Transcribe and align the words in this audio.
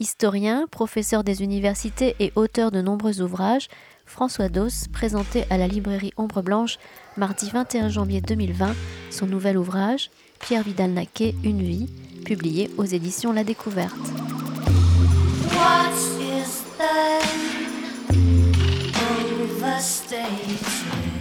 Historien, 0.00 0.66
professeur 0.66 1.22
des 1.22 1.44
universités 1.44 2.16
et 2.18 2.32
auteur 2.34 2.72
de 2.72 2.80
nombreux 2.80 3.20
ouvrages, 3.20 3.68
François 4.06 4.48
Dos 4.48 4.88
présentait 4.92 5.46
à 5.50 5.56
la 5.56 5.68
librairie 5.68 6.12
Ombre 6.16 6.42
Blanche 6.42 6.78
mardi 7.16 7.48
21 7.48 7.90
janvier 7.90 8.20
2020 8.20 8.74
son 9.12 9.26
nouvel 9.26 9.56
ouvrage 9.56 10.10
Pierre 10.40 10.64
Vidal-Naquet, 10.64 11.36
Une 11.44 11.62
vie, 11.62 11.88
publié 12.24 12.72
aux 12.76 12.84
éditions 12.84 13.32
La 13.32 13.44
Découverte. 13.44 13.94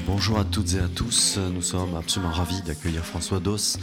Bonjour 0.08 0.40
à 0.40 0.46
toutes 0.46 0.74
et 0.74 0.80
à 0.80 0.88
tous, 0.88 1.38
nous 1.38 1.62
sommes 1.62 1.96
absolument 1.96 2.34
ravis 2.34 2.64
d'accueillir 2.64 3.06
François 3.06 3.40
Dos 3.40 3.78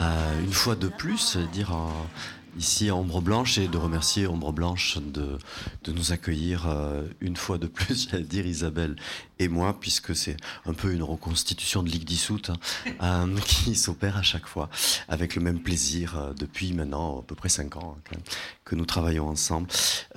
euh, 0.00 0.40
une 0.42 0.52
fois 0.52 0.74
de 0.74 0.88
plus, 0.88 1.36
dire 1.52 1.76
ici 2.58 2.88
à 2.88 2.96
Ombre 2.96 3.20
Blanche 3.20 3.58
et 3.58 3.68
de 3.68 3.76
remercier 3.76 4.26
Ombre 4.26 4.52
Blanche 4.52 4.98
de, 4.98 5.38
nous 5.92 6.12
accueillir 6.12 6.66
euh, 6.68 7.02
une 7.20 7.36
fois 7.36 7.58
de 7.58 7.66
plus, 7.66 8.08
j'allais 8.10 8.24
dire 8.24 8.46
Isabelle 8.46 8.96
et 9.42 9.48
moi, 9.48 9.78
puisque 9.78 10.14
c'est 10.14 10.36
un 10.66 10.72
peu 10.72 10.92
une 10.92 11.02
reconstitution 11.02 11.82
de 11.82 11.88
Ligue 11.88 12.04
dissoute 12.04 12.50
hein, 12.50 12.56
euh, 13.02 13.38
qui 13.40 13.74
s'opère 13.74 14.16
à 14.16 14.22
chaque 14.22 14.46
fois 14.46 14.68
avec 15.08 15.34
le 15.34 15.42
même 15.42 15.60
plaisir 15.60 16.16
euh, 16.16 16.32
depuis 16.32 16.72
maintenant 16.72 17.20
à 17.20 17.22
peu 17.22 17.34
près 17.34 17.48
cinq 17.48 17.76
ans 17.76 17.96
hein, 18.12 18.16
que 18.64 18.74
nous 18.74 18.86
travaillons 18.86 19.28
ensemble. 19.28 19.68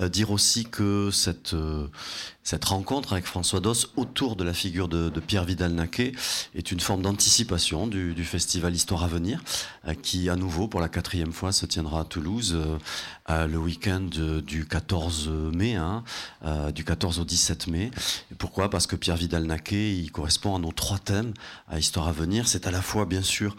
dire 0.08 0.30
aussi 0.30 0.64
que 0.64 1.10
cette, 1.10 1.54
cette 2.42 2.64
rencontre 2.64 3.12
avec 3.12 3.26
François 3.26 3.60
Doss 3.60 3.90
autour 3.96 4.36
de 4.36 4.44
la 4.44 4.54
figure 4.54 4.88
de, 4.88 5.10
Pierre 5.20 5.44
Vidal-Naquet 5.44 6.12
est 6.54 6.70
une 6.70 6.78
forme 6.80 7.02
d'anticipation 7.02 7.86
du, 7.86 8.14
du, 8.14 8.24
festival 8.24 8.74
Histoire 8.74 9.02
à 9.02 9.08
venir 9.08 9.42
qui 10.02 10.30
à 10.30 10.36
nouveau 10.36 10.68
pour 10.68 10.80
la 10.80 10.88
quatrième 10.88 11.32
fois 11.32 11.50
se 11.52 11.66
tiendra 11.66 12.02
à 12.02 12.04
Toulouse 12.04 12.56
euh, 13.28 13.48
le 13.48 13.58
week-end 13.58 14.08
du 14.46 14.66
14 14.66 15.28
mai, 15.52 15.74
hein, 15.74 16.04
euh, 16.44 16.70
du 16.70 16.84
14 16.84 17.18
au 17.18 17.24
17 17.24 17.66
mai. 17.66 17.90
pourquoi? 18.38 18.70
Parce 18.70 18.86
que 18.86 18.94
Pierre 18.94 19.15
Vidal-Naquet, 19.16 19.96
il 19.96 20.12
correspond 20.12 20.54
à 20.54 20.58
nos 20.58 20.72
trois 20.72 20.98
thèmes 20.98 21.32
à 21.68 21.78
Histoire 21.78 22.08
à 22.08 22.12
venir. 22.12 22.46
C'est 22.48 22.66
à 22.66 22.70
la 22.70 22.82
fois, 22.82 23.06
bien 23.06 23.22
sûr, 23.22 23.56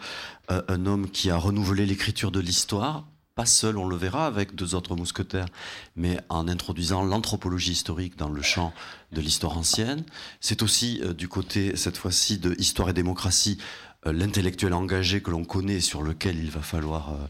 euh, 0.50 0.62
un 0.68 0.86
homme 0.86 1.10
qui 1.10 1.30
a 1.30 1.36
renouvelé 1.36 1.84
l'écriture 1.86 2.30
de 2.30 2.40
l'histoire, 2.40 3.06
pas 3.34 3.46
seul, 3.46 3.76
on 3.76 3.86
le 3.86 3.96
verra, 3.96 4.26
avec 4.26 4.54
deux 4.54 4.74
autres 4.74 4.96
mousquetaires, 4.96 5.46
mais 5.94 6.18
en 6.28 6.48
introduisant 6.48 7.04
l'anthropologie 7.04 7.72
historique 7.72 8.16
dans 8.16 8.28
le 8.28 8.42
champ 8.42 8.72
de 9.12 9.20
l'histoire 9.20 9.56
ancienne. 9.56 10.02
C'est 10.40 10.62
aussi 10.62 11.00
du 11.16 11.28
côté, 11.28 11.76
cette 11.76 11.96
fois-ci, 11.96 12.38
de 12.38 12.56
Histoire 12.58 12.88
et 12.88 12.94
démocratie, 12.94 13.58
euh, 14.06 14.12
l'intellectuel 14.12 14.74
engagé 14.74 15.20
que 15.20 15.30
l'on 15.30 15.44
connaît, 15.44 15.80
sur 15.80 16.02
lequel 16.02 16.38
il 16.38 16.50
va 16.50 16.60
falloir 16.60 17.12
euh, 17.12 17.26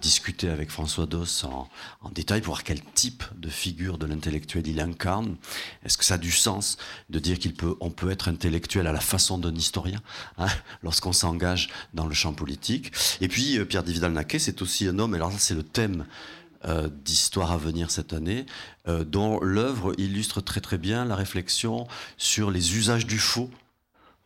discuter 0.00 0.48
avec 0.48 0.70
François 0.70 1.06
Doss 1.06 1.44
en, 1.44 1.68
détail 2.12 2.40
pour 2.40 2.54
voir 2.54 2.64
quel 2.64 2.80
type 2.82 3.24
de 3.36 3.48
figure 3.48 3.98
de 3.98 4.06
l'intellectuel 4.06 4.66
il 4.66 4.80
incarne. 4.80 5.36
Est-ce 5.84 5.98
que 5.98 6.04
ça 6.04 6.14
a 6.14 6.18
du 6.18 6.30
sens 6.30 6.78
de 7.10 7.18
dire 7.18 7.38
qu'il 7.38 7.54
peut, 7.54 7.76
peut 7.96 8.10
être 8.10 8.28
intellectuel 8.28 8.86
à 8.86 8.92
la 8.92 9.00
façon 9.00 9.38
d'un 9.38 9.54
historien 9.54 10.00
hein, 10.38 10.46
lorsqu'on 10.82 11.12
s'engage 11.12 11.68
dans 11.94 12.06
le 12.06 12.14
champ 12.14 12.32
politique? 12.32 12.92
Et 13.20 13.28
puis 13.28 13.58
euh, 13.58 13.64
Pierre 13.64 13.82
Dividal-Naquet, 13.82 14.38
c'est 14.38 14.62
aussi 14.62 14.86
un 14.86 14.98
homme, 14.98 15.14
alors 15.14 15.32
ça 15.32 15.38
c'est 15.38 15.54
le 15.54 15.64
thème 15.64 16.06
d'histoire 17.04 17.52
à 17.52 17.58
venir 17.58 17.92
cette 17.92 18.12
année, 18.12 18.44
dont 18.88 19.38
l'œuvre 19.38 19.94
illustre 19.98 20.40
très 20.40 20.60
très 20.60 20.78
bien 20.78 21.04
la 21.04 21.14
réflexion 21.14 21.86
sur 22.16 22.50
les 22.50 22.76
usages 22.76 23.06
du 23.06 23.20
faux 23.20 23.50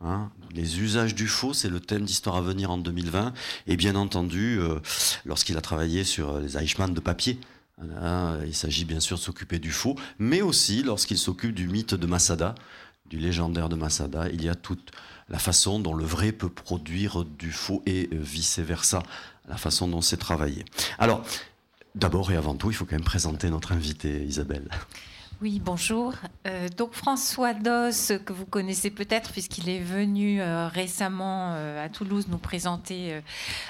Hein, 0.02 0.30
les 0.54 0.80
usages 0.80 1.14
du 1.14 1.28
faux, 1.28 1.52
c'est 1.52 1.68
le 1.68 1.78
thème 1.78 2.04
d'Histoire 2.04 2.36
à 2.36 2.40
venir 2.40 2.70
en 2.70 2.78
2020. 2.78 3.34
Et 3.66 3.76
bien 3.76 3.94
entendu, 3.96 4.58
euh, 4.58 4.78
lorsqu'il 5.26 5.56
a 5.58 5.60
travaillé 5.60 6.04
sur 6.04 6.40
les 6.40 6.56
Eichmann 6.56 6.94
de 6.94 7.00
papier, 7.00 7.38
hein, 8.00 8.38
il 8.46 8.54
s'agit 8.54 8.86
bien 8.86 9.00
sûr 9.00 9.18
de 9.18 9.22
s'occuper 9.22 9.58
du 9.58 9.70
faux, 9.70 9.96
mais 10.18 10.40
aussi 10.40 10.82
lorsqu'il 10.82 11.18
s'occupe 11.18 11.54
du 11.54 11.68
mythe 11.68 11.94
de 11.94 12.06
Masada, 12.06 12.54
du 13.06 13.18
légendaire 13.18 13.68
de 13.68 13.76
Masada, 13.76 14.28
il 14.32 14.42
y 14.42 14.48
a 14.48 14.54
toute 14.54 14.90
la 15.28 15.38
façon 15.38 15.80
dont 15.80 15.94
le 15.94 16.04
vrai 16.04 16.32
peut 16.32 16.48
produire 16.48 17.24
du 17.24 17.52
faux 17.52 17.82
et 17.84 18.08
vice-versa, 18.12 19.02
la 19.48 19.56
façon 19.56 19.86
dont 19.86 20.00
c'est 20.00 20.16
travaillé. 20.16 20.64
Alors, 20.98 21.22
d'abord 21.94 22.32
et 22.32 22.36
avant 22.36 22.54
tout, 22.54 22.70
il 22.70 22.74
faut 22.74 22.86
quand 22.86 22.96
même 22.96 23.04
présenter 23.04 23.50
notre 23.50 23.72
invité, 23.72 24.24
Isabelle. 24.24 24.68
Oui, 25.42 25.58
bonjour. 25.58 26.12
Euh, 26.46 26.68
donc 26.76 26.92
François 26.92 27.54
Doss, 27.54 28.12
que 28.26 28.34
vous 28.34 28.44
connaissez 28.44 28.90
peut-être 28.90 29.32
puisqu'il 29.32 29.70
est 29.70 29.80
venu 29.80 30.42
euh, 30.42 30.68
récemment 30.68 31.54
euh, 31.54 31.82
à 31.82 31.88
Toulouse 31.88 32.26
nous 32.28 32.36
présenter 32.36 33.22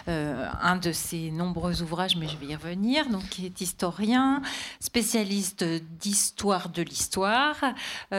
un 0.09 0.77
de 0.77 0.91
ses 0.91 1.31
nombreux 1.31 1.83
ouvrages, 1.83 2.17
mais 2.17 2.27
je 2.27 2.37
vais 2.39 2.47
y 2.47 2.57
revenir. 2.57 3.09
Donc, 3.09 3.39
il 3.39 3.45
est 3.45 3.61
historien, 3.61 4.43
spécialiste 4.81 5.65
d'histoire 6.01 6.69
de 6.71 6.83
l'histoire, 6.83 7.57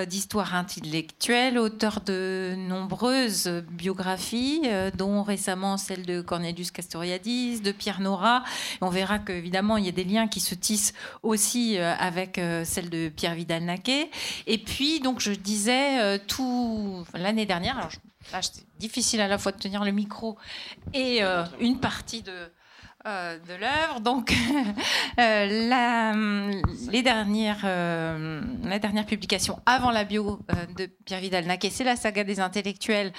d'histoire 0.07 0.55
intellectuelle, 0.55 1.57
auteur 1.57 1.99
de 2.01 2.55
nombreuses 2.57 3.49
biographies, 3.71 4.61
dont 4.97 5.23
récemment 5.23 5.77
celle 5.77 6.05
de 6.05 6.21
Cornelius 6.21 6.71
Castoriadis, 6.71 7.59
de 7.59 7.71
Pierre 7.71 7.99
Nora. 7.99 8.43
On 8.79 8.89
verra 8.89 9.19
qu'évidemment, 9.19 9.77
il 9.77 9.85
y 9.85 9.89
a 9.89 9.93
des 9.93 10.05
liens 10.05 10.27
qui 10.27 10.39
se 10.39 10.55
tissent 10.55 10.93
aussi 11.23 11.77
avec 11.77 12.39
celle 12.63 12.89
de 12.89 13.09
Pierre 13.09 13.35
Vidal-Naquet. 13.41 14.09
Et 14.47 14.57
puis, 14.59 14.99
donc, 14.99 15.19
je 15.19 15.31
disais 15.31 15.99
euh, 15.99 16.17
tout 16.27 17.05
l'année 17.13 17.45
dernière. 17.45 17.89
Là, 18.31 18.41
c'est 18.41 18.63
difficile 18.79 19.21
à 19.21 19.27
la 19.27 19.37
fois 19.37 19.51
de 19.51 19.57
tenir 19.57 19.83
le 19.83 19.91
micro 19.91 20.37
et 20.93 21.23
euh, 21.23 21.43
une 21.59 21.79
partie 21.79 22.21
de. 22.21 22.33
Euh, 23.07 23.39
de 23.39 23.55
l'œuvre. 23.55 23.99
Donc, 23.99 24.31
la, 25.17 26.13
les 26.91 27.01
dernières, 27.01 27.63
la 27.63 28.77
dernière 28.77 29.07
publication 29.07 29.59
avant 29.65 29.89
la 29.89 30.03
bio 30.03 30.39
de 30.77 30.85
Pierre 31.03 31.19
Vidal-Naquet, 31.19 31.71
c'est 31.71 31.83
la 31.83 31.95
saga 31.95 32.23
des 32.23 32.39
intellectuels 32.39 33.11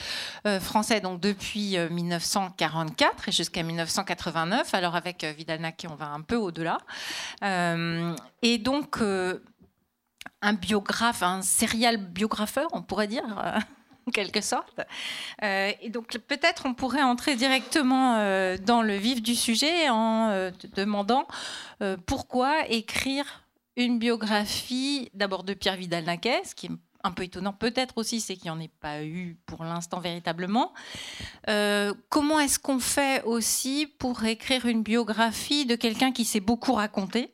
français, 0.61 1.01
donc 1.01 1.19
depuis 1.19 1.77
1944 1.91 3.29
et 3.29 3.33
jusqu'à 3.33 3.65
1989. 3.65 4.73
Alors, 4.73 4.95
avec 4.95 5.25
Vidal-Naquet, 5.25 5.89
on 5.91 5.97
va 5.97 6.11
un 6.11 6.21
peu 6.21 6.37
au-delà. 6.37 6.79
et 7.43 8.59
donc, 8.59 9.01
un 10.43 10.53
biographe, 10.53 11.23
un 11.23 11.43
serial 11.43 11.97
biographeur, 11.97 12.69
on 12.73 12.83
pourrait 12.83 13.07
dire. 13.07 13.25
Euh, 13.39 13.59
en 14.09 14.11
quelque 14.11 14.41
sorte. 14.41 14.81
Euh, 15.45 15.71
et 15.81 15.89
donc 15.89 16.19
peut-être 16.19 16.67
on 16.67 16.75
pourrait 16.75 17.05
entrer 17.05 17.37
directement 17.37 18.17
euh, 18.17 18.59
dans 18.59 18.83
le 18.83 18.97
vif 18.97 19.23
du 19.23 19.37
sujet 19.37 19.89
en 19.91 20.51
demandant 20.75 21.29
pourquoi 22.07 22.69
écrire 22.69 23.45
une 23.77 24.01
biographie 24.01 25.09
d'abord 25.15 25.45
de 25.45 25.55
Pierre 25.55 25.77
Vidal-Naquet, 25.77 26.43
ce 26.45 26.57
qui 26.57 26.67
est 26.67 26.71
un 27.05 27.13
peu 27.13 27.23
étonnant 27.23 27.53
peut-être 27.53 27.97
aussi, 27.97 28.21
c'est 28.21 28.35
qu'il 28.35 28.51
n'y 28.51 28.51
en 28.51 28.59
ait 28.59 28.73
pas 28.81 29.05
eu 29.05 29.37
pour 29.47 29.63
l'instant 29.63 30.01
véritablement. 30.01 30.73
comment 32.09 32.41
est-ce 32.41 32.59
qu'on 32.59 32.81
fait 32.81 33.23
aussi 33.23 33.87
pour 34.01 34.25
écrire 34.25 34.67
une 34.67 34.83
biographie 34.83 35.65
de 35.65 35.77
quelqu'un 35.77 36.11
qui 36.11 36.25
s'est 36.25 36.41
beaucoup 36.41 36.73
raconté? 36.73 37.32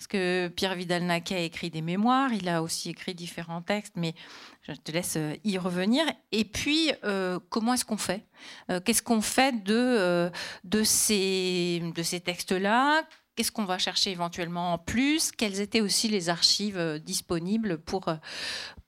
Parce 0.00 0.08
que 0.08 0.48
Pierre 0.48 0.76
Vidal-Naquet 0.76 1.34
a 1.34 1.40
écrit 1.40 1.68
des 1.68 1.82
mémoires, 1.82 2.32
il 2.32 2.48
a 2.48 2.62
aussi 2.62 2.88
écrit 2.88 3.14
différents 3.14 3.60
textes, 3.60 3.92
mais 3.96 4.14
je 4.62 4.72
te 4.72 4.92
laisse 4.92 5.16
euh, 5.18 5.34
y 5.44 5.58
revenir. 5.58 6.06
Et 6.32 6.46
puis, 6.46 6.90
euh, 7.04 7.38
comment 7.50 7.74
est-ce 7.74 7.84
qu'on 7.84 7.98
fait? 7.98 8.24
Euh, 8.70 8.80
Qu'est-ce 8.80 9.02
qu'on 9.02 9.20
fait 9.20 9.62
de, 9.62 10.32
ces, 10.84 11.82
de 11.94 12.02
ces 12.02 12.20
textes-là? 12.20 13.02
Qu'est-ce 13.36 13.52
qu'on 13.52 13.66
va 13.66 13.76
chercher 13.76 14.10
éventuellement 14.10 14.72
en 14.72 14.78
plus? 14.78 15.32
Quelles 15.32 15.60
étaient 15.60 15.82
aussi 15.82 16.08
les 16.08 16.30
archives 16.30 16.98
disponibles 17.04 17.76
pour, 17.76 18.06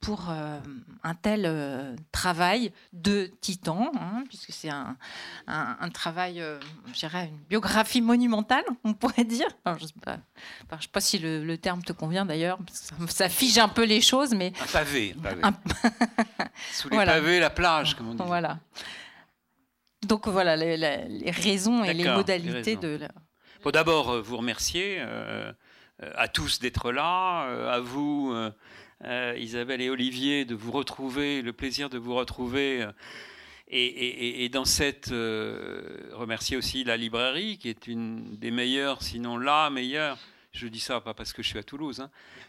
pour 0.03 0.29
euh, 0.29 0.59
un 1.03 1.15
tel 1.15 1.95
travail 2.11 2.71
de 2.91 3.31
titan, 3.41 3.91
hein, 3.95 4.23
puisque 4.27 4.51
c'est 4.51 4.69
un, 4.69 4.97
un, 5.47 5.89
travail, 5.89 6.43
je 6.93 6.99
dirais, 6.99 7.29
une 7.29 7.37
biographie 7.49 8.01
monumentale, 8.01 8.65
on 8.83 8.93
pourrait 8.93 9.23
dire. 9.23 9.47
je 9.65 9.71
ne 9.71 9.77
sais, 9.79 9.87
sais, 9.97 10.87
pas 10.91 11.01
si 11.01 11.19
le, 11.19 11.55
terme 11.57 11.81
te 11.81 11.93
convient 11.93 12.25
d'ailleurs, 12.25 12.59
ça, 12.71 12.95
ça, 13.07 13.29
fige 13.29 13.57
un 13.57 13.69
peu 13.69 13.83
les 13.83 14.01
choses, 14.01 14.33
mais... 14.33 14.53
Un 14.61 14.67
pavé. 14.67 15.15
Sous 16.73 16.89
les 16.89 16.97
pavés, 16.97 17.39
la 17.39 17.49
plage, 17.49 17.95
comme 17.95 18.09
on 18.09 18.15
dit. 18.15 18.23
Voilà. 18.25 18.59
Donc 20.05 20.27
voilà 20.27 20.57
les, 20.57 20.75
les 20.77 21.31
raisons 21.31 21.83
et 21.83 21.93
les 21.93 22.09
modalités 22.09 22.75
de... 22.75 22.97
La 22.99 23.07
d'abord 23.71 24.09
euh, 24.09 24.21
vous 24.21 24.37
remercier 24.37 24.97
euh, 24.99 25.51
euh, 26.01 26.11
à 26.15 26.27
tous 26.27 26.59
d'être 26.59 26.91
là, 26.91 27.43
à 27.71 27.79
vous, 27.79 28.35
Isabelle 29.37 29.81
et 29.81 29.89
Olivier, 29.89 30.45
de 30.45 30.55
vous 30.55 30.71
retrouver, 30.71 31.41
le 31.41 31.53
plaisir 31.53 31.89
de 31.89 31.97
vous 31.97 32.15
retrouver. 32.15 32.87
Et, 33.67 34.49
dans 34.49 34.65
cette, 34.65 35.09
remercier 35.09 36.57
aussi 36.57 36.83
la 36.83 36.97
librairie, 36.97 37.57
qui 37.57 37.69
est 37.69 37.87
une 37.87 38.37
des 38.37 38.51
meilleures, 38.51 39.01
sinon 39.01 39.37
la 39.37 39.69
meilleure, 39.69 40.17
je 40.51 40.67
dis 40.67 40.79
ça 40.79 41.01
pas 41.01 41.15
parce 41.15 41.33
que 41.33 41.41
je 41.41 41.47
suis 41.47 41.59
à 41.59 41.63
Toulouse, 41.63 42.01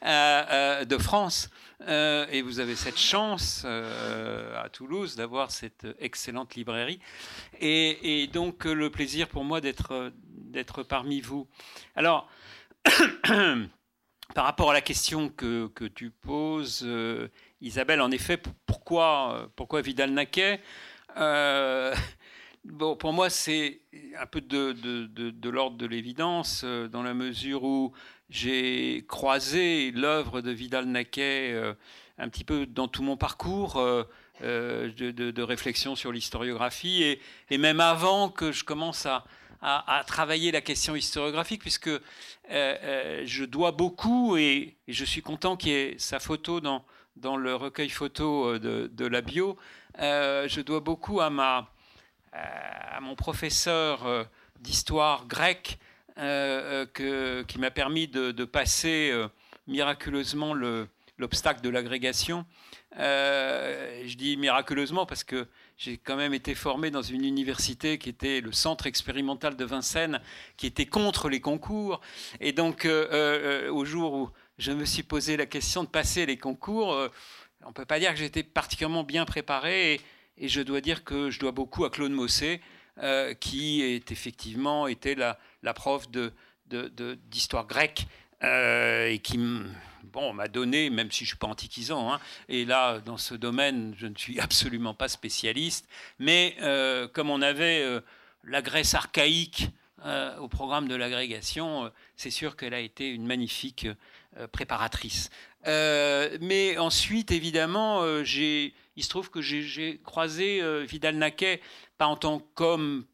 hein, 0.03 0.85
de 0.85 0.99
France. 0.99 1.51
et 1.89 2.43
vous 2.43 2.61
avez 2.61 2.77
cette 2.77 2.99
chance 2.99 3.65
à 3.65 4.69
Toulouse 4.71 5.17
d'avoir 5.17 5.51
cette 5.51 5.87
excellente 5.99 6.55
librairie. 6.55 7.01
Et, 7.61 8.29
donc 8.33 8.65
le 8.65 8.91
plaisir 8.91 9.29
pour 9.29 9.45
moi 9.45 9.61
d'être 9.61 10.83
parmi 10.83 11.21
vous. 11.21 11.49
Alors, 11.97 12.29
par 14.35 14.45
rapport 14.45 14.71
à 14.71 14.73
la 14.73 14.81
question 14.81 15.29
que, 15.29 15.69
tu 15.95 16.11
poses, 16.11 16.83
euh, 16.85 17.29
Isabelle, 17.61 18.01
en 18.01 18.11
effet, 18.11 18.41
pourquoi, 18.67 19.51
pourquoi 19.57 19.83
Vidal-Naquet 19.83 20.61
bon, 22.65 22.97
Pour 22.97 23.13
moi, 23.13 23.29
c'est 23.29 23.81
un 24.19 24.27
peu 24.27 24.41
de, 24.41 24.73
de 24.73 25.51
l'ordre 25.51 25.77
de 25.77 25.87
l'évidence, 25.87 26.65
dans 26.65 27.03
la 27.03 27.15
mesure 27.15 27.65
où 27.65 27.93
j'ai 28.31 29.05
croisé 29.09 29.91
l'œuvre 29.93 30.41
de 30.41 30.51
Vidal-Naquet 30.51 31.75
un 32.19 32.29
petit 32.29 32.45
peu 32.45 32.67
dans 32.67 32.89
tout 32.89 33.03
mon 33.03 33.17
parcours. 33.17 33.79
Euh, 34.43 34.91
de, 34.91 35.43
réflexion 35.43 35.95
sur 35.95 36.11
l'historiographie, 36.11 37.21
et, 37.51 37.59
même 37.59 37.79
avant 37.79 38.29
que 38.29 38.51
je 38.51 38.65
commence 38.65 39.07
à, 39.07 39.25
travailler 40.07 40.53
la 40.53 40.61
question 40.61 40.95
historiographique, 40.95 41.61
puisque 41.61 41.89
euh, 41.89 42.01
euh, 42.51 43.23
je 43.25 43.45
dois 43.45 43.73
beaucoup, 43.73 44.37
et, 44.37 44.77
je 44.89 45.05
suis 45.05 45.23
content 45.23 45.57
qu'il 45.57 45.73
y 45.73 45.75
ait 45.75 45.95
sa 45.99 46.19
photo 46.19 46.61
dans, 46.61 46.85
dans 47.17 47.37
le 47.37 47.55
recueil 47.55 47.89
photo 47.89 48.59
de, 48.59 49.07
la 49.07 49.21
bio, 49.21 49.57
je 49.99 50.61
dois 50.61 50.81
beaucoup 50.81 51.21
à, 51.21 51.31
ma, 51.31 51.71
à 52.33 53.01
mon 53.01 53.15
professeur 53.15 54.27
d'histoire 54.61 55.27
grecque, 55.27 55.79
qui 56.17 57.59
m'a 57.59 57.71
permis 57.71 58.09
de, 58.09 58.45
passer 58.45 59.13
miraculeusement 59.67 60.55
l'obstacle 61.19 61.61
de 61.61 61.69
l'agrégation. 61.71 62.45
Euh, 62.99 64.03
je 64.07 64.17
dis 64.17 64.37
miraculeusement 64.37 65.07
parce 65.07 65.25
que 65.25 65.47
j'ai 65.77 65.99
quand 65.99 66.17
même 66.17 66.35
été 66.35 66.55
formé 66.55 66.91
dans 66.91 67.03
une 67.03 67.25
université 67.25 67.99
qui 67.99 68.09
était 68.09 68.41
le 68.41 68.53
centre 68.53 68.87
expérimental 68.87 69.57
de 69.57 69.65
Vincennes, 69.65 70.21
qui 70.57 70.67
était 70.67 70.87
contre 70.87 71.29
les 71.29 71.41
concours. 71.41 72.01
Et 72.41 72.53
donc, 72.53 72.85
euh, 72.85 73.09
euh, 73.11 73.73
au 73.73 73.85
jour 73.85 74.15
où 74.15 74.31
je 74.59 74.73
me 74.73 74.85
suis 74.85 75.03
posé 75.03 75.37
la 75.37 75.47
question 75.47 75.83
de 75.83 75.89
passer 75.89 76.27
les 76.27 76.37
concours, 76.37 76.97
on 77.63 77.69
ne 77.69 77.73
peut 77.73 77.85
pas 77.85 77.99
dire 77.99 78.13
que 78.13 78.19
j'étais 78.19 78.45
particulièrement 78.45 79.03
bien 79.03 79.25
préparé. 79.25 80.01
Et, 80.39 80.49
je 80.49 80.61
dois 80.61 80.81
dire 80.81 81.05
que 81.05 81.31
je 81.31 81.41
dois 81.41 81.53
beaucoup 81.53 81.85
à 81.85 81.91
Claude 81.91 82.13
Mossé, 82.13 82.61
qui 83.41 83.83
est 83.83 84.13
effectivement 84.13 84.87
était 84.87 85.17
la, 85.17 85.39
prof 85.75 86.09
d'histoire 86.11 87.65
de, 87.65 87.69
grecque 87.69 88.07
et 88.43 89.19
qui 89.23 89.39
bon, 90.05 90.33
m'a 90.33 90.49
donné, 90.49 90.91
même 90.91 91.11
si 91.11 91.21
je 91.21 91.25
ne 91.25 91.29
suis 91.29 91.37
pas 91.37 91.47
antiquisant, 91.47 92.13
hein, 92.13 92.21
et 92.49 92.65
là, 92.65 93.01
dans 93.01 93.17
ce 93.17 93.35
domaine, 93.35 93.95
je 93.97 94.07
ne 94.07 94.15
suis 94.17 94.41
absolument 94.41 94.95
pas 94.95 95.09
spécialiste, 95.09 95.89
mais 96.19 96.57
euh, 96.61 97.09
comme 97.09 97.31
on 97.31 97.43
avait 97.43 97.83
euh, 97.83 98.01
la 98.45 98.63
Grèce 98.63 98.95
archaïque 98.95 99.69
euh, 100.05 100.37
au 100.39 100.49
programme 100.49 100.89
de 100.89 100.95
l'agrégation, 100.95 101.91
c'est 102.17 102.31
sûr 102.31 102.57
qu'elle 102.57 102.75
a 102.75 102.81
été 102.81 103.09
une 103.09 103.27
magnifique 103.27 103.87
préparatrice. 104.53 105.31
mais 105.65 106.77
ensuite, 106.77 107.31
évidemment, 107.31 108.05
il 108.05 108.73
se 108.99 109.09
trouve 109.09 109.31
que 109.31 109.41
j'ai 109.41 110.01
croisé 110.05 110.61
Vidal-Naquet, 110.85 111.63
pas 111.97 112.07
en 112.07 112.17
tant 112.17 112.41
qu'homme 112.55 113.07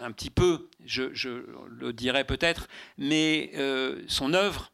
un 0.00 0.12
petit 0.12 0.30
peu, 0.30 0.70
je 0.86 1.44
le 1.68 1.92
dirais 1.92 2.24
peut-être, 2.24 2.68
mais 2.96 3.52
son 4.06 4.32
œuvre, 4.32 4.72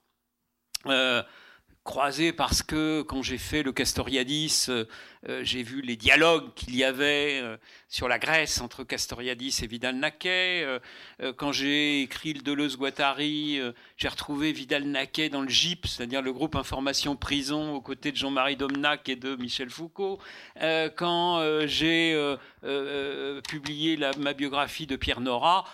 croisé 1.88 2.34
parce 2.34 2.62
que 2.62 3.00
quand 3.00 3.22
j'ai 3.22 3.38
fait 3.38 3.62
le 3.62 3.72
Castoriadis, 3.72 4.66
euh, 4.68 4.84
euh, 5.26 5.40
j'ai 5.42 5.62
vu 5.62 5.80
les 5.80 5.96
dialogues 5.96 6.52
qu'il 6.54 6.76
y 6.76 6.84
avait 6.84 7.40
euh, 7.40 7.56
sur 7.88 8.08
la 8.08 8.18
Grèce 8.18 8.60
entre 8.60 8.84
Castoriadis 8.84 9.60
et 9.62 9.66
Vidal-Naquet. 9.66 10.66
quand 11.38 11.50
j'ai 11.50 12.02
écrit 12.02 12.34
le 12.34 12.42
Deleuze-Guattari, 12.42 13.60
j'ai 13.96 14.08
retrouvé 14.08 14.52
Vidal-Naquet 14.52 15.30
dans 15.30 15.40
le 15.40 15.48
GIP, 15.48 15.86
c'est-à-dire 15.86 16.20
le 16.20 16.34
groupe 16.34 16.56
Information 16.56 17.16
Prison, 17.16 17.72
aux 17.72 17.80
côtés 17.80 18.12
de 18.12 18.16
Jean-Marie 18.18 18.56
Domnac 18.56 19.08
et 19.08 19.16
de 19.16 19.34
Michel 19.36 19.70
Foucault. 19.70 20.18
quand 20.96 21.42
j'ai 21.66 22.36
publié 23.48 23.98
ma 24.18 24.34
biographie 24.34 24.86
de 24.86 24.96
Pierre 24.96 25.22
Nora, 25.22 25.64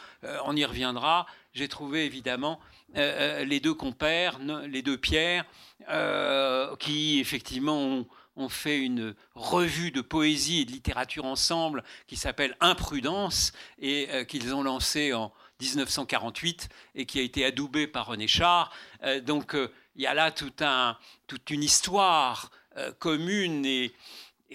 on 0.45 0.55
y 0.55 0.65
reviendra, 0.65 1.27
j'ai 1.53 1.67
trouvé 1.67 2.05
évidemment 2.05 2.61
les 2.95 3.61
deux 3.61 3.75
compères, 3.75 4.39
les 4.69 4.83
deux 4.83 4.97
Pierres, 4.97 5.45
euh, 5.89 6.75
qui 6.77 7.21
effectivement 7.21 8.07
ont, 8.37 8.49
fait 8.49 8.79
une 8.79 9.15
revue 9.35 9.91
de 9.91 10.01
poésie 10.01 10.63
et 10.63 10.65
de 10.65 10.73
littérature 10.73 11.25
ensemble 11.25 11.85
qui 12.07 12.17
s'appelle 12.17 12.57
Imprudence 12.61 13.53
et 13.79 14.09
euh, 14.11 14.25
qu'ils 14.25 14.55
ont 14.55 14.63
lancé 14.63 15.13
en 15.13 15.33
1948 15.61 16.69
et 16.95 17.07
qui 17.07 17.19
a 17.19 17.23
été 17.23 17.45
adoubé 17.45 17.87
par 17.87 18.07
René 18.07 18.27
Char. 18.27 18.73
Euh, 19.03 19.21
donc 19.21 19.55
il 19.97 20.03
y 20.03 20.07
a 20.07 20.15
là 20.15 20.31
toute 20.31 21.51
une 21.51 21.63
histoire 21.63 22.51
commune 22.99 23.67
et, 23.67 23.95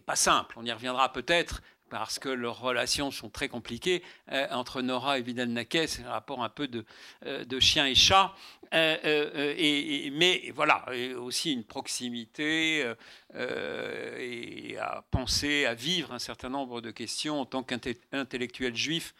pas 0.06 0.16
simple. 0.16 0.56
On 0.58 0.66
y 0.66 0.72
reviendra 0.72 1.14
peut-être 1.14 1.62
parce 1.90 2.20
que 2.20 2.30
leurs 2.30 2.60
relations 2.60 3.12
sont 3.12 3.30
très 3.30 3.50
compliquées 3.50 4.04
euh, 4.32 4.48
entre 4.52 4.82
Nora 4.82 5.20
et 5.20 5.22
Vidal 5.22 5.50
Naquet, 5.50 5.88
c'est 5.88 6.04
un 6.04 6.12
rapport 6.12 6.44
un 6.44 6.50
peu 6.50 6.68
de, 6.68 6.86
euh, 7.26 7.60
chien 7.60 7.86
et 7.86 7.96
chat, 7.96 8.34
euh, 8.74 10.12
mais 10.14 10.52
voilà, 10.56 10.86
aussi 11.18 11.54
une 11.54 11.64
proximité 11.64 12.94
et 13.36 14.78
à 14.78 15.04
penser, 15.12 15.66
à 15.66 15.74
vivre 15.74 16.14
un 16.14 16.20
certain 16.20 16.50
nombre 16.50 16.82
de 16.82 16.92
questions 16.92 17.42
en 17.42 17.46
tant 17.46 17.64
qu'intellectuel 17.64 18.76
juif. 18.76 19.14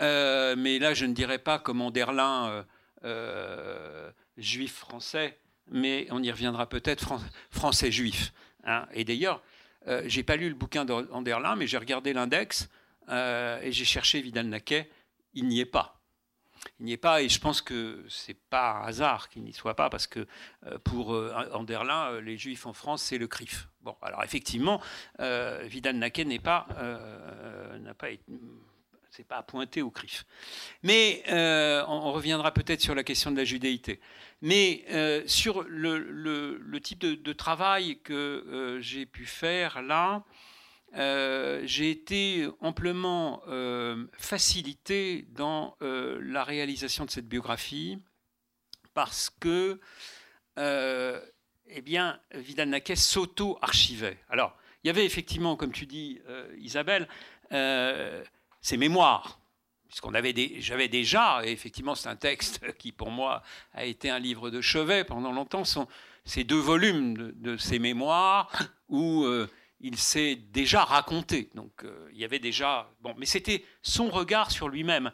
mais 0.00 0.78
là, 0.78 0.94
je 0.94 1.04
ne 1.04 1.12
dirais 1.12 1.38
pas 1.38 1.58
comme 1.58 1.80
Anderlin, 1.82 2.64
juif 4.38 4.74
français, 4.74 5.38
mais 5.68 6.06
on 6.10 6.22
y 6.22 6.30
reviendra 6.30 6.68
peut-être 6.68 7.14
français 7.50 7.92
juif. 7.92 8.32
Hein. 8.64 8.86
Et 8.92 9.04
d'ailleurs, 9.04 9.42
euh, 9.86 10.02
j'ai 10.06 10.22
pas 10.22 10.36
lu 10.36 10.48
le 10.48 10.54
bouquin 10.54 10.84
d'Anderlin, 10.84 11.56
mais 11.56 11.66
j'ai 11.66 11.78
regardé 11.78 12.12
l'index 12.12 12.68
euh, 13.08 13.60
et 13.62 13.72
j'ai 13.72 13.84
cherché 13.84 14.20
Vidal-Naquet. 14.20 14.90
Il 15.34 15.46
n'y 15.46 15.60
est 15.60 15.66
pas. 15.66 15.96
Il 16.78 16.84
n'y 16.84 16.92
est 16.92 16.98
pas, 16.98 17.22
et 17.22 17.28
je 17.28 17.40
pense 17.40 17.62
que 17.62 18.04
c'est 18.10 18.38
pas 18.50 18.82
un 18.82 18.88
hasard 18.88 19.30
qu'il 19.30 19.42
n'y 19.42 19.52
soit 19.54 19.74
pas, 19.74 19.88
parce 19.88 20.06
que 20.06 20.26
euh, 20.66 20.78
pour 20.78 21.10
Anderlin, 21.54 22.20
les 22.20 22.36
Juifs 22.36 22.66
en 22.66 22.74
France, 22.74 23.02
c'est 23.02 23.16
le 23.16 23.26
CRIF. 23.26 23.68
Bon, 23.80 23.96
alors 24.02 24.22
effectivement, 24.24 24.80
Vidal-Naquet 25.18 26.24
n'est 26.24 26.38
pas, 26.38 26.66
n'a 27.80 27.94
pas 27.94 28.10
été 28.10 28.24
pas 29.24 29.42
pointé 29.42 29.82
au 29.82 29.90
CRIF. 29.90 30.24
Mais 30.82 31.22
on, 31.28 32.12
reviendra 32.12 32.52
peut-être 32.52 32.80
sur 32.80 32.94
la 32.94 33.04
question 33.04 33.30
de 33.30 33.36
la 33.36 33.44
judéité. 33.44 34.00
Mais 34.42 34.84
euh, 34.90 35.22
sur 35.26 35.64
le, 35.68 36.78
type 36.82 37.00
de, 37.00 37.32
travail 37.32 37.98
que 38.00 38.12
euh, 38.12 38.80
j'ai 38.80 39.04
pu 39.04 39.26
faire 39.26 39.82
là, 39.82 40.24
euh, 40.96 41.60
j'ai 41.64 41.90
été 41.90 42.48
amplement 42.60 43.42
facilité 44.12 45.26
dans 45.30 45.76
la 45.80 46.44
réalisation 46.44 47.04
de 47.04 47.10
cette 47.10 47.28
biographie 47.28 47.98
parce 48.94 49.30
que, 49.30 49.78
eh 50.56 51.82
bien, 51.82 52.18
Vidal-Naquet 52.32 52.96
s'auto-archivait. 52.96 54.18
Alors, 54.28 54.56
il 54.82 54.86
y 54.86 54.90
avait 54.90 55.04
effectivement, 55.04 55.56
comme 55.56 55.72
tu 55.72 55.86
dis, 55.86 56.20
Isabelle, 56.58 57.08
ses 58.60 58.76
mémoires 58.76 59.40
puisqu'on 59.90 60.14
avait 60.14 60.32
j'avais 60.60 60.86
déjà, 60.86 61.44
et 61.44 61.50
effectivement 61.50 61.96
c'est 61.96 62.08
un 62.08 62.16
texte 62.16 62.60
qui 62.78 62.92
pour 62.92 63.10
moi 63.10 63.42
a 63.74 63.84
été 63.84 64.08
un 64.08 64.20
livre 64.20 64.48
de 64.48 64.60
chevet 64.60 65.04
pendant 65.04 65.32
longtemps, 65.32 65.64
sont 65.64 65.88
ces 66.24 66.44
deux 66.44 66.60
volumes 66.60 67.32
de, 67.34 67.56
ses 67.56 67.80
mémoires 67.80 68.52
où 68.88 69.24
euh, 69.24 69.50
il 69.80 69.96
s'est 69.96 70.36
déjà 70.36 70.84
raconté. 70.84 71.50
Donc 71.54 71.84
euh, 71.84 72.08
il 72.12 72.18
y 72.18 72.24
avait 72.24 72.38
déjà, 72.38 72.88
bon, 73.00 73.14
mais 73.18 73.26
c'était 73.26 73.64
son 73.82 74.10
regard 74.10 74.52
sur 74.52 74.68
lui-même. 74.68 75.10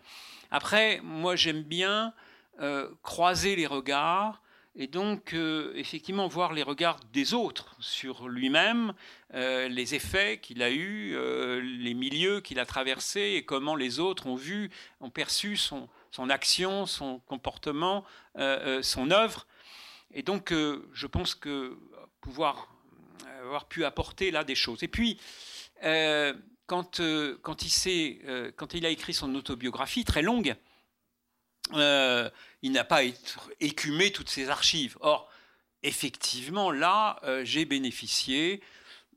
Après, 0.50 1.00
moi 1.02 1.36
j'aime 1.36 1.62
bien 1.62 2.12
euh, 2.60 2.90
croiser 3.02 3.56
les 3.56 3.66
regards 3.66 4.42
et 4.78 4.86
donc 4.86 5.32
euh, 5.32 5.72
effectivement 5.74 6.28
voir 6.28 6.52
les 6.52 6.62
regards 6.62 7.00
des 7.12 7.32
autres 7.32 7.74
sur 7.80 8.28
lui-même, 8.28 8.92
euh, 9.32 9.68
les 9.68 9.94
effets 9.94 10.38
qu'il 10.38 10.62
a 10.62 10.70
eus, 10.70 11.16
euh, 11.16 11.60
les 11.62 11.94
milieux 11.94 12.42
qu'il 12.42 12.60
a 12.60 12.66
traversés 12.66 13.34
et 13.36 13.42
comment 13.42 13.74
les 13.74 14.00
autres 14.00 14.26
ont 14.26 14.36
vu, 14.36 14.70
ont 15.00 15.08
perçu 15.08 15.56
son, 15.56 15.88
action, 16.28 16.84
son 16.84 17.20
comportement, 17.20 18.04
son 18.82 19.10
œuvre. 19.10 19.46
Et 20.12 20.22
donc 20.22 20.52
je 20.52 21.06
pense 21.06 21.34
que 21.34 21.76
pouvoir 22.20 22.68
avoir 23.40 23.66
pu 23.66 23.84
apporter 23.84 24.30
là 24.30 24.44
des 24.44 24.54
choses. 24.54 24.82
Et 24.82 24.88
puis 24.88 25.18
quand, 25.82 27.00
quand, 27.42 27.62
il 27.62 28.52
quand 28.56 28.74
il 28.74 28.86
a 28.86 28.88
écrit 28.88 29.14
son 29.14 29.34
autobiographie 29.34 30.04
très 30.04 30.22
longue, 30.22 30.56
euh, 31.74 32.30
il 32.62 32.72
n'a 32.72 32.84
pas 32.84 33.00
écumé 33.60 34.12
toutes 34.12 34.30
ses 34.30 34.48
archives. 34.48 34.96
Or, 35.00 35.28
effectivement, 35.82 36.70
là, 36.70 37.18
euh, 37.24 37.44
j'ai 37.44 37.64
bénéficié 37.64 38.62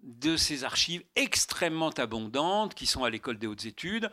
de 0.02 0.38
ces 0.38 0.64
archives 0.64 1.04
extrêmement 1.16 1.90
abondantes 1.90 2.74
qui 2.74 2.86
sont 2.86 3.04
à 3.04 3.10
l'école 3.10 3.38
des 3.38 3.48
hautes 3.48 3.66
études 3.66 4.10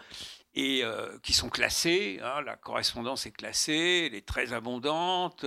et 0.59 0.83
qui 1.23 1.35
sont 1.35 1.51
classées. 1.51 2.19
Hein, 2.25 2.41
la 2.41 2.57
correspondance 2.57 3.27
est 3.27 3.31
classée, 3.31 4.07
elle 4.07 4.15
est 4.17 4.27
très 4.27 4.55
abondante, 4.55 5.45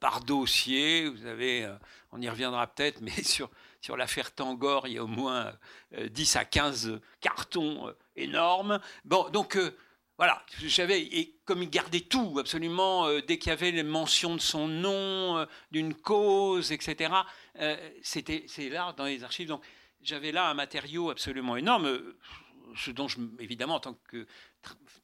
par 0.00 0.22
dossier. 0.22 1.08
Vous 1.08 1.24
avez, 1.24 1.72
on 2.10 2.20
y 2.20 2.28
reviendra 2.28 2.66
peut-être, 2.66 3.00
mais 3.00 3.22
sur, 3.22 3.48
sur 3.80 3.96
l'affaire 3.96 4.34
Tangor, 4.34 4.88
il 4.88 4.94
y 4.94 4.98
a 4.98 5.04
au 5.04 5.06
moins 5.06 5.52
10 5.98 6.36
à 6.36 6.44
15 6.44 7.00
cartons 7.20 7.94
énormes. 8.16 8.80
Bon, 9.04 9.30
donc 9.30 9.56
voilà, 10.20 10.44
j'avais, 10.66 11.00
et 11.00 11.34
comme 11.46 11.62
il 11.62 11.70
gardait 11.70 12.02
tout, 12.02 12.38
absolument, 12.38 13.06
euh, 13.06 13.22
dès 13.22 13.38
qu'il 13.38 13.48
y 13.48 13.52
avait 13.54 13.70
les 13.70 13.82
mentions 13.82 14.36
de 14.36 14.40
son 14.42 14.68
nom, 14.68 15.38
euh, 15.38 15.46
d'une 15.70 15.94
cause, 15.94 16.72
etc., 16.72 17.10
euh, 17.58 17.90
c'était, 18.02 18.44
c'est 18.46 18.68
là, 18.68 18.92
dans 18.98 19.06
les 19.06 19.24
archives. 19.24 19.48
Donc, 19.48 19.62
j'avais 20.02 20.30
là 20.30 20.50
un 20.50 20.52
matériau 20.52 21.08
absolument 21.08 21.56
énorme, 21.56 21.98
ce 22.76 22.90
dont, 22.90 23.08
je, 23.08 23.16
évidemment, 23.38 23.76
en 23.76 23.80
tant 23.80 23.94
que 24.08 24.26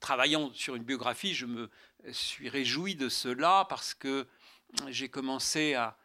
travaillant 0.00 0.52
sur 0.52 0.76
une 0.76 0.84
biographie, 0.84 1.32
je 1.32 1.46
me 1.46 1.70
suis 2.12 2.50
réjoui 2.50 2.94
de 2.94 3.08
cela 3.08 3.64
parce 3.70 3.94
que 3.94 4.26
j'ai 4.88 5.08
commencé 5.08 5.72
à, 5.72 5.96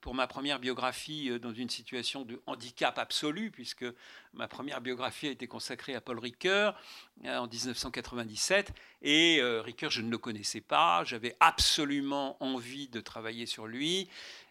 pour 0.00 0.14
ma 0.14 0.26
première 0.26 0.58
biographie 0.58 1.30
euh, 1.30 1.38
dans 1.38 1.52
une 1.52 1.70
situation 1.70 2.24
de 2.24 2.40
handicap 2.46 2.98
absolu, 2.98 3.50
puisque 3.50 3.84
ma 4.32 4.48
première 4.48 4.80
biographie 4.80 5.28
a 5.28 5.30
été 5.30 5.46
consacrée 5.46 5.94
à 5.94 6.00
Paul 6.00 6.18
Ricoeur 6.18 6.78
euh, 7.24 7.38
en 7.38 7.46
1997. 7.46 8.72
Et 9.02 9.38
euh, 9.40 9.62
Ricoeur, 9.62 9.90
je 9.90 10.02
ne 10.02 10.10
le 10.10 10.18
connaissais 10.18 10.60
pas, 10.60 11.04
j'avais 11.04 11.36
absolument 11.40 12.36
envie 12.42 12.88
de 12.88 13.00
travailler 13.00 13.46
sur 13.46 13.66
lui. 13.66 14.08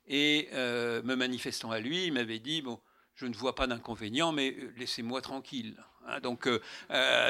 Et 0.08 0.50
me 0.51 1.15
manifestant 1.15 1.72
à 1.72 1.80
lui, 1.80 2.08
il 2.08 2.12
m'avait 2.12 2.39
dit, 2.39 2.62
bon, 2.62 2.77
je 3.15 3.25
ne 3.25 3.34
vois 3.34 3.56
pas 3.56 3.68
d'inconvénient, 3.68 4.34
mais 4.34 4.53
laissez-moi 4.75 5.22
tranquille. 5.22 5.77
Hein. 6.07 6.19
donc, 6.22 6.50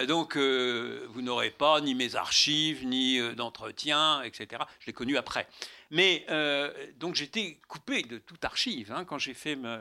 donc 0.07 0.37
vous 0.37 1.21
n'aurez 1.21 1.51
pas 1.51 1.81
ni 1.81 1.95
mes 1.95 2.15
archives, 2.15 2.85
ni 2.85 3.19
d'entretien, 3.35 4.21
etc. 4.23 4.63
Je 4.79 4.87
l'ai 4.87 4.93
connu 4.93 5.17
après. 5.17 5.47
Mais 5.93 6.25
euh, 6.31 6.73
donc 6.99 7.13
j'étais 7.13 7.59
coupé 7.67 8.01
de 8.01 8.17
toute 8.17 8.43
archive 8.43 8.91
hein, 8.91 9.05
quand 9.05 9.19
j'ai 9.19 9.35
fait 9.35 9.55
ma, 9.55 9.79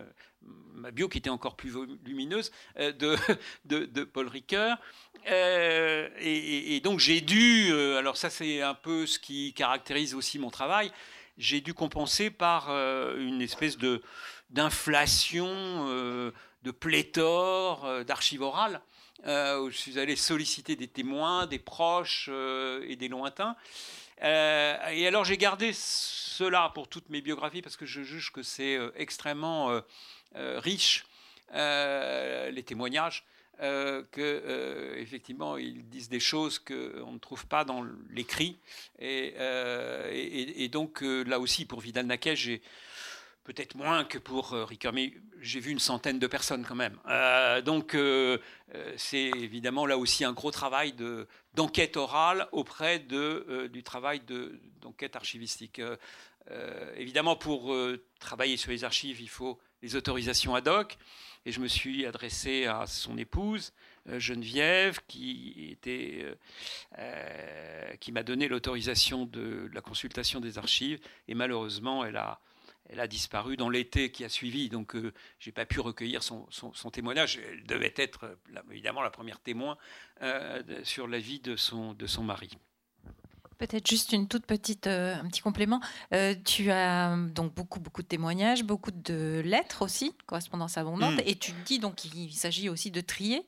bio 0.92 1.08
qui 1.08 1.16
était 1.16 1.30
encore 1.30 1.56
plus 1.56 1.70
volumineuse 1.70 2.52
euh, 2.78 2.92
de, 2.92 3.16
de, 3.86 4.04
Paul 4.04 4.28
Ricoeur. 4.28 4.76
Euh, 5.30 6.10
et, 6.20 6.80
donc 6.80 6.98
j'ai 6.98 7.22
dû, 7.22 7.72
alors 7.96 8.18
ça 8.18 8.28
c'est 8.28 8.60
un 8.60 8.74
peu 8.74 9.06
ce 9.06 9.18
qui 9.18 9.54
caractérise 9.54 10.14
aussi 10.14 10.38
mon 10.38 10.50
travail, 10.50 10.92
j'ai 11.38 11.62
dû 11.62 11.72
compenser 11.72 12.28
par 12.28 12.68
une 13.16 13.40
espèce 13.40 13.78
d'inflation, 14.50 16.30
de 16.62 16.70
pléthore 16.70 18.04
d'archives 18.04 18.42
orales. 18.42 18.80
où 19.24 19.70
je 19.70 19.76
suis 19.76 19.98
allé 19.98 20.16
solliciter 20.16 20.76
des 20.76 20.88
témoins, 20.88 21.46
des 21.46 21.58
proches 21.58 22.28
et 22.28 22.96
des 22.96 23.08
lointains. 23.08 23.56
Euh, 24.22 24.88
et 24.90 25.06
alors 25.06 25.24
j'ai 25.24 25.36
gardé 25.36 25.72
cela 25.74 26.70
pour 26.74 26.88
toutes 26.88 27.08
mes 27.10 27.20
biographies 27.20 27.62
parce 27.62 27.76
que 27.76 27.86
je 27.86 28.02
juge 28.02 28.30
que 28.30 28.42
c'est 28.42 28.76
euh, 28.76 28.90
extrêmement 28.94 29.70
euh, 29.70 30.60
riche, 30.60 31.06
les 31.52 32.62
témoignages. 32.64 33.24
effectivement 33.60 35.56
ils 35.56 35.88
disent 35.88 36.08
des 36.08 36.20
choses 36.20 36.58
qu'on 36.60 37.12
ne 37.12 37.18
trouve 37.18 37.46
pas 37.46 37.64
dans 37.64 37.84
l'écrit 38.10 38.58
et, 39.00 39.34
et, 40.64 40.68
donc 40.68 41.02
là 41.02 41.38
aussi 41.38 41.66
pour 41.66 41.80
Vidal 41.80 42.06
Naquet 42.06 42.36
j'ai 42.36 42.62
peut-être 43.44 43.74
moins 43.74 44.04
que 44.04 44.18
pour 44.18 44.52
euh, 44.52 44.64
Ricard, 44.64 44.92
mais 44.92 45.12
j'ai 45.40 45.60
vu 45.60 45.70
une 45.70 45.78
centaine 45.78 46.18
de 46.18 46.26
personnes 46.26 46.64
quand 46.64 46.74
même. 46.74 46.98
Euh, 47.08 47.60
donc 47.60 47.94
euh, 47.94 48.38
c'est 48.96 49.30
évidemment 49.36 49.86
là 49.86 49.98
aussi 49.98 50.24
un 50.24 50.32
gros 50.32 50.50
travail 50.50 50.92
de, 50.92 51.26
d'enquête 51.54 51.96
orale 51.96 52.48
auprès 52.52 53.00
de, 53.00 53.68
du 53.72 53.82
travail 53.82 54.20
de, 54.20 54.60
d'enquête 54.80 55.16
archivistique. 55.16 55.80
évidemment, 56.96 57.36
pour 57.36 57.74
travailler 58.18 58.56
sur 58.56 58.70
les 58.70 58.84
archives, 58.84 59.20
il 59.20 59.28
faut 59.28 59.58
les 59.82 59.96
autorisations 59.96 60.54
ad 60.54 60.68
hoc, 60.68 60.96
et 61.44 61.52
je 61.52 61.60
me 61.60 61.68
suis 61.68 62.06
adressé 62.06 62.66
à 62.66 62.86
son 62.86 63.18
épouse. 63.18 63.72
Geneviève, 64.18 64.98
qui, 65.06 65.68
était, 65.70 66.26
qui 68.00 68.12
m'a 68.12 68.22
donné 68.22 68.48
l'autorisation 68.48 69.26
de 69.26 69.70
la 69.72 69.80
consultation 69.80 70.40
des 70.40 70.58
archives, 70.58 71.00
et 71.28 71.34
malheureusement, 71.34 72.04
elle 72.04 72.16
a, 72.16 72.40
elle 72.88 73.00
a 73.00 73.06
disparu 73.06 73.56
dans 73.56 73.70
l'été 73.70 74.10
qui 74.10 74.24
a 74.24 74.28
suivi, 74.28 74.68
donc 74.68 74.94
euh, 74.94 75.12
je 75.38 75.48
n'ai 75.48 75.52
pas 75.52 75.66
pu 75.66 75.80
recueillir 75.80 76.22
son, 76.22 76.46
témoignage. 76.92 77.38
Elle 77.38 77.64
devait 77.64 77.94
être 77.96 78.38
évidemment 78.70 79.02
la 79.02 79.10
première 79.10 79.40
témoin 79.40 79.78
euh, 80.22 80.62
sur 80.84 81.08
la 81.08 81.18
vie 81.18 81.40
de 81.40 81.56
son 81.56 81.96
mari. 82.22 82.50
Peut-être 83.62 83.88
juste 83.88 84.12
une 84.12 84.26
toute 84.26 84.44
petite, 84.44 84.88
euh, 84.88 85.14
un 85.14 85.28
petit 85.28 85.40
complément. 85.40 85.80
tu 86.44 86.70
as 86.70 87.16
donc 87.34 87.54
beaucoup, 87.54 87.80
beaucoup 87.80 88.02
de 88.02 88.08
témoignages, 88.08 88.64
beaucoup 88.64 88.90
de 88.90 89.40
lettres 89.44 89.82
aussi, 89.82 90.12
correspondance 90.26 90.78
abondante, 90.78 91.16
mm. 91.16 91.22
et 91.26 91.36
tu 91.36 91.52
dis 91.64 91.78
donc 91.78 91.94
qu'il 91.94 92.32
s'agit 92.32 92.68
aussi 92.68 92.90
de 92.90 93.00
trier. 93.00 93.46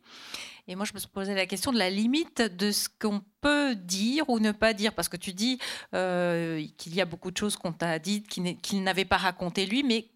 Et 0.66 0.76
moi, 0.76 0.86
je 0.86 0.94
me 0.94 1.06
posais 1.12 1.34
la 1.34 1.46
question 1.46 1.72
de 1.72 1.78
la 1.78 1.90
limite 1.90 2.40
de 2.40 2.70
ce 2.70 2.88
qu'on 2.88 3.22
peut 3.40 3.74
dire 3.74 4.28
ou 4.30 4.38
ne 4.38 4.52
pas 4.52 4.72
dire, 4.72 4.94
parce 4.94 5.08
que 5.08 5.16
tu 5.16 5.32
dis 5.32 5.58
euh, 5.94 6.64
qu'il 6.78 6.94
y 6.94 7.00
a 7.00 7.04
beaucoup 7.04 7.30
de 7.30 7.36
choses 7.36 7.56
qu'on 7.56 7.72
t'a 7.72 7.98
dites 7.98 8.28
qu'il 8.28 8.82
n'avait 8.82 9.04
pas 9.04 9.18
raconté 9.18 9.66
lui, 9.66 9.82
mais 9.82 10.08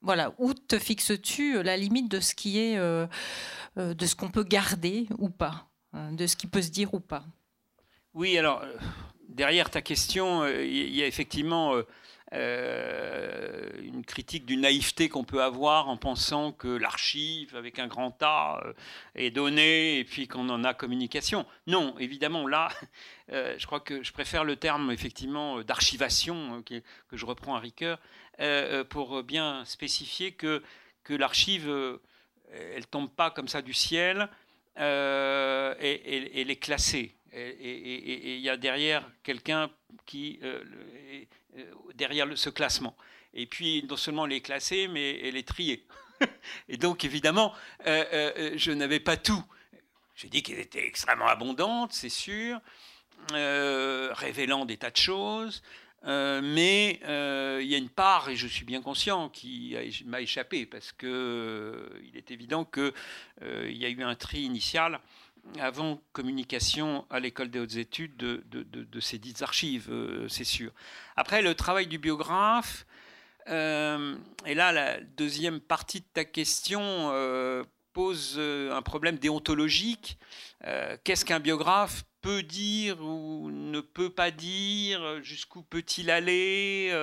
voilà, 0.00 0.32
où 0.38 0.54
te 0.54 0.78
fixes-tu 0.78 1.56
euh, 1.56 1.62
la 1.62 1.76
limite 1.76 2.10
de 2.10 2.20
ce 2.20 2.34
qui 2.34 2.58
est, 2.58 2.78
euh, 2.78 3.06
de 3.76 4.06
ce 4.06 4.14
qu'on 4.14 4.30
peut 4.30 4.44
garder 4.44 5.06
ou 5.18 5.28
pas, 5.28 5.68
de 5.92 6.26
ce 6.26 6.36
qui 6.36 6.46
peut 6.46 6.62
se 6.62 6.70
dire 6.70 6.94
ou 6.94 7.00
pas? 7.00 7.24
Oui, 8.14 8.38
alors 8.38 8.62
derrière 9.40 9.70
ta 9.70 9.80
question, 9.80 10.46
il 10.46 10.94
y 10.94 11.02
a 11.02 11.06
effectivement 11.06 11.74
euh, 12.32 13.68
une 13.82 14.04
critique 14.04 14.46
du 14.46 14.56
naïveté 14.56 15.08
qu'on 15.08 15.24
peut 15.24 15.42
avoir 15.42 15.88
en 15.88 15.96
pensant 15.96 16.52
que 16.52 16.68
l'archive 16.68 17.56
avec 17.56 17.80
un 17.80 17.88
grand 17.88 18.16
A 18.22 18.62
euh, 18.64 18.72
est 19.16 19.32
donnée 19.32 19.98
et 19.98 20.04
puis 20.04 20.28
qu'on 20.28 20.48
en 20.48 20.62
a 20.62 20.72
communication. 20.72 21.44
Non, 21.66 21.98
évidemment, 21.98 22.46
là, 22.46 22.68
euh, 23.32 23.56
je 23.58 23.66
crois 23.66 23.80
que 23.80 24.04
je 24.04 24.12
préfère 24.12 24.44
le 24.44 24.54
terme 24.54 24.92
effectivement 24.92 25.62
d'archivation 25.62 26.62
que 26.62 26.82
je 27.16 27.26
reprends 27.26 27.56
à 27.56 27.60
Ricoeur 27.60 27.98
pour 28.90 29.22
bien 29.22 29.64
spécifier 29.64 30.32
que, 30.32 30.62
que 31.02 31.12
l'archive, 31.12 31.70
elle 32.52 32.86
tombe 32.86 33.10
pas 33.10 33.30
comme 33.30 33.48
ça 33.48 33.60
du 33.60 33.74
ciel 33.74 34.28
et, 34.78 36.40
elle 36.40 36.50
est 36.50 36.60
classée. 36.60 37.14
Et 37.32 38.36
il 38.36 38.40
y 38.40 38.48
a 38.48 38.56
derrière 38.56 39.08
quelqu'un 39.22 39.70
qui 40.06 40.40
euh, 41.56 41.64
derrière 41.94 42.26
ce 42.36 42.48
classement. 42.48 42.96
Et 43.34 43.46
puis, 43.46 43.84
non 43.88 43.96
seulement 43.96 44.26
elle 44.26 44.32
est 44.32 44.40
classée, 44.40 44.88
mais 44.88 45.20
elle 45.26 45.36
est 45.36 45.46
triée. 45.46 45.84
et 46.68 46.76
donc, 46.76 47.04
évidemment, 47.04 47.52
euh, 47.86 48.04
euh, 48.12 48.52
je 48.56 48.70
n'avais 48.70 49.00
pas 49.00 49.16
tout. 49.16 49.42
J'ai 50.14 50.28
dit 50.28 50.42
qu'elle 50.42 50.60
était 50.60 50.86
extrêmement 50.86 51.26
abondante, 51.26 51.92
c'est 51.92 52.10
sûr, 52.10 52.60
révélant 53.32 54.64
des 54.66 54.76
tas 54.76 54.90
de 54.90 54.96
choses. 54.96 55.62
mais 56.04 57.00
il 57.02 57.66
y 57.66 57.74
a 57.74 57.78
une 57.78 57.88
part, 57.88 58.28
et 58.28 58.36
je 58.36 58.46
suis 58.46 58.64
bien 58.64 58.82
conscient, 58.82 59.30
qui 59.30 59.74
m'a 60.04 60.20
échappé, 60.20 60.66
parce 60.66 60.92
qu'il 60.92 61.08
il 61.08 62.16
est 62.16 62.30
évident 62.30 62.66
qu'il 62.66 62.92
y 63.42 63.84
a 63.86 63.88
eu 63.88 64.02
un 64.02 64.14
tri 64.14 64.42
initial 64.42 65.00
avant 65.58 66.00
communication 66.12 67.06
à 67.10 67.20
l'école 67.20 67.50
des 67.50 67.58
hautes 67.58 67.76
études 67.76 68.16
de, 68.16 69.00
ces 69.00 69.18
dites 69.18 69.42
archives, 69.42 69.88
euh, 69.90 70.28
c'est 70.28 70.44
sûr. 70.44 70.70
Après, 71.16 71.42
le 71.42 71.54
travail 71.54 71.86
du 71.86 71.98
biographe, 71.98 72.86
euh, 73.48 74.14
et 74.46 74.54
là, 74.54 74.72
la 74.72 75.00
deuxième 75.00 75.60
partie 75.60 76.00
de 76.00 76.06
ta 76.12 76.24
question 76.24 76.82
euh, 76.82 77.64
pose 77.92 78.38
un 78.38 78.82
problème 78.82 79.16
déontologique. 79.16 80.18
Qu'est-ce 81.04 81.24
qu'un 81.24 81.40
biographe 81.40 82.04
peut 82.20 82.42
dire 82.42 83.00
ou 83.00 83.50
ne 83.50 83.80
peut 83.80 84.10
pas 84.10 84.30
dire? 84.30 85.22
Jusqu'où 85.22 85.62
peut-il 85.62 86.10
aller 86.10 86.94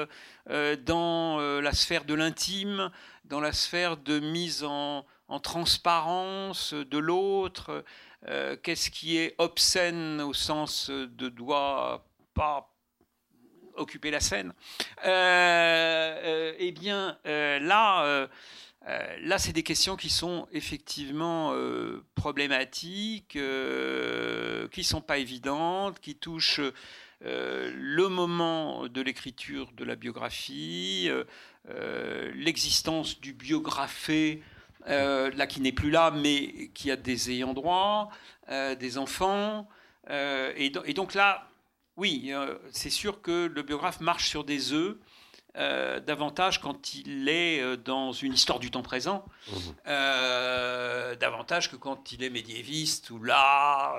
dans 0.85 1.39
la 1.59 1.73
sphère 1.73 2.05
de 2.05 2.13
l'intime, 2.13 2.89
dans 3.25 3.41
la 3.41 3.51
sphère 3.51 3.97
de 3.97 4.19
mise 4.19 4.63
en 4.63 5.03
transparence 5.41 6.73
de 6.73 6.97
l'autre? 6.97 7.83
Euh, 8.25 8.57
qu'est-ce 8.61 8.89
qui 8.89 9.17
est 9.17 9.35
obscène 9.37 10.21
au 10.21 10.33
sens 10.33 10.89
de 10.89 11.29
doit 11.29 12.05
pas 12.33 12.73
occuper 13.75 14.09
la 14.09 14.19
scène 14.19 14.53
euh, 15.05 16.19
euh, 16.23 16.53
Eh 16.57 16.71
bien, 16.71 17.17
là, 17.25 18.27
là 19.21 19.37
c'est 19.37 19.53
des 19.53 19.63
questions 19.63 19.95
qui 19.95 20.09
sont 20.09 20.47
effectivement 20.51 21.53
problématiques, 22.15 23.37
qui 24.71 24.83
sont 24.83 25.01
pas 25.01 25.19
évidentes, 25.19 25.99
qui 25.99 26.15
touchent 26.15 26.61
le 27.21 28.07
moment 28.07 28.87
de 28.87 29.01
l'écriture 29.01 29.71
de 29.73 29.83
la 29.83 29.95
biographie, 29.95 31.09
l'existence 32.33 33.19
du 33.19 33.33
biographé 33.33 34.41
euh, 34.89 35.31
là 35.35 35.47
qui 35.47 35.61
n'est 35.61 35.71
plus 35.71 35.89
là, 35.89 36.11
mais 36.11 36.69
qui 36.73 36.91
a 36.91 36.95
des 36.95 37.31
ayants 37.31 37.53
droit, 37.53 38.09
euh, 38.49 38.75
des 38.75 38.97
enfants, 38.97 39.67
et, 40.09 40.69
donc 40.69 41.13
là, 41.15 41.49
oui, 41.97 42.31
c'est 42.71 42.89
sûr 42.89 43.21
que 43.21 43.51
le 43.53 43.61
biographe 43.61 43.99
marche 43.99 44.29
sur 44.29 44.45
des 44.45 44.71
œufs. 44.71 44.95
davantage 45.53 46.61
quand 46.61 46.93
il 46.93 47.27
est 47.27 47.75
dans 47.75 48.13
une 48.13 48.33
histoire 48.33 48.59
du 48.59 48.71
temps 48.71 48.83
présent, 48.83 49.25
mmh. 49.51 49.57
davantage 51.19 51.69
que 51.69 51.75
quand 51.75 52.13
il 52.13 52.23
est 52.23 52.29
médiéviste, 52.29 53.09
où 53.09 53.21
là, 53.21 53.97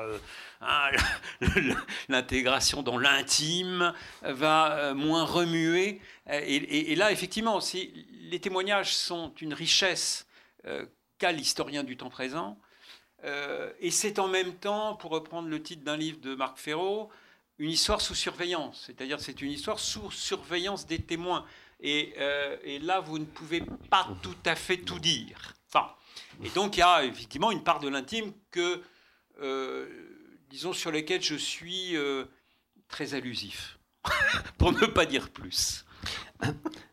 hein, 0.63 0.91
l'intégration 2.09 2.83
dans 2.83 2.97
l'intime 2.97 3.93
va 4.23 4.95
moins 4.95 5.25
remuer. 5.25 6.01
Et, 6.31 6.93
et 6.93 6.97
là, 6.97 7.13
effectivement, 7.13 7.61
les 8.31 8.41
témoignages 8.41 8.97
sont 8.97 9.35
une 9.43 9.53
richesse 9.53 10.27
qu'a 11.19 11.33
l'historien 11.33 11.85
du 11.85 11.97
temps 11.97 12.11
présent. 12.11 12.59
Euh, 13.25 13.73
et 13.81 13.91
c'est 13.91 14.19
en 14.19 14.29
même 14.29 14.55
temps, 14.55 14.95
pour 14.97 15.11
reprendre 15.11 15.49
le 15.49 15.63
titre 15.63 15.83
d'un 15.83 15.97
livre 15.97 16.21
de 16.21 16.35
Marc 16.35 16.59
Ferraud, 16.59 17.11
une 17.59 17.71
histoire 17.71 18.01
sous 18.01 18.15
surveillance. 18.15 18.85
C'est-à-dire 18.87 19.21
c'est 19.21 19.43
une 19.43 19.51
histoire 19.51 19.79
sous 19.79 20.11
surveillance 20.11 20.87
des 20.87 21.01
témoins. 21.01 21.45
Et, 21.81 22.15
euh, 22.19 22.57
là, 22.83 23.01
vous 23.01 23.19
ne 23.19 23.25
pouvez 23.25 23.63
pas 23.91 24.09
tout 24.23 24.37
à 24.45 24.55
fait 24.55 24.79
tout 24.79 24.99
dire. 24.99 25.55
Enfin, 25.69 25.93
et 26.43 26.49
donc 26.51 26.77
il 26.77 26.81
y 26.81 26.83
a 26.83 27.05
effectivement 27.05 27.51
une 27.51 27.63
part 27.63 27.81
de 27.81 27.89
l'intime 27.89 28.33
que, 28.51 28.83
euh, 29.41 29.89
disons, 30.49 30.73
sur 30.73 30.91
lesquelles 30.91 31.23
je 31.23 31.35
suis 31.35 31.95
très 32.89 33.15
allusif, 33.15 33.79
pour 34.59 34.73
ne 34.73 34.87
pas 34.87 35.07
dire 35.07 35.31
plus. 35.31 35.85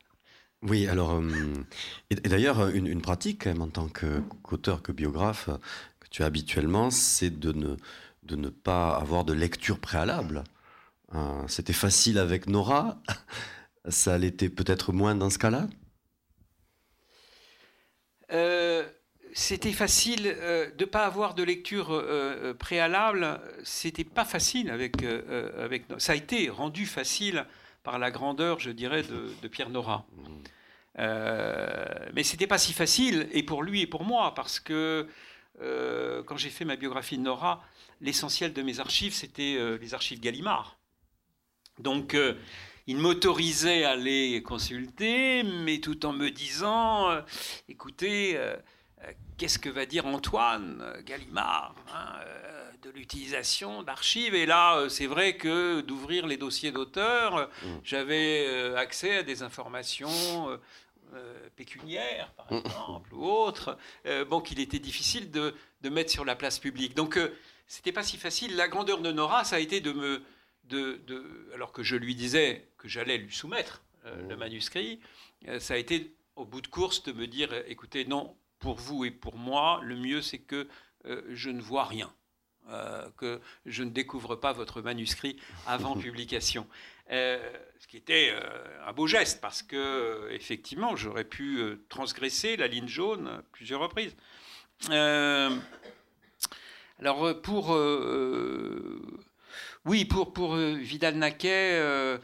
Oui, 0.67 0.87
alors, 0.87 1.13
euh, 1.13 1.53
et, 2.09 2.15
d'ailleurs, 2.15 2.67
une, 2.69 3.01
pratique, 3.01 3.45
en 3.45 3.67
tant 3.67 3.87
qu'auteur, 3.87 4.81
que 4.81 4.91
biographe, 4.91 5.49
que 5.99 6.07
tu 6.09 6.23
as 6.23 6.25
habituellement, 6.25 6.89
c'est 6.89 7.29
de 7.29 7.51
ne, 7.51 7.75
de 8.23 8.35
ne 8.35 8.49
pas 8.49 8.95
avoir 8.95 9.25
de 9.25 9.33
lecture 9.33 9.79
préalable. 9.79 10.43
Euh, 11.13 11.47
c'était 11.47 11.73
facile 11.73 12.17
avec 12.17 12.47
Nora, 12.47 12.97
ça 13.89 14.17
l'était 14.17 14.49
peut-être 14.49 14.91
moins 14.91 15.13
dans 15.13 15.29
ce 15.29 15.37
cas-là? 15.37 15.67
Euh, 18.31 18.83
C'était 19.33 19.71
facile 19.71 20.23
de 20.23 20.71
ne 20.79 20.85
pas 20.85 21.05
avoir 21.05 21.35
de 21.35 21.43
lecture 21.43 22.03
préalable, 22.57 23.39
c'était 23.63 24.03
pas 24.03 24.25
facile 24.25 24.71
avec, 24.71 25.03
avec. 25.03 25.83
Ça 25.99 26.13
a 26.13 26.15
été 26.15 26.49
rendu 26.49 26.87
facile 26.87 27.45
par 27.83 27.99
la 27.99 28.09
grandeur, 28.09 28.59
je 28.59 28.71
dirais, 28.71 29.03
de, 29.03 29.47
Pierre 29.47 29.69
Nora. 29.69 30.05
Mmh. 30.11 30.54
Euh, 30.99 31.85
mais 32.13 32.23
c'était 32.23 32.47
pas 32.47 32.57
si 32.57 32.73
facile, 32.73 33.27
et 33.31 33.43
pour 33.43 33.63
lui 33.63 33.81
et 33.81 33.87
pour 33.87 34.03
moi, 34.03 34.33
parce 34.33 34.59
que 34.59 35.07
euh, 35.61 36.23
quand 36.23 36.37
j'ai 36.37 36.49
fait 36.49 36.65
ma 36.65 36.75
biographie 36.75 37.17
de 37.17 37.23
Nora, 37.23 37.63
l'essentiel 38.01 38.53
de 38.53 38.61
mes 38.61 38.79
archives, 38.79 39.13
c'était 39.13 39.55
euh, 39.57 39.77
les 39.81 39.93
archives 39.93 40.19
Gallimard. 40.19 40.77
Donc, 41.79 42.15
il 42.87 42.97
m'autorisait 42.97 43.83
à 43.83 43.97
les 43.97 44.41
consulter, 44.41 45.43
mais 45.43 45.79
tout 45.79 46.05
en 46.05 46.13
me 46.13 46.29
disant, 46.29 47.09
écoutez, 47.67 48.39
qu'est-ce 49.37 49.59
que 49.59 49.67
va 49.67 49.85
dire 49.85 50.05
Antoine 50.05 50.81
Gallimard 51.03 51.75
hein, 51.93 52.13
de 52.81 52.91
l'utilisation 52.91 53.83
d'archives? 53.83 54.35
Et 54.35 54.45
là, 54.45 54.87
c'est 54.87 55.07
vrai 55.07 55.35
que 55.35 55.81
d'ouvrir 55.81 56.27
les 56.27 56.37
dossiers 56.37 56.71
d'auteurs, 56.71 57.49
mmh. 57.49 57.67
j'avais 57.83 58.73
accès 58.77 59.17
à 59.17 59.23
des 59.23 59.43
informations 59.43 60.47
euh, 61.13 61.49
pécuniaire, 61.55 62.31
par 62.33 62.51
exemple, 62.51 63.13
ou 63.13 63.25
autre, 63.25 63.77
euh, 64.05 64.25
bon, 64.25 64.41
qu'il 64.41 64.59
était 64.59 64.79
difficile 64.79 65.31
de, 65.31 65.53
de, 65.81 65.89
mettre 65.89 66.11
sur 66.11 66.25
la 66.25 66.35
place 66.35 66.59
publique. 66.59 66.95
Donc, 66.95 67.17
euh, 67.17 67.33
c'était 67.67 67.91
pas 67.91 68.03
si 68.03 68.17
facile. 68.17 68.55
La 68.55 68.67
grandeur 68.67 68.99
de 69.01 69.11
Nora, 69.11 69.43
ça 69.43 69.57
a 69.57 69.59
été 69.59 69.79
de 69.81 69.91
me. 69.91 70.23
De, 70.65 70.99
de, 71.05 71.51
alors 71.53 71.71
que 71.71 71.83
je 71.83 71.95
lui 71.95 72.15
disais 72.15 72.67
que 72.79 72.87
j'allais 72.87 73.19
lui 73.19 73.31
soumettre 73.31 73.83
le 74.03 74.35
mm. 74.35 74.39
manuscrit, 74.39 74.99
ça 75.59 75.75
a 75.75 75.77
été 75.77 76.15
au 76.35 76.43
bout 76.43 76.61
de 76.61 76.67
course 76.67 77.03
de 77.03 77.11
me 77.11 77.27
dire 77.27 77.53
écoutez, 77.67 78.03
non, 78.03 78.35
pour 78.57 78.77
vous 78.77 79.05
et 79.05 79.11
pour 79.11 79.37
moi, 79.37 79.79
le 79.83 79.95
mieux 79.95 80.23
c'est 80.23 80.39
que 80.39 80.67
je 81.29 81.51
ne 81.51 81.61
vois 81.61 81.85
rien. 81.85 82.11
que 83.15 83.41
je 83.67 83.83
ne 83.83 83.91
découvre 83.91 84.35
pas 84.35 84.53
votre 84.53 84.81
manuscrit 84.81 85.37
avant 85.67 85.95
publication. 85.99 86.67
Euh, 87.11 87.37
ce 87.79 87.87
qui 87.87 87.97
était 87.97 88.31
euh, 88.31 88.39
un 88.87 88.91
beau 88.91 89.05
geste 89.05 89.39
parce 89.39 89.61
que 89.61 89.75
euh, 89.75 90.33
effectivement 90.33 90.95
j'aurais 90.95 91.23
pu 91.23 91.61
transgresser 91.87 92.57
la 92.57 92.65
ligne 92.65 92.87
jaune 92.87 93.43
plusieurs 93.51 93.79
reprises. 93.79 94.15
alors 96.99 97.41
pour 97.43 97.77
oui 99.85 100.05
pour 100.05 100.33
pour 100.33 100.55
Vidal 100.55 101.15
Naquet 101.15 102.19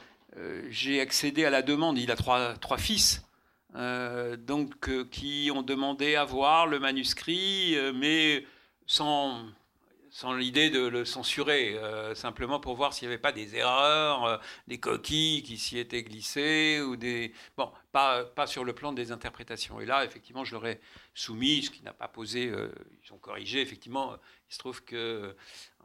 j'ai 0.69 0.99
accédé 0.99 1.45
à 1.45 1.51
la 1.51 1.61
demande. 1.61 1.99
Il 1.99 2.09
a 2.09 2.15
trois 2.15 2.55
trois 2.55 2.79
fils. 2.79 3.23
donc 3.75 5.09
qui 5.11 5.51
ont 5.53 5.61
demandé 5.61 6.15
à 6.15 6.25
voir 6.25 6.65
le 6.65 6.79
manuscrit, 6.79 7.77
mais 7.93 8.47
sans 8.87 9.45
sans 10.11 10.33
l'idée 10.33 10.69
de 10.69 10.85
le 10.85 11.05
censurer, 11.05 11.77
euh, 11.77 12.13
simplement 12.15 12.59
pour 12.59 12.75
voir 12.75 12.93
s'il 12.93 13.07
n'y 13.07 13.13
avait 13.13 13.21
pas 13.21 13.31
des 13.31 13.55
erreurs, 13.55 14.25
euh, 14.25 14.37
des 14.67 14.77
coquilles 14.77 15.41
qui 15.41 15.57
s'y 15.57 15.79
étaient 15.79 16.03
glissées, 16.03 16.81
ou 16.81 16.97
des... 16.97 17.33
Bon, 17.55 17.71
pas, 17.93 18.25
pas 18.25 18.45
sur 18.45 18.65
le 18.65 18.73
plan 18.73 18.91
des 18.91 19.13
interprétations. 19.13 19.79
Et 19.79 19.85
là, 19.85 20.03
effectivement, 20.03 20.43
je 20.43 20.51
leur 20.51 20.67
ai 20.67 20.81
soumis, 21.13 21.63
ce 21.63 21.71
qui 21.71 21.81
n'a 21.81 21.93
pas 21.93 22.09
posé... 22.09 22.49
Euh, 22.49 22.73
ils 23.05 23.13
ont 23.13 23.17
corrigé, 23.17 23.61
effectivement, 23.61 24.17
il 24.49 24.53
se 24.53 24.59
trouve 24.59 24.83
que 24.83 25.35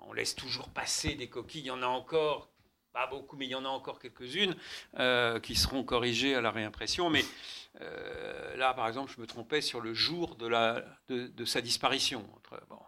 on 0.00 0.12
laisse 0.12 0.34
toujours 0.34 0.68
passer 0.70 1.14
des 1.14 1.28
coquilles, 1.28 1.60
il 1.60 1.66
y 1.66 1.70
en 1.70 1.82
a 1.82 1.86
encore... 1.86 2.50
Pas 2.92 3.06
beaucoup, 3.06 3.36
mais 3.36 3.44
il 3.44 3.50
y 3.50 3.54
en 3.54 3.66
a 3.66 3.68
encore 3.68 3.98
quelques-unes 3.98 4.56
qui 5.42 5.54
seront 5.54 5.84
corrigées 5.84 6.34
à 6.34 6.40
la 6.40 6.50
réimpression. 6.50 7.10
Mais 7.10 7.22
là, 8.56 8.72
par 8.72 8.88
exemple, 8.88 9.12
je 9.14 9.20
me 9.20 9.26
trompais 9.26 9.60
sur 9.60 9.82
le 9.82 9.92
jour 9.92 10.34
de, 10.36 10.46
la, 10.46 10.82
de, 11.10 11.26
de 11.26 11.44
sa 11.44 11.60
disparition. 11.60 12.26
Bon, 12.70 12.80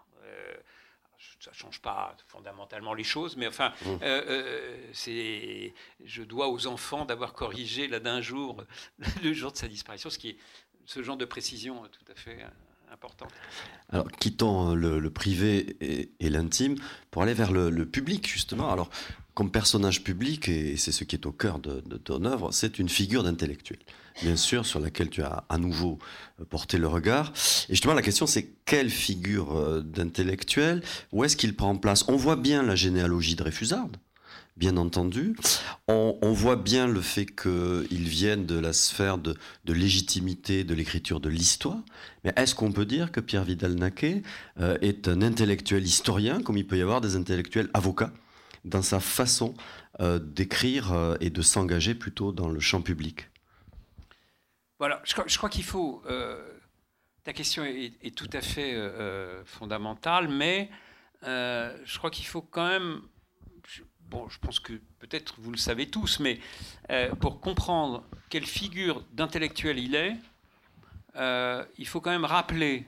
ça 1.41 1.53
change 1.53 1.81
pas 1.81 2.17
fondamentalement 2.27 2.95
les 2.95 3.05
choses, 3.05 3.37
mais 3.37 3.47
enfin, 3.47 3.73
mmh. 3.83 3.87
euh, 3.87 3.99
euh, 4.03 4.77
c'est, 4.93 5.75
je 6.05 6.23
dois 6.23 6.49
aux 6.49 6.67
enfants 6.67 7.05
d'avoir 7.05 7.33
corrigé 7.33 7.89
là 7.89 8.01
d'un 8.01 8.21
jour 8.21 8.65
le 9.23 9.33
jour 9.33 9.53
de 9.53 9.57
sa 9.57 9.69
disparition, 9.69 10.11
ce 10.11 10.19
qui 10.19 10.31
est 10.31 10.37
ce 10.87 11.03
genre 11.03 11.17
de 11.17 11.25
précision 11.25 11.83
tout 11.83 12.13
à 12.13 12.15
fait 12.15 12.43
euh, 12.43 12.93
important. 12.93 13.29
Alors, 13.91 14.11
quittons 14.11 14.75
le, 14.75 15.11
privé 15.11 15.77
et, 15.81 16.31
l'intime 16.31 16.77
pour 17.11 17.23
aller 17.23 17.35
vers 17.35 17.53
le, 17.53 17.85
public, 17.85 18.27
justement. 18.27 18.73
Alors, 18.73 18.89
comme 19.39 19.53
personnage 19.53 20.03
public, 20.03 20.49
et 20.49 20.77
c'est 20.77 20.91
ce 20.91 21.05
qui 21.05 21.15
est 21.15 21.25
au 21.25 21.31
cœur 21.31 21.61
de, 21.61 21.81
ton 21.99 22.25
œuvre, 22.25 22.51
c'est 22.51 22.81
une 22.81 22.89
figure 22.89 23.23
d'intellectuel 23.23 23.79
bien 24.21 24.35
sûr, 24.35 24.67
sur 24.67 24.81
laquelle 24.81 25.11
tu 25.11 25.23
as 25.23 25.45
à 25.49 25.59
nouveau 25.59 26.01
euh, 26.41 26.45
porté 26.45 26.77
le 26.77 26.89
regard. 26.89 27.33
Et 27.69 27.75
justement, 27.75 27.95
la 27.95 28.03
question, 28.03 28.27
c'est 28.27 28.49
quelle 28.65 28.91
figure 28.91 29.57
euh, 29.57 29.81
d'intellectuel 29.81 30.83
Où 31.13 31.23
est-ce 31.23 31.37
qu'il 31.37 31.55
prend 31.55 31.77
place? 31.77 32.05
On 32.09 32.17
voit 32.17 32.35
bien 32.35 32.65
la 32.65 32.75
généalogie 32.75 33.37
de 33.37 33.45
Réfusard, 33.45 33.87
bien 34.57 34.77
entendu. 34.77 35.37
On, 35.87 36.33
voit 36.33 36.57
bien 36.57 36.89
le 36.89 37.01
fait 37.01 37.27
qu'il 37.27 38.09
vienne 38.09 38.45
de 38.45 38.59
la 38.59 38.73
sphère 38.73 39.19
de, 39.19 39.37
légitimité 39.69 40.65
de 40.65 40.75
l'écriture 40.75 41.21
de 41.21 41.29
l'histoire. 41.29 41.79
Mais 42.25 42.33
est-ce 42.35 42.57
qu'on 42.57 42.73
peut 42.73 42.87
dire 42.87 43.13
que 43.13 43.21
Pierre 43.21 43.45
Vidal-Naquet 43.45 44.23
euh, 44.59 44.77
est 44.83 45.07
un 45.07 45.23
intellectuel 45.23 45.85
historien, 45.85 46.43
comme 46.43 46.57
il 46.57 46.67
peut 46.67 46.77
y 46.77 46.83
avoir 46.83 47.01
des 47.01 47.15
intellectuels 47.15 47.71
avocats, 47.73 48.11
dans 48.69 48.83
sa 48.83 49.01
façon 49.01 49.55
d'écrire 50.01 51.17
et 51.21 51.31
de 51.31 51.43
s'engager 51.43 51.95
plutôt 51.95 52.31
dans 52.31 52.49
le 52.49 52.61
champ 52.61 52.83
public 52.83 53.29
voilà, 54.79 55.01
je, 55.05 55.37
crois, 55.37 55.49
qu'il 55.49 55.65
faut. 55.65 56.03
Euh, 56.07 56.41
ta 57.25 57.33
question 57.33 57.65
est, 57.65 58.15
tout 58.15 58.31
à 58.33 58.41
fait 58.41 58.75
euh, 58.75 58.91
euh, 58.91 59.45
fondamentale, 59.45 60.29
mais 60.29 60.71
je 61.23 61.99
crois 61.99 62.11
qu'il 62.11 62.27
faut 62.27 62.43
quand 62.43 62.67
même. 62.67 63.03
bon, 64.03 64.29
je 64.29 64.39
pense 64.39 64.61
que 64.61 64.75
peut-être 65.01 65.35
vous 65.39 65.51
le 65.51 65.59
savez 65.59 65.91
tous, 65.91 66.21
mais 66.21 66.39
pour 67.21 67.41
comprendre 67.41 68.05
quelle 68.31 68.47
figure 68.47 69.05
d'intellectuel 69.13 69.79
il 69.79 69.97
est, 69.97 70.17
il 71.77 71.87
faut 71.87 72.01
quand 72.01 72.11
même 72.11 72.25
rappeler 72.25 72.87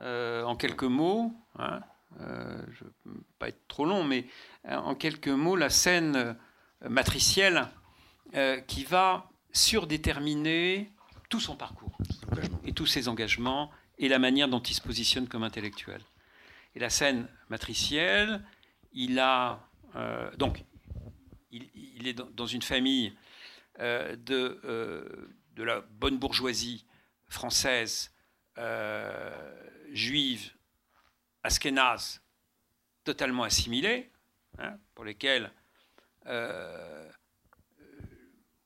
en 0.00 0.56
quelques 0.56 0.84
mots, 0.84 1.34
hein, 1.58 1.80
je 2.18 2.84
ne 2.84 3.14
veux 3.14 3.24
pas 3.38 3.48
être 3.48 3.66
trop 3.68 3.84
long, 3.84 4.04
mais 4.04 4.26
en 4.64 4.94
quelques 4.94 5.28
mots, 5.28 5.56
la 5.56 5.70
scène 5.70 6.36
matricielle 6.88 7.68
qui 8.66 8.84
va 8.84 9.30
surdéterminer 9.52 10.92
tout 11.28 11.40
son 11.40 11.56
parcours 11.56 11.98
et 12.64 12.72
tous 12.72 12.86
ses 12.86 13.08
engagements 13.08 13.70
et 13.98 14.08
la 14.08 14.18
manière 14.18 14.48
dont 14.48 14.60
il 14.60 14.74
se 14.74 14.80
positionne 14.80 15.28
comme 15.28 15.42
intellectuel. 15.42 16.00
Et 16.74 16.78
la 16.78 16.90
scène 16.90 17.28
matricielle, 17.48 18.42
il 18.92 19.18
a 19.18 19.68
euh, 19.96 20.30
donc 20.36 20.64
il, 21.50 22.06
est 22.06 22.14
dans 22.14 22.46
une 22.46 22.62
famille 22.62 23.12
euh, 23.80 24.16
de, 24.16 24.60
euh, 24.64 25.34
de 25.54 25.62
la 25.62 25.80
bonne 25.80 26.18
bourgeoisie 26.18 26.86
française, 27.28 28.12
juive, 29.92 30.52
askénaze, 31.42 32.20
totalement 33.04 33.44
assimilée. 33.44 34.10
hein, 34.58 34.76
pour 34.94 35.04
lesquels 35.04 35.52
euh, 36.26 37.10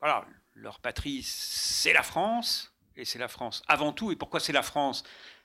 voilà, 0.00 0.26
leur 0.54 0.80
patrie, 0.80 1.22
c'est 1.22 1.92
la 1.92 2.02
France, 2.02 2.72
et 2.96 3.04
c'est 3.04 3.18
la 3.18 3.28
France 3.28 3.62
avant 3.68 3.92
tout. 3.92 4.10
Et 4.12 4.16
pourquoi 4.16 4.40
c'est 4.40 4.52
la 4.52 4.62
France? 4.62 5.04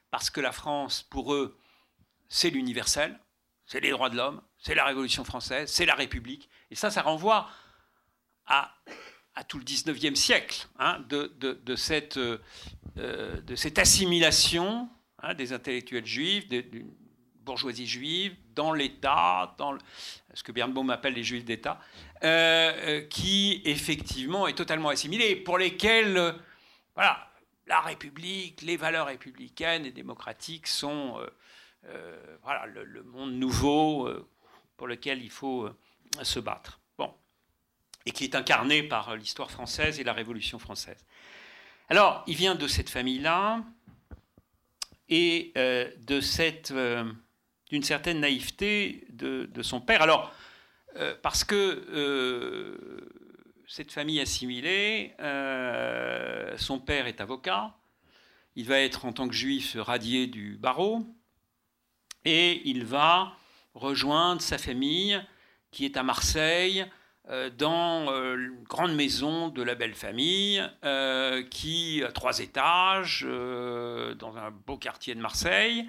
Parce 0.09 0.29
que 0.29 0.41
la 0.41 0.51
France, 0.51 1.03
pour 1.03 1.33
eux, 1.33 1.59
c'est 2.29 2.49
l'universel, 2.49 3.19
c'est 3.65 3.79
les 3.79 3.91
droits 3.91 4.09
de 4.09 4.15
l'homme, 4.15 4.41
c'est 4.57 4.75
la 4.75 4.85
Révolution 4.85 5.23
française, 5.23 5.71
c'est 5.71 5.85
la 5.85 5.95
République. 5.95 6.49
Et 6.71 6.75
ça, 6.75 6.89
ça 6.89 7.01
renvoie 7.01 7.49
à, 8.45 8.73
à 9.35 9.43
tout 9.43 9.59
le 9.59 9.63
19e 9.65 10.15
siècle, 10.15 10.67
hein, 10.79 10.99
de, 11.09 11.27
de, 11.39 11.75
cette, 11.75 12.17
euh, 12.17 12.39
de 12.95 13.55
cette 13.55 13.77
assimilation 13.79 14.89
hein, 15.19 15.33
des 15.33 15.53
intellectuels 15.53 16.05
juifs, 16.05 16.47
bourgeoisie 17.47 17.87
juive, 17.87 18.35
dans 18.53 18.73
l'État, 18.73 19.55
dans 19.57 19.77
ce 20.33 20.43
que 20.43 20.51
Bernbaum 20.51 20.89
appelle 20.89 21.13
les 21.13 21.23
juifs 21.23 21.45
d'État, 21.45 21.79
euh, 22.23 22.27
euh, 22.27 23.01
qui 23.07 23.61
effectivement 23.65 24.47
est 24.47 24.53
totalement 24.53 24.89
assimilé, 24.89 25.35
pour 25.35 25.57
lesquels 25.57 26.35
voilà, 26.93 27.31
la 27.65 27.81
République, 27.81 28.61
les 28.61 28.77
valeurs 28.77 29.07
républicaines 29.07 29.85
et 29.85 29.91
démocratiques 29.91 30.67
sont 30.67 31.19
voilà, 32.43 32.65
le, 32.65 32.83
le, 32.83 33.03
monde 33.03 33.33
nouveau 33.33 34.09
pour 34.75 34.87
lequel 34.87 35.23
il 35.23 35.29
faut 35.29 35.69
se 36.21 36.39
battre. 36.39 36.79
Bon. 36.97 37.13
Et 38.05 38.11
qui 38.11 38.25
est 38.25 38.35
incarné 38.35 38.83
par 38.83 39.15
l'histoire 39.15 39.49
française 39.49 39.99
et 39.99 40.03
la 40.03 40.13
Révolution 40.13 40.59
française. 40.59 41.05
Alors, 41.89 42.23
il 42.27 42.35
vient 42.35 42.55
de 42.55 42.67
cette 42.67 42.89
famille-là 42.89 43.63
et 45.09 45.53
euh, 45.57 45.89
de 45.99 46.21
cette, 46.21 46.71
euh, 46.71 47.05
d'une 47.69 47.83
certaine 47.83 48.19
naïveté 48.19 49.05
de, 49.09 49.61
son 49.61 49.81
père. 49.81 50.01
Alors, 50.01 50.31
euh, 50.97 51.15
parce 51.21 51.43
que 51.43 53.07
cette 53.67 53.91
famille 53.91 54.19
assimilée, 54.19 55.13
son 56.57 56.79
père 56.79 57.07
est 57.07 57.21
avocat, 57.21 57.75
il 58.55 58.65
va 58.65 58.79
être 58.79 59.05
en 59.05 59.13
tant 59.13 59.27
que 59.27 59.35
juif 59.35 59.75
radié 59.79 60.27
du 60.27 60.57
barreau, 60.57 61.05
et 62.25 62.61
il 62.65 62.85
va 62.85 63.33
rejoindre 63.73 64.41
sa 64.41 64.57
famille 64.57 65.21
qui 65.71 65.85
est 65.85 65.97
à 65.97 66.03
Marseille, 66.03 66.85
euh, 67.29 67.49
dans 67.49 68.09
euh, 68.09 68.37
une 68.37 68.63
grande 68.63 68.95
maison 68.95 69.49
de 69.49 69.61
la 69.61 69.75
belle 69.75 69.93
famille, 69.93 70.63
euh, 70.85 71.43
qui 71.43 72.01
a 72.03 72.11
trois 72.11 72.39
étages, 72.39 73.23
dans 73.23 74.37
un 74.37 74.51
beau 74.51 74.77
quartier 74.77 75.13
de 75.13 75.19
Marseille. 75.19 75.87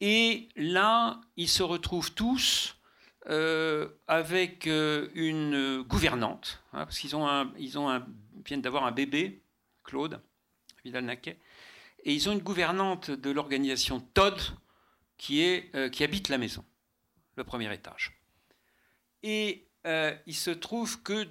Et 0.00 0.48
là, 0.56 1.20
ils 1.36 1.48
se 1.48 1.62
retrouvent 1.62 2.12
tous 2.12 2.76
avec 4.08 4.66
une 4.66 5.82
gouvernante, 5.82 6.62
hein, 6.72 6.84
parce 6.84 6.98
qu'ils 6.98 7.14
ont 7.14 7.52
ils 7.58 7.78
ont 7.78 8.02
viennent 8.44 8.62
d'avoir 8.62 8.84
un 8.86 8.92
bébé, 8.92 9.42
Claude 9.84 10.20
Vidal-Naquet, 10.84 11.38
et 12.04 12.14
ils 12.14 12.28
ont 12.28 12.32
une 12.32 12.40
gouvernante 12.40 13.10
de 13.10 13.30
l'organisation 13.30 14.00
Todd 14.00 14.40
qui, 15.18 15.42
est, 15.42 15.90
qui 15.90 16.02
habite 16.02 16.28
la 16.28 16.38
maison, 16.38 16.64
le 17.36 17.44
premier 17.44 17.72
étage. 17.72 18.20
Et 19.22 19.66
euh, 19.86 20.14
il 20.26 20.34
se 20.34 20.50
trouve 20.50 21.02
que 21.02 21.28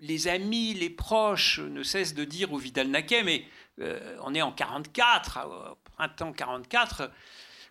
les 0.00 0.28
amis, 0.28 0.74
les 0.74 0.90
proches 0.90 1.60
ne 1.60 1.82
cessent 1.82 2.14
de 2.14 2.24
dire 2.24 2.52
au 2.52 2.58
Vidal-Naquet, 2.58 3.22
mais 3.22 3.44
euh, 3.80 4.16
on 4.22 4.34
est 4.34 4.42
en 4.42 4.52
44, 4.52 5.46
au 5.46 5.76
printemps 5.92 6.32
44, 6.32 7.10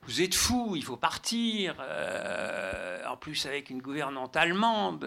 vous 0.04 0.22
êtes 0.22 0.36
fou, 0.36 0.74
il 0.76 0.84
faut 0.84 0.98
partir. 0.98 1.76
Euh, 1.80 3.06
en 3.06 3.18
plus, 3.18 3.46
avec 3.46 3.70
une 3.70 3.82
gouvernante 3.82 4.36
allemande, 4.36 5.04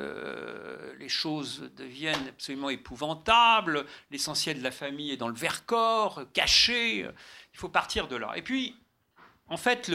les 0.98 1.09
choses 1.09 1.70
deviennent 1.76 2.28
absolument 2.28 2.70
épouvantables. 2.70 3.87
L'essentiel 4.11 4.59
de 4.59 4.62
la 4.62 4.70
famille 4.70 5.11
est 5.11 5.16
dans 5.16 5.28
le 5.28 5.35
Vercors, 5.35 6.22
caché. 6.33 7.00
Il 7.00 7.59
faut 7.59 7.68
partir 7.68 8.09
de 8.09 8.16
là. 8.16 8.33
Et 8.37 8.42
puis, 8.42 8.76
en 9.48 9.57
fait, 9.57 9.90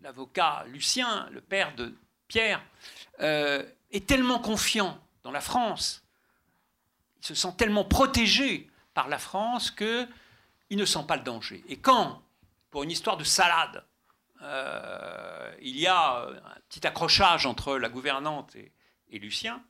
l'avocat 0.00 0.64
Lucien, 0.68 1.28
le 1.32 1.40
père 1.40 1.74
de 1.74 1.94
Pierre, 2.28 2.62
euh, 3.20 3.64
est 3.90 4.06
tellement 4.06 4.38
confiant 4.38 4.98
dans 5.24 5.32
la 5.32 5.40
France, 5.40 6.02
il 7.20 7.26
se 7.26 7.34
sent 7.34 7.52
tellement 7.58 7.84
protégé 7.84 8.70
par 8.94 9.08
la 9.08 9.18
France 9.18 9.70
qu'il 9.70 10.08
ne 10.70 10.84
sent 10.84 11.04
pas 11.06 11.16
le 11.16 11.22
danger. 11.22 11.62
Et 11.68 11.76
quand, 11.76 12.22
pour 12.70 12.82
une 12.82 12.90
histoire 12.90 13.16
de 13.16 13.24
salade, 13.24 13.84
euh, 14.42 15.54
il 15.60 15.78
y 15.78 15.86
a 15.86 16.28
un 16.28 16.60
petit 16.68 16.86
accrochage 16.86 17.46
entre 17.46 17.76
la 17.76 17.88
gouvernante 17.88 18.56
et, 18.56 18.72
Lucien, 19.18 19.62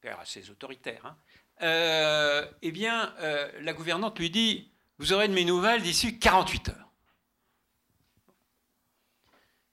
père 0.00 0.20
assez 0.20 0.48
autoritaire, 0.48 1.04
hein, 1.04 1.16
euh, 1.62 2.46
eh 2.62 2.72
bien, 2.72 3.14
la 3.60 3.72
gouvernante 3.72 4.18
lui 4.18 4.30
dit 4.30 4.70
Vous 4.98 5.12
aurez 5.12 5.28
de 5.28 5.34
mes 5.34 5.44
nouvelles 5.44 5.82
d'ici 5.82 6.18
48 6.18 6.68
heures. 6.68 6.92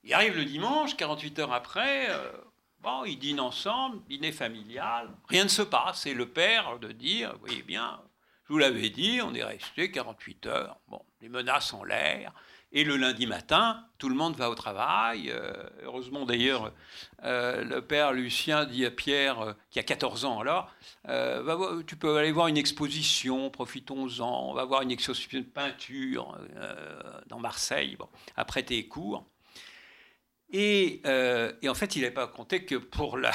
Il 0.04 0.13
arrive 0.13 0.36
le 0.36 0.45
dimanche, 0.45 0.97
48 0.97 1.39
heures 1.39 1.54
après, 1.54 2.10
Bon, 2.82 3.06
ils 3.06 3.19
dînent 3.19 3.39
ensemble, 3.39 4.04
dîner 4.06 4.32
familial, 4.32 5.08
rien 5.27 5.43
ne 5.43 5.49
se 5.49 5.62
passe. 5.62 6.08
Et 6.08 6.15
le 6.15 6.27
père 6.27 6.80
de 6.80 6.91
dire, 6.91 7.34
vous 7.34 7.45
voyez 7.45 7.62
bien, 7.62 8.01
je 8.45 8.54
vous 8.54 8.58
l'avais 8.58 8.89
dit, 8.89 9.21
on 9.21 9.36
est 9.36 9.43
resté 9.43 9.91
48 9.91 10.47
heures. 10.47 10.80
Bon, 10.88 11.06
les 11.22 11.30
menaces 11.30 11.74
en 11.74 11.84
l'air. 11.84 12.34
Et 12.74 12.86
le 12.86 12.96
lundi 12.96 13.28
matin, 13.28 13.86
tout 13.98 14.08
le 14.08 14.16
monde 14.16 14.36
va 14.38 14.50
au 14.50 14.56
travail. 14.56 15.30
Euh, 15.30 15.52
heureusement 15.84 16.26
d'ailleurs, 16.26 16.72
euh, 17.24 17.66
le 17.66 17.82
père 17.82 18.14
Lucien 18.14 18.64
dit 18.64 18.86
à 18.86 18.92
Pierre, 18.92 19.42
euh, 19.42 19.54
qui 19.72 19.80
a 19.80 19.84
14 19.84 20.24
ans 20.24 20.40
alors, 20.40 20.74
tu 21.86 21.98
peux 21.98 22.18
aller 22.18 22.32
voir 22.32 22.48
une 22.48 22.58
exposition, 22.58 23.50
profitons-en, 23.50 24.50
on 24.50 24.54
va 24.54 24.64
voir 24.64 24.84
une 24.84 24.92
exposition 24.92 25.40
de 25.40 25.46
peinture 25.46 26.38
dans 27.28 27.40
Marseille, 27.40 27.96
bon, 27.98 28.08
après 28.38 28.64
tes 28.64 28.88
cours. 28.88 29.26
Et, 30.54 31.02
en 31.06 31.74
fait, 31.74 31.96
il 31.96 32.02
n'avait 32.02 32.14
pas 32.14 32.28
compté 32.28 32.64
que 32.64 32.76
pour 32.76 33.18
la, 33.18 33.32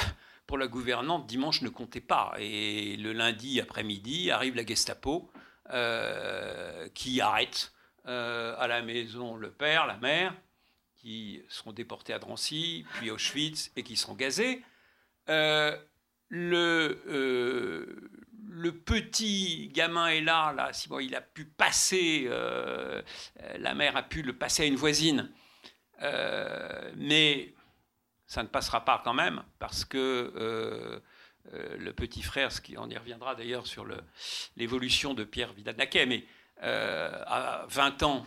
pour 0.46 0.56
la 0.56 0.66
gouvernante, 0.66 1.26
dimanche 1.26 1.60
ne 1.62 1.68
comptait 1.68 2.00
pas. 2.00 2.32
Et 2.38 2.96
le 2.96 3.12
lundi 3.12 3.60
après-midi 3.60 4.30
arrive 4.30 4.56
la 4.56 4.64
Gestapo 4.64 5.30
qui 6.94 7.20
arrête 7.20 7.72
euh, 8.06 8.54
à 8.58 8.66
la 8.68 8.82
maison 8.82 9.36
le 9.36 9.50
père, 9.50 9.86
la 9.86 9.96
mère, 9.96 10.34
qui 10.96 11.42
seront 11.48 11.72
déportés 11.72 12.12
à 12.12 12.18
Drancy, 12.18 12.84
puis 12.94 13.10
Auschwitz, 13.10 13.70
et 13.76 13.82
qui 13.82 13.96
seront 13.96 14.14
gazés. 14.14 14.62
le, 15.28 17.00
le 18.48 18.72
petit 18.72 19.68
gamin 19.68 20.08
est 20.08 20.20
là, 20.20 20.52
là 20.52 20.72
si 20.72 20.88
bon, 20.88 20.98
il 20.98 21.14
a 21.14 21.20
pu 21.20 21.44
passer, 21.44 22.28
la 23.58 23.74
mère 23.74 23.96
a 23.96 24.02
pu 24.02 24.22
le 24.22 24.32
passer 24.32 24.62
à 24.64 24.66
une 24.66 24.76
voisine 24.76 25.30
euh, 26.02 26.92
mais 26.96 27.54
ça 28.26 28.42
ne 28.42 28.48
passera 28.48 28.84
pas 28.84 29.00
quand 29.04 29.14
même, 29.14 29.42
parce 29.58 29.84
que 29.84 30.32
euh, 30.36 31.00
euh, 31.54 31.76
le 31.78 31.92
petit 31.92 32.22
frère, 32.22 32.50
ce 32.52 32.60
qui, 32.60 32.76
on 32.76 32.88
y 32.90 32.96
reviendra 32.96 33.34
d'ailleurs 33.34 33.66
sur 33.66 33.86
l'évolution 34.56 35.14
de 35.14 35.24
Pierre 35.24 35.52
Vidal-Naquet, 35.52 36.06
mais 36.06 36.24
à 36.60 37.66
20 37.68 38.02
ans, 38.02 38.26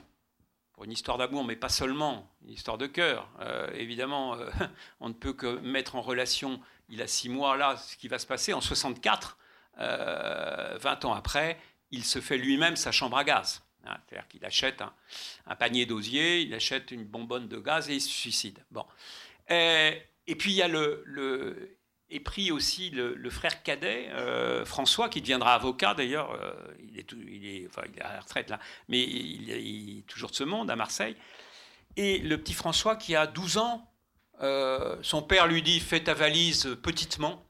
pour 0.74 0.86
une 0.86 0.92
histoire 0.92 1.18
d'amour, 1.18 1.44
mais 1.44 1.56
pas 1.56 1.70
seulement, 1.70 2.30
une 2.44 2.52
histoire 2.52 2.78
de 2.78 2.88
cœur, 2.88 3.30
évidemment, 3.74 4.38
on 5.00 5.10
ne 5.10 5.14
peut 5.14 5.34
que 5.34 5.60
mettre 5.60 5.96
en 5.96 6.02
relation, 6.02 6.60
il 6.90 7.02
a 7.02 7.08
six 7.08 7.30
mois 7.30 7.58
là, 7.58 7.76
ce 7.78 7.98
qui 7.98 8.08
va 8.08 8.20
se 8.20 8.28
passer 8.28 8.54
en 8.54 8.62
64, 8.62 9.38
20 9.78 11.06
ans 11.06 11.14
après, 11.14 11.60
il 11.92 12.04
se 12.04 12.22
fait 12.22 12.38
lui-même 12.38 12.76
sa 12.76 12.92
chambre 12.92 13.18
à 13.18 13.24
gaz. 13.24 13.64
Hein, 13.86 13.98
c'est-à-dire 14.06 14.28
qu'il 14.28 14.46
achète 14.46 14.82
un, 15.46 15.56
panier 15.56 15.86
d'osier, 15.86 16.42
il 16.42 16.54
achète 16.54 16.92
une 16.92 17.06
bonbonne 17.06 17.48
de 17.48 17.58
gaz 17.58 17.90
et 17.90 17.96
il 17.96 18.02
se 18.02 18.10
suicide. 18.10 18.60
Bon. 18.72 18.86
Euh, 19.52 19.92
et, 20.28 20.36
puis 20.36 20.52
il 20.52 20.56
y 20.56 20.62
a 20.62 20.68
le, 20.68 21.78
est 22.12 22.20
pris 22.20 22.52
aussi 22.52 22.90
le, 22.90 23.30
frère 23.30 23.64
cadet, 23.64 24.10
euh, 24.12 24.66
François, 24.66 25.10
qui 25.10 25.22
deviendra 25.22 25.54
avocat 25.54 25.94
d'ailleurs, 25.94 26.32
euh, 26.32 26.54
il, 26.88 26.98
est, 26.98 27.14
est, 27.64 27.68
enfin, 27.68 27.84
il 27.92 28.00
est 28.00 28.02
à 28.02 28.14
la 28.14 28.22
retraite 28.22 28.50
là, 28.50 28.60
mais 28.88 29.02
il, 29.02 29.52
est 29.52 30.08
toujours 30.08 30.30
de 30.30 30.36
ce 30.36 30.44
monde 30.44 30.70
à 30.72 30.76
Marseille. 30.76 31.16
Et 31.96 32.20
le 32.20 32.38
petit 32.38 32.54
François 32.54 32.96
qui 32.96 33.16
a 33.16 33.28
12 33.28 33.58
ans, 33.58 33.86
son 35.02 35.22
père 35.22 35.48
lui 35.48 35.62
dit 35.62 35.80
Fais 35.80 36.04
ta 36.04 36.14
valise 36.14 36.78
petitement. 36.82 37.44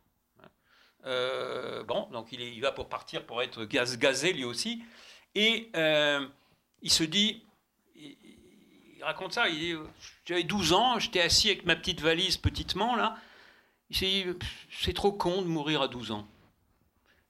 bon, 1.04 2.08
donc 2.12 2.32
il, 2.32 2.42
il, 2.42 2.62
va 2.62 2.72
pour 2.72 2.90
partir 2.90 3.26
pour 3.26 3.42
être 3.44 3.66
gaz, 3.66 3.98
gazé 3.98 4.34
lui 4.34 4.46
aussi. 4.46 4.84
Et 5.36 5.70
euh, 5.76 6.28
il 6.82 6.92
se 6.92 7.04
dit, 7.04 7.44
il, 7.96 8.16
raconte 9.02 9.34
ça, 9.34 9.48
il 9.48 9.60
dit, 9.60 9.76
j'avais 10.26 10.44
12 10.44 10.74
ans, 10.74 11.00
j'étais 11.00 11.22
assis 11.22 11.50
avec 11.50 11.66
ma 11.66 11.76
petite 11.76 12.02
valise 12.02 12.38
petitement, 12.38 12.96
là. 12.96 13.18
Il 13.90 13.98
s'est 13.98 14.06
dit, 14.06 14.26
c'est 14.72 14.94
trop 14.94 15.12
con 15.12 15.42
de 15.42 15.48
mourir 15.48 15.82
à 15.82 15.88
12 15.88 16.12
ans. 16.12 16.28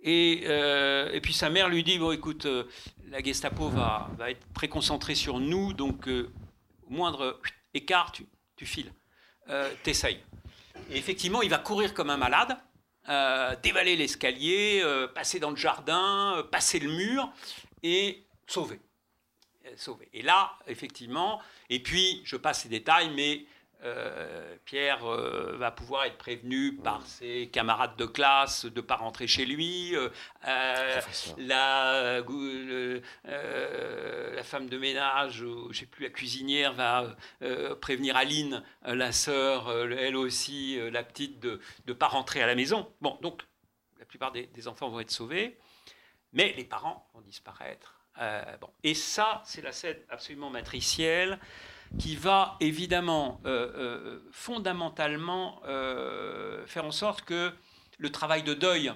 Et, 0.02 0.44
euh, 0.46 1.12
et, 1.12 1.20
puis 1.20 1.34
sa 1.34 1.50
mère 1.50 1.70
lui 1.70 1.84
dit, 1.84 1.98
bon 2.00 2.12
écoute, 2.12 2.46
euh, 2.46 2.64
la 3.10 3.22
Gestapo 3.22 3.68
va, 3.70 4.10
va, 4.18 4.32
être 4.32 4.46
très 4.54 4.70
concentrée 4.70 5.16
sur 5.16 5.40
nous, 5.40 5.74
donc 5.74 6.08
au 6.08 6.90
moindre 6.90 7.40
écart, 7.74 8.12
tu, 8.12 8.26
tu 8.56 8.66
files, 8.66 8.94
t'essayes. 9.84 10.20
effectivement, 10.90 11.42
il 11.42 11.50
va 11.50 11.58
courir 11.58 11.94
comme 11.94 12.10
un 12.10 12.18
malade, 12.18 12.58
dévaler 13.62 13.98
l'escalier, 13.98 14.84
passer 15.14 15.40
dans 15.40 15.50
le 15.50 15.58
jardin, 15.58 16.46
passer 16.52 16.80
le 16.80 16.92
mur 16.92 17.30
et 17.84 18.24
sauver. 18.48 18.80
sauver. 19.76 20.08
Et 20.14 20.22
là, 20.22 20.58
effectivement, 20.68 21.42
et 21.70 21.82
puis 21.82 22.22
je 22.24 22.38
passe 22.38 22.64
les 22.64 22.70
détails, 22.70 23.12
mais 23.16 23.46
euh, 23.84 24.58
Pierre 24.66 25.06
euh, 25.06 25.56
va 25.58 25.72
pouvoir 25.72 26.04
être 26.04 26.18
prévenu 26.18 26.76
par 26.76 27.06
ses 27.06 27.48
camarades 27.48 27.96
de 27.96 28.06
classe 28.06 28.66
de 28.66 28.76
ne 28.76 28.82
pas 28.82 28.98
rentrer 28.98 29.26
chez 29.26 29.46
lui. 29.46 29.96
Euh, 29.96 30.10
la, 31.38 32.22
la, 33.24 34.44
femme 34.44 34.68
de 34.68 34.78
ménage, 34.78 35.46
je 35.72 35.78
sais 35.78 35.86
plus, 35.86 36.04
la 36.04 36.10
cuisinière 36.10 36.74
va 36.74 37.16
prévenir 37.82 38.18
Aline, 38.18 38.64
la 38.84 39.12
sœur, 39.12 39.72
elle 39.72 40.16
aussi, 40.16 40.80
la 40.92 41.04
petite, 41.04 41.40
de 41.40 41.62
ne 41.88 41.94
pas 41.94 42.08
rentrer 42.08 42.42
à 42.42 42.48
la 42.48 42.56
maison. 42.56 42.92
Bon, 43.00 43.18
donc 43.22 43.44
la 44.00 44.06
plupart 44.06 44.32
des, 44.32 44.48
des, 44.48 44.68
enfants 44.68 44.90
vont 44.90 45.00
être 45.00 45.12
sauvés, 45.12 45.58
mais 46.34 46.54
les 46.58 46.64
parents 46.64 47.08
vont 47.14 47.22
disparaître. 47.22 48.00
bon. 48.60 48.70
Et 48.84 48.94
ça, 48.94 49.42
c'est 49.46 49.62
la 49.62 49.72
scène 49.72 49.98
absolument 50.10 50.50
matricielle 50.50 51.40
qui 51.98 52.16
va 52.16 52.56
évidemment 52.60 53.42
euh, 53.46 53.72
euh, 53.76 54.20
fondamentalement 54.32 55.62
euh, 55.66 56.66
faire 56.68 56.86
en 56.86 56.92
sorte 56.92 57.24
que 57.24 57.52
le 57.98 58.12
travail 58.12 58.44
de 58.44 58.54
deuil 58.54 58.92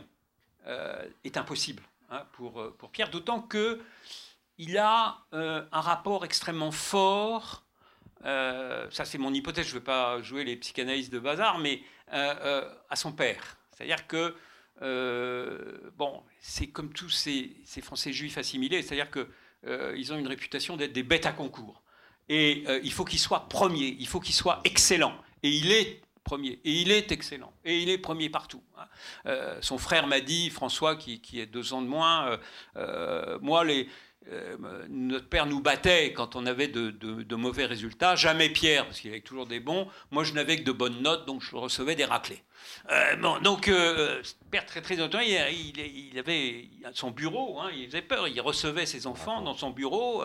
est 1.25 1.35
impossible 1.35 1.83
hein, 2.09 2.25
pour, 2.31 2.71
Pierre, 2.93 3.09
d'autant 3.09 3.41
que 3.41 3.81
il 4.57 4.77
a 4.77 5.25
un 5.33 5.81
rapport 5.81 6.23
extrêmement 6.23 6.71
fort. 6.71 7.65
ça, 8.23 9.03
c'est 9.03 9.17
mon 9.17 9.33
hypothèse. 9.33 9.65
Je 9.65 9.71
ne 9.73 9.79
veux 9.79 9.83
pas 9.83 10.21
jouer 10.21 10.45
les 10.45 10.55
psychanalystes 10.55 11.11
de 11.11 11.19
bazar, 11.19 11.59
mais 11.59 11.81
à 12.07 12.95
son 12.95 13.11
père. 13.11 13.57
C'est-à-dire 13.71 14.07
que 14.07 14.37
bon, 15.97 16.23
c'est 16.39 16.67
comme 16.67 16.93
tous 16.93 17.09
ces, 17.09 17.57
ces, 17.65 17.81
Français 17.81 18.13
juifs 18.13 18.37
assimilés, 18.37 18.83
c'est-à-dire 18.83 19.11
qu'ils 19.11 20.13
ont 20.13 20.17
une 20.17 20.27
réputation 20.27 20.77
d'être 20.77 20.93
des 20.93 21.03
bêtes 21.03 21.25
à 21.25 21.33
concours. 21.33 21.82
Et 22.29 22.63
euh, 22.67 22.79
il 22.83 22.91
faut 22.91 23.05
qu'il 23.05 23.19
soit 23.19 23.47
premier, 23.49 23.95
il 23.99 24.07
faut 24.07 24.19
qu'il 24.19 24.35
soit 24.35 24.61
excellent. 24.63 25.13
Et 25.43 25.49
il 25.49 25.71
est 25.71 26.01
premier, 26.23 26.59
et 26.63 26.71
il 26.71 26.91
est 26.91 27.11
excellent, 27.11 27.51
et 27.65 27.81
il 27.81 27.89
est 27.89 27.97
premier 27.97 28.29
partout. 28.29 28.61
Hein. 28.77 28.85
Euh, 29.25 29.57
son 29.61 29.77
frère 29.77 30.07
m'a 30.07 30.21
dit, 30.21 30.49
François, 30.49 30.95
qui, 30.95 31.19
est 31.35 31.45
deux 31.45 31.73
ans 31.73 31.81
de 31.81 31.87
moins, 31.87 32.39
euh, 32.77 33.37
moi, 33.41 33.65
les, 33.65 33.89
notre 34.89 35.27
père 35.27 35.45
nous 35.45 35.61
battait 35.61 36.13
quand 36.13 36.35
on 36.35 36.45
avait 36.45 36.67
de, 36.67 37.35
mauvais 37.35 37.65
résultats. 37.65 38.15
Jamais 38.15 38.49
Pierre, 38.49 38.85
parce 38.85 38.99
qu'il 38.99 39.11
avait 39.11 39.21
toujours 39.21 39.45
des 39.45 39.59
bons. 39.59 39.87
Moi, 40.11 40.23
je 40.23 40.33
n'avais 40.33 40.57
que 40.57 40.63
de 40.63 40.71
bonnes 40.71 41.01
notes, 41.01 41.25
donc 41.25 41.41
je 41.41 41.55
recevais 41.55 41.95
des 41.95 42.05
raclés. 42.05 42.41
Euh, 42.89 43.15
bon, 43.17 43.39
donc, 43.39 43.67
euh, 43.67 44.21
père 44.49 44.65
très 44.65 44.81
très 44.81 44.99
autonome, 44.99 45.25
il, 45.27 45.77
il, 45.79 46.17
avait 46.17 46.69
son 46.93 47.11
bureau, 47.11 47.59
hein, 47.59 47.69
il 47.75 47.87
faisait 47.87 48.01
peur. 48.01 48.27
Il 48.27 48.39
recevait 48.39 48.85
ses 48.85 49.07
enfants 49.07 49.41
dans 49.41 49.55
son 49.55 49.71
bureau, 49.71 50.23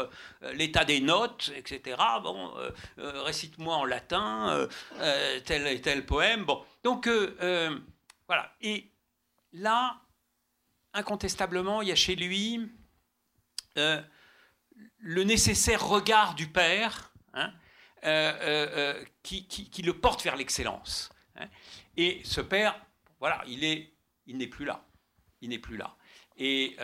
l'état 0.54 0.84
des 0.84 1.00
notes, 1.00 1.52
etc. 1.56 1.96
Bon, 2.22 2.52
récite-moi 2.96 3.74
en 3.74 3.84
latin 3.84 4.68
tel 5.44 5.66
et 5.66 5.80
tel 5.80 6.06
poème. 6.06 6.44
Bon, 6.44 6.62
donc 6.84 7.08
voilà. 8.28 8.52
Et 8.60 8.90
là, 9.52 9.96
incontestablement, 10.94 11.82
il 11.82 11.88
y 11.88 11.92
a 11.92 11.96
chez 11.96 12.14
lui 12.14 12.70
euh, 13.76 14.00
le 14.98 15.24
nécessaire 15.24 15.86
regard 15.86 16.34
du 16.34 16.48
Père 16.48 17.12
hein, 17.34 17.52
euh, 18.04 18.32
euh, 18.40 19.04
qui, 19.22 19.82
le 19.84 19.92
porte 19.92 20.22
vers 20.22 20.36
l'excellence. 20.36 21.10
Hein. 21.36 21.48
Et 21.96 22.20
ce 22.24 22.40
Père, 22.40 22.80
voilà, 23.20 23.42
il 23.46 23.88
il 24.26 24.36
n'est 24.36 24.46
plus 24.46 24.64
là. 24.64 24.84
Il 25.40 25.48
n'est 25.50 25.58
plus 25.58 25.76
là. 25.76 25.96
Et, 26.36 26.76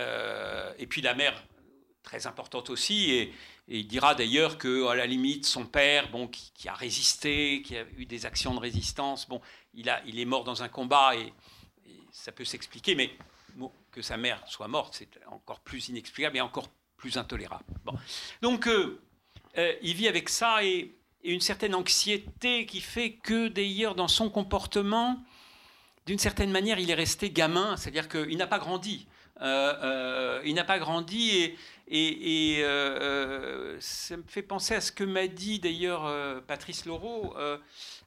et 0.79 0.87
puis 0.87 1.03
la 1.03 1.15
mère, 1.15 1.45
très 2.03 2.27
importante 2.27 2.71
aussi, 2.71 3.11
et, 3.11 3.33
il 3.67 3.87
dira 3.87 4.15
d'ailleurs 4.15 4.59
que 4.59 4.87
à 4.89 4.95
la 4.95 5.07
limite 5.07 5.47
son 5.47 5.65
père, 5.65 6.11
bon, 6.11 6.29
qui, 6.29 6.69
a 6.69 6.75
résisté, 6.75 7.63
qui 7.63 7.77
a 7.79 7.85
eu 7.97 8.05
des 8.05 8.27
actions 8.27 8.55
de 8.55 8.61
résistance, 8.61 9.27
bon, 9.27 9.41
il, 9.73 9.89
a, 9.89 10.03
il 10.05 10.21
est 10.21 10.27
mort 10.27 10.45
dans 10.45 10.63
un 10.63 10.69
combat 10.69 11.17
et, 11.17 11.33
ça 12.13 12.31
peut 12.31 12.45
s'expliquer, 12.45 12.95
mais 12.95 13.11
que 13.95 14.03
sa 14.03 14.17
mère 14.17 14.43
soit 14.47 14.67
morte, 14.67 14.95
c'est 14.99 15.09
encore 15.31 15.61
plus 15.61 15.89
inexplicable 15.89 16.37
et 16.37 16.41
encore 16.41 16.69
plus 16.97 17.17
intolérable. 17.17 17.65
Bon. 17.85 17.95
Donc, 18.43 18.67
euh, 18.67 19.01
euh, 19.57 19.73
il 19.83 19.95
vit 19.95 20.09
avec 20.09 20.29
ça 20.29 20.65
et, 20.65 20.93
une 21.23 21.41
certaine 21.41 21.75
anxiété 21.75 22.67
qui 22.67 22.83
fait 22.83 23.13
que, 23.13 23.49
d'ailleurs, 23.49 23.95
dans 23.95 24.09
son 24.09 24.29
comportement, 24.29 25.25
d'une 26.05 26.19
certaine 26.19 26.51
manière, 26.51 26.79
il 26.79 26.91
est 26.91 26.95
resté 26.95 27.31
gamin, 27.31 27.79
c'est-à-dire 27.79 28.11
qu'il 28.11 28.37
n'a 28.37 28.47
pas 28.47 28.59
grandi. 28.59 29.07
Euh, 29.41 30.43
il 30.45 30.55
n'a 30.55 30.65
pas 30.65 30.79
grandi 30.79 31.55
et, 31.89 32.63
ça 33.81 34.17
me 34.19 34.23
fait 34.27 34.43
penser 34.43 34.75
à 34.75 34.83
ce 34.83 34.93
que 34.93 35.03
m'a 35.03 35.27
dit 35.27 35.61
d'ailleurs 35.61 36.43
Patrice 36.43 36.85
Laureau 36.85 37.35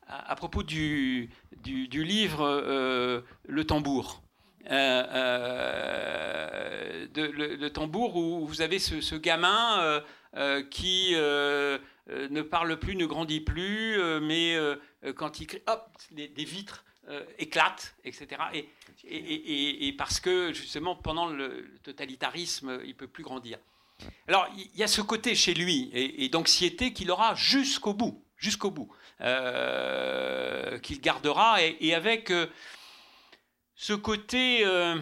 à, 0.08 0.36
propos 0.36 0.62
du 0.62 1.32
livre 1.63 3.23
Le 3.47 3.63
tambour. 3.65 4.21
Euh, 4.70 5.04
euh, 5.14 7.08
de, 7.14 7.22
le, 7.22 7.70
tambour 7.70 8.18
où 8.18 8.46
vous 8.46 8.62
avez 8.62 8.80
ce, 8.80 9.16
gamin 9.16 10.02
euh, 10.36 10.64
qui 10.64 11.14
ne 11.16 12.42
parle 12.42 12.78
plus, 12.78 12.96
ne 12.96 13.06
grandit 13.06 13.42
plus, 13.42 14.00
mais 14.22 14.58
quand 15.16 15.40
il 15.40 15.48
crie, 15.48 15.62
hop, 15.68 15.90
des 16.12 16.44
vitres 16.44 16.84
éclatent, 17.38 17.96
etc. 18.04 18.28
Et, 18.54 19.88
et, 19.88 19.94
parce 19.94 20.20
que 20.20 20.52
justement, 20.54 20.96
pendant 20.96 21.28
le 21.28 21.66
totalitarisme, 21.84 22.82
il 22.86 22.96
peut 22.96 23.08
plus 23.08 23.24
grandir. 23.24 23.58
Alors, 24.28 24.48
il 24.58 24.80
y 24.80 24.84
a 24.84 24.88
ce 24.88 25.02
côté 25.02 25.34
chez 25.34 25.54
lui 25.54 25.90
et, 25.94 26.28
d'anxiété 26.30 26.94
qu'il 26.94 27.10
aura 27.10 27.34
jusqu'au 27.36 27.94
bout, 27.94 28.22
jusqu'au 28.36 28.70
bout, 28.70 28.92
qu'il 30.84 31.02
gardera 31.02 31.64
et, 31.64 31.96
avec 31.96 32.32
ce 33.78 33.94
côté 33.94 34.66
euh, 34.66 34.98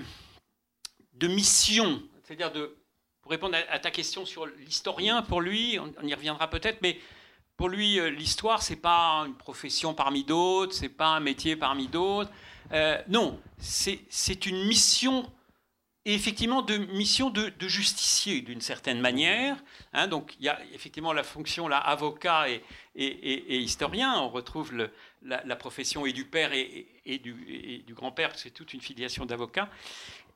de 1.14 1.28
mission, 1.28 2.04
c'est-à-dire 2.24 2.52
de, 2.52 2.76
pour 3.22 3.32
répondre 3.32 3.58
à, 3.70 3.80
ta 3.80 3.90
question 3.90 4.26
sur 4.26 4.46
l'historien, 4.46 5.22
pour 5.22 5.40
lui, 5.40 5.80
on, 5.80 6.06
y 6.06 6.14
reviendra 6.14 6.50
peut-être, 6.50 6.82
mais 6.82 7.00
pour 7.56 7.70
lui, 7.70 8.00
euh, 8.00 8.10
l'histoire, 8.10 8.62
c'est 8.62 8.76
pas 8.76 9.24
une 9.26 9.36
profession 9.36 9.94
parmi 9.94 10.26
d'autres, 10.26 10.74
c'est 10.74 10.90
pas 10.90 11.08
un 11.08 11.22
métier 11.22 11.56
parmi 11.56 11.88
d'autres. 11.88 12.30
Euh, 12.74 13.02
non, 13.08 13.40
c'est 13.58 14.46
une 14.46 14.68
mission 14.68 15.32
et 16.08 16.14
effectivement 16.14 16.62
de 16.62 16.78
mission 16.78 17.32
de, 17.32 17.52
justicier 17.62 18.42
d'une 18.42 18.62
certaine 18.62 19.00
manière. 19.00 19.58
Hein. 19.94 20.08
donc 20.08 20.36
il 20.40 20.46
y 20.46 20.50
a 20.50 20.60
effectivement 20.74 21.14
la 21.14 21.24
fonction 21.24 21.68
là, 21.68 21.78
avocat 21.78 22.50
et, 22.50 22.62
et, 22.96 23.58
historien. 23.58 24.20
On 24.20 24.30
retrouve 24.30 24.74
le, 24.74 24.92
la, 25.26 25.56
profession 25.56 26.06
et 26.06 26.14
du 26.14 26.26
père 26.26 26.52
et, 26.54 27.20
du, 27.20 27.94
grand-père, 27.94 28.32
c'est 28.36 28.52
toute 28.52 28.74
une 28.74 28.82
filiation 28.82 29.26
d'avocat. 29.26 29.70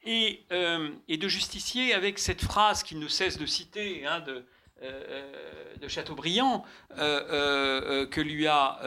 Et, 0.03 0.41
euh, 0.51 0.89
de 1.07 1.27
justicier 1.27 1.93
avec 1.93 2.19
cette 2.19 2.41
phrase 2.41 2.83
qu'il 2.83 2.99
ne 2.99 3.07
cesse 3.07 3.37
de 3.37 3.45
citer 3.45 4.05
hein, 4.05 4.21
de, 4.21 4.45
euh, 4.81 5.75
de 5.79 5.87
Chateaubriand, 5.87 6.65
euh, 6.97 8.05
que 8.07 8.21
lui 8.21 8.47
a 8.47 8.79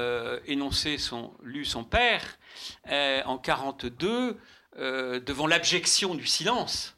énoncé 0.46 0.98
son, 0.98 1.32
lu 1.42 1.64
son 1.64 1.84
père 1.84 2.38
en 2.86 3.38
42. 3.38 4.38
Euh, 4.78 5.20
devant 5.20 5.46
l'abjection 5.46 6.14
du 6.14 6.26
silence, 6.26 6.96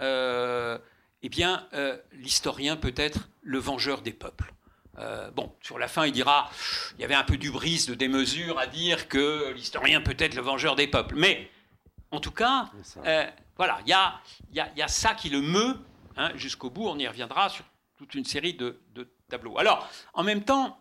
euh, 0.00 0.76
eh 1.22 1.28
bien, 1.28 1.68
euh, 1.72 1.96
l'historien 2.14 2.76
peut 2.76 2.94
être 2.96 3.28
le 3.42 3.58
vengeur 3.58 4.02
des 4.02 4.12
peuples. 4.12 4.51
Bon, 5.34 5.54
sur 5.62 5.78
la 5.78 5.88
fin, 5.88 6.06
il 6.06 6.12
dira, 6.12 6.50
il 6.96 7.02
y 7.02 7.04
avait 7.04 7.14
un 7.14 7.24
peu 7.24 7.36
du 7.36 7.50
brise 7.50 7.86
de 7.86 7.94
démesure 7.94 8.58
à 8.58 8.66
dire 8.66 9.08
que 9.08 9.52
l'historien 9.52 10.00
peut 10.00 10.16
être 10.18 10.34
le 10.34 10.42
vengeur 10.42 10.76
des 10.76 10.86
peuples. 10.86 11.14
Mais, 11.16 11.50
en 12.10 12.20
tout 12.20 12.30
cas, 12.30 12.70
voilà, 13.56 13.78
il 13.86 13.88
y 13.88 13.92
a, 13.92 14.20
y 14.54 14.82
a, 14.82 14.88
ça 14.88 15.14
qui 15.14 15.30
le 15.30 15.40
meut 15.40 15.76
hein, 16.16 16.30
jusqu'au 16.34 16.70
bout. 16.70 16.88
On 16.88 16.98
y 16.98 17.08
reviendra 17.08 17.48
sur 17.48 17.64
toute 17.96 18.14
une 18.14 18.24
série 18.24 18.54
de, 18.54 18.80
tableaux. 19.28 19.58
Alors, 19.58 19.88
en 20.14 20.22
même 20.22 20.44
temps, 20.44 20.78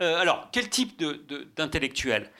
alors, 0.00 0.48
quel 0.52 0.70
type 0.70 1.02
d'intellectuel? 1.56 2.30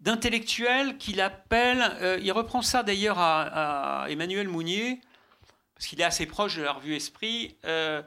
D'intellectuel 0.00 0.96
qu'il 0.96 1.20
appelle, 1.20 1.82
euh, 2.00 2.20
il 2.22 2.30
reprend 2.30 2.62
ça 2.62 2.84
d'ailleurs 2.84 3.18
à, 3.18 4.06
Emmanuel 4.08 4.46
Mounier, 4.46 5.00
parce 5.74 5.88
qu'il 5.88 6.00
est 6.00 6.04
assez 6.04 6.26
proche 6.26 6.56
de 6.56 6.62
la 6.62 6.72
revue 6.72 6.94
Esprit, 6.94 7.56
euh, 7.64 8.00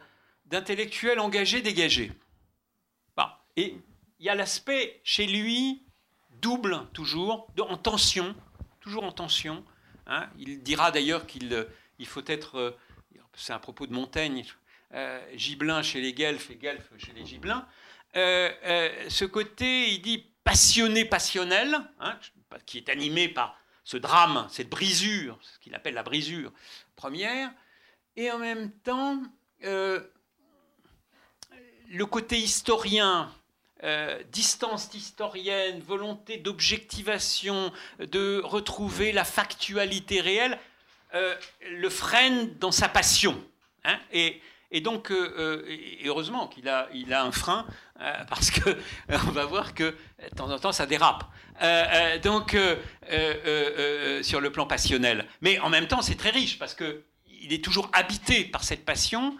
d'intellectuel 0.51 1.19
engagé, 1.19 1.61
dégagé. 1.61 2.11
Et 3.57 3.75
il 4.19 4.25
y 4.25 4.29
a 4.29 4.35
l'aspect 4.35 5.01
chez 5.03 5.27
lui 5.27 5.83
double, 6.41 6.87
toujours, 6.93 7.47
en 7.59 7.75
tension, 7.75 8.33
toujours 8.79 9.03
en 9.03 9.11
tension. 9.11 9.65
Hein. 10.07 10.29
Il 10.39 10.63
dira 10.63 10.89
d'ailleurs 10.89 11.27
qu'il 11.27 11.53
euh, 11.53 11.65
il 11.99 12.07
faut 12.07 12.23
être, 12.27 12.77
c'est 13.33 13.51
un 13.51 13.59
propos 13.59 13.87
de 13.87 13.93
Montaigne, 13.93 14.45
gibelin 15.35 15.83
chez 15.83 15.99
les 15.99 16.13
guelfes 16.13 16.49
et 16.49 16.55
guelfes 16.55 16.91
chez 16.97 17.11
les 17.11 17.25
gibelins. 17.25 17.67
ce 18.13 19.25
côté, 19.25 19.89
il 19.91 20.01
dit 20.01 20.25
passionné 20.43 21.05
passionnel, 21.05 21.77
hein, 21.99 22.17
qui 22.65 22.77
est 22.77 22.89
animé 22.89 23.27
par 23.27 23.59
ce 23.83 23.97
drame, 23.97 24.47
cette 24.49 24.69
brisure, 24.69 25.37
ce 25.41 25.59
qu'il 25.59 25.75
appelle 25.75 25.93
la 25.93 26.03
brisure 26.03 26.51
première, 26.95 27.51
et 28.15 28.31
en 28.31 28.39
même 28.39 28.71
temps 28.71 29.21
euh, 29.63 30.01
le 31.91 32.05
côté 32.05 32.37
historien, 32.37 33.29
euh, 33.83 34.21
distance 34.31 34.89
historienne, 34.93 35.81
volonté 35.81 36.37
d'objectivation, 36.37 37.71
de 37.99 38.41
retrouver 38.43 39.11
la 39.11 39.23
factualité 39.23 40.21
réelle, 40.21 40.57
euh, 41.13 41.35
le 41.69 41.89
freine 41.89 42.55
dans 42.59 42.71
sa 42.71 42.87
passion. 42.87 43.41
Hein, 43.83 43.99
et, 44.13 44.41
donc, 44.81 45.11
heureusement 45.11 46.47
qu'il 46.47 46.69
a, 46.69 46.87
il 46.93 47.13
a 47.13 47.25
un 47.25 47.33
frein, 47.33 47.65
parce 48.29 48.51
que 48.51 48.77
on 49.09 49.31
va 49.31 49.45
voir 49.45 49.73
que 49.73 49.83
de 50.23 50.35
temps 50.35 50.49
en 50.49 50.57
temps 50.57 50.71
ça 50.71 50.85
dérape. 50.85 51.25
donc, 52.23 52.55
sur 54.21 54.39
le 54.39 54.49
plan 54.49 54.65
passionnel. 54.65 55.27
Mais 55.41 55.59
en 55.59 55.67
même 55.67 55.87
temps, 55.87 56.01
c'est 56.01 56.15
très 56.15 56.29
riche 56.29 56.57
parce 56.57 56.73
que 56.73 57.03
il 57.41 57.51
est 57.51 57.61
toujours 57.61 57.89
habité 57.91 58.45
par 58.45 58.63
cette 58.63 58.85
passion 58.85 59.35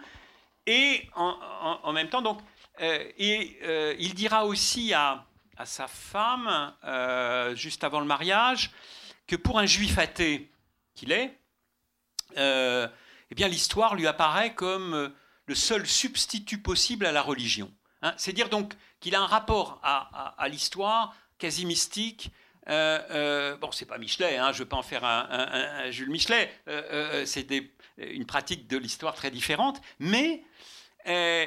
et 0.66 1.08
en, 1.14 1.92
même 1.92 2.08
temps, 2.08 2.22
donc, 2.22 2.40
euh, 2.80 3.10
euh, 3.20 3.94
il 3.98 4.14
dira 4.14 4.46
aussi 4.46 4.94
à, 4.94 5.26
sa 5.64 5.86
femme, 5.86 6.74
euh, 6.84 7.54
juste 7.54 7.84
avant 7.84 8.00
le 8.00 8.06
mariage, 8.06 8.70
que 9.26 9.36
pour 9.36 9.58
un 9.58 9.66
juif 9.66 9.98
athée 9.98 10.50
qu'il 10.94 11.12
est, 11.12 11.38
eh 12.36 13.34
bien 13.34 13.48
l'histoire 13.48 13.94
lui 13.94 14.06
apparaît 14.06 14.54
comme 14.54 15.12
le 15.46 15.54
seul 15.54 15.86
substitut 15.86 16.58
possible 16.58 17.06
à 17.06 17.12
la 17.12 17.22
religion. 17.22 17.72
Hein. 18.02 18.14
C'est 18.16 18.32
dire 18.32 18.48
donc 18.48 18.72
qu'il 19.00 19.14
a 19.14 19.20
un 19.20 19.26
rapport 19.26 19.80
à, 19.82 20.48
l'histoire 20.48 21.14
quasi 21.38 21.64
mystique. 21.66 22.30
bon, 22.66 23.72
c'est 23.72 23.86
pas 23.86 23.98
Michelet, 23.98 24.38
hein, 24.38 24.52
je 24.52 24.58
ne 24.58 24.64
veux 24.64 24.68
pas 24.68 24.76
en 24.76 24.82
faire 24.82 25.04
un, 25.04 25.90
Jules 25.90 26.10
Michelet. 26.10 26.52
c'est 27.24 27.46
une 27.98 28.26
pratique 28.26 28.66
de 28.66 28.76
l'histoire 28.76 29.14
très 29.14 29.30
différente, 29.30 29.80
mais 29.98 30.44
euh, 31.06 31.46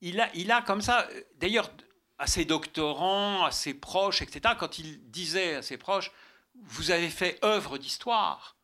il, 0.00 0.20
a, 0.20 0.30
il 0.34 0.50
a 0.50 0.62
comme 0.62 0.82
ça, 0.82 1.08
d'ailleurs, 1.36 1.70
à 2.18 2.26
ses 2.26 2.44
doctorants, 2.44 3.44
à 3.44 3.50
ses 3.50 3.74
proches, 3.74 4.22
etc., 4.22 4.54
quand 4.58 4.78
il 4.78 5.10
disait 5.10 5.56
à 5.56 5.62
ses 5.62 5.76
proches, 5.76 6.12
vous 6.54 6.90
avez 6.90 7.10
fait 7.10 7.38
œuvre 7.44 7.78
d'histoire, 7.78 8.56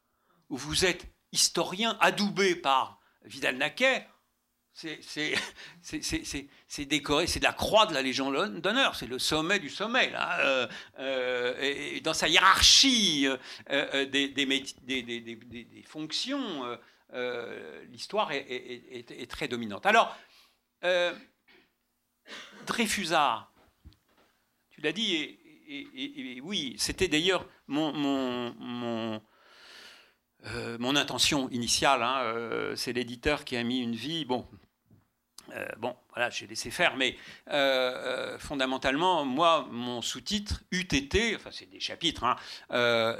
ou 0.48 0.56
vous 0.56 0.84
êtes 0.84 1.06
historien 1.32 1.96
adoubé 2.00 2.54
par 2.54 3.00
Vidal-Naquet, 3.24 4.06
c'est 4.72 5.34
décoré, 6.86 7.26
c'est 7.26 7.40
de 7.40 7.44
la 7.44 7.52
croix 7.52 7.86
de 7.86 7.92
la 7.92 8.02
Légion 8.02 8.30
d'honneur, 8.30 8.94
c'est 8.94 9.06
le 9.06 9.18
sommet 9.18 9.58
du 9.58 9.68
sommet. 9.68 10.10
Là, 10.10 10.40
euh, 10.40 10.66
euh, 10.98 11.54
et 11.60 12.00
dans 12.00 12.14
sa 12.14 12.28
hiérarchie 12.28 13.26
des, 13.68 15.84
fonctions, 15.86 16.78
euh, 17.12 17.84
l'histoire 17.90 18.30
est, 18.32 19.30
très 19.30 19.48
dominante. 19.48 19.86
Alors, 19.86 20.16
euh, 20.84 21.12
Dreyfusard, 22.66 23.52
tu 24.70 24.80
l'as 24.80 24.92
dit, 24.92 25.36
et, 25.68 26.40
oui, 26.42 26.76
c'était 26.78 27.08
d'ailleurs 27.08 27.46
mon, 27.66 29.20
euh, 30.46 30.94
intention 30.96 31.48
initiale. 31.50 32.02
Hein, 32.02 32.74
c'est 32.76 32.92
l'éditeur 32.92 33.44
qui 33.44 33.56
a 33.56 33.62
mis 33.64 33.80
une 33.80 33.94
vie. 33.94 34.24
Bon, 34.24 34.46
bon, 35.78 35.96
voilà, 36.10 36.30
j'ai 36.30 36.46
laissé 36.46 36.70
faire, 36.70 36.96
mais 36.96 37.16
fondamentalement, 38.38 39.24
moi, 39.24 39.66
mon 39.70 40.00
sous-titre 40.00 40.62
eût 40.70 40.86
été, 40.92 41.34
enfin, 41.34 41.50
c'est 41.50 41.68
des 41.70 41.80
chapitres, 41.80 42.24
hein, 42.24 42.36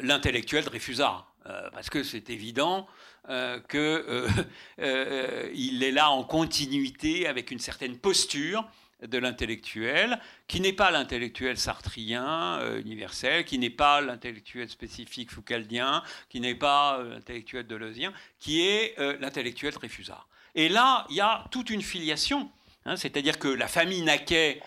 l'intellectuel 0.03 0.65
Dreyfusard, 0.65 1.35
parce 1.73 1.91
que 1.91 2.05
c'est 2.05 2.31
évident 2.31 2.87
euh, 3.29 3.61
qu'il 3.69 3.79
euh, 3.79 4.29
euh, 4.81 5.53
est 5.53 5.91
là 5.91 6.11
en 6.11 6.25
continuité 6.25 7.27
avec 7.27 7.51
une 7.51 7.59
certaine 7.59 7.99
posture 7.99 8.67
de 9.03 9.19
l'intellectuel, 9.19 10.19
qui 10.47 10.61
n'est 10.61 10.73
pas 10.73 10.91
l'intellectuel 10.91 11.57
sartrien 11.57 12.61
universel, 12.85 13.47
qui 13.47 13.59
n'est 13.59 13.71
pas 13.71 14.03
l'intellectuel 14.03 14.69
spécifique 14.69 15.31
foucaldien, 15.31 16.03
qui 16.29 16.39
n'est 16.39 16.55
pas 16.55 17.03
l'intellectuel 17.03 17.67
deleuzien, 17.67 18.13
qui 18.39 18.61
est 18.61 18.95
l'intellectuel 19.19 19.73
Dreyfusard. 19.73 20.29
Et 20.55 20.69
là, 20.69 21.07
il 21.09 21.17
y 21.17 21.23
a 21.23 21.47
toute 21.51 21.71
une 21.71 21.81
filiation, 21.81 22.51
hein, 22.85 22.97
c'est-à-dire 22.97 23.39
que 23.39 23.49
la 23.49 23.69
famille 23.69 24.03
Naquet 24.03 24.61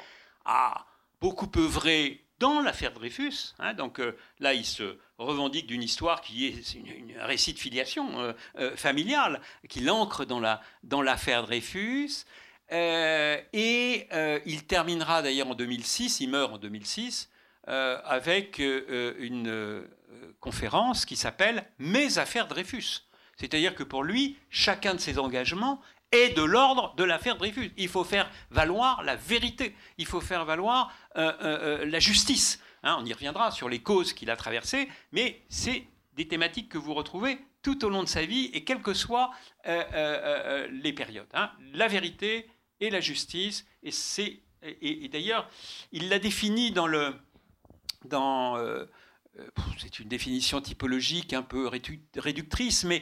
a 0.45 0.83
beaucoup 1.21 1.51
œuvré 1.55 2.23
dans 2.39 2.61
l'affaire 2.61 2.93
Dreyfus. 2.93 3.53
Hein, 3.59 3.75
donc 3.75 4.01
là, 4.39 4.55
il 4.55 4.65
se 4.65 4.97
revendique 5.17 5.67
d'une 5.67 5.83
histoire 5.83 6.21
qui 6.21 6.47
est 6.47 6.77
un 7.19 7.25
récit 7.25 7.53
de 7.53 7.59
filiation 7.59 8.19
euh, 8.19 8.33
euh, 8.57 8.75
familiale, 8.75 9.41
qui 9.69 9.81
l'ancre 9.81 10.25
dans 10.25 10.39
l'affaire 10.39 11.41
dans 11.41 11.47
Dreyfus. 11.47 12.25
et 12.71 14.07
il 14.45 14.65
terminera 14.65 15.21
d'ailleurs 15.21 15.47
en 15.47 15.55
2006, 15.55 16.19
il 16.19 16.29
meurt 16.29 16.53
en 16.53 16.57
2006, 16.57 17.29
avec 17.67 18.59
une 18.59 19.85
conférence 20.39 21.05
qui 21.05 21.15
s'appelle 21.15 21.65
Mes 21.79 22.17
affaires 22.17 22.47
Dreyfus. 22.47 23.03
C'est-à-dire 23.37 23.75
que 23.75 23.83
pour 23.83 24.03
lui, 24.03 24.37
chacun 24.49 24.93
de 24.93 24.99
ses 24.99 25.19
engagements 25.19 25.81
est 26.13 26.29
de 26.35 26.43
l'ordre 26.43 26.93
de 26.95 27.03
l'affaire 27.03 27.37
Dreyfus. 27.37 27.71
Il 27.77 27.89
faut 27.89 28.03
faire 28.03 28.29
valoir 28.51 29.03
la 29.03 29.15
vérité, 29.15 29.75
il 29.97 30.05
faut 30.05 30.21
faire 30.21 30.45
valoir 30.45 30.93
euh, 31.17 31.31
euh, 31.41 31.81
euh, 31.81 31.85
la 31.85 31.99
justice. 31.99 32.59
Hein, 32.83 32.97
on 32.99 33.05
y 33.05 33.13
reviendra 33.13 33.51
sur 33.51 33.69
les 33.69 33.79
causes 33.79 34.13
qu'il 34.13 34.29
a 34.29 34.35
traversées, 34.35 34.89
mais 35.11 35.41
c'est 35.49 35.83
des 36.15 36.27
thématiques 36.27 36.69
que 36.69 36.77
vous 36.77 36.93
retrouvez 36.93 37.39
tout 37.61 37.85
au 37.85 37.89
long 37.89 38.03
de 38.03 38.07
sa 38.07 38.25
vie 38.25 38.49
et 38.53 38.63
quelles 38.63 38.81
que 38.81 38.93
soient 38.93 39.31
les 39.65 40.93
périodes. 40.93 41.27
Hein. 41.33 41.49
La 41.73 41.87
vérité 41.87 42.49
et 42.81 42.89
la 42.89 42.99
justice, 42.99 43.65
et 43.81 43.91
c'est 43.91 44.39
et, 44.61 45.07
d'ailleurs 45.07 45.49
il 45.91 46.09
l'a 46.09 46.19
défini 46.19 46.71
dans 46.71 46.87
le 46.87 47.15
dans 48.05 48.57
c'est 49.79 49.99
une 49.99 50.09
définition 50.09 50.61
typologique 50.61 51.33
un 51.33 51.41
peu 51.41 51.69
réductrice, 52.15 52.83
mais 52.83 53.01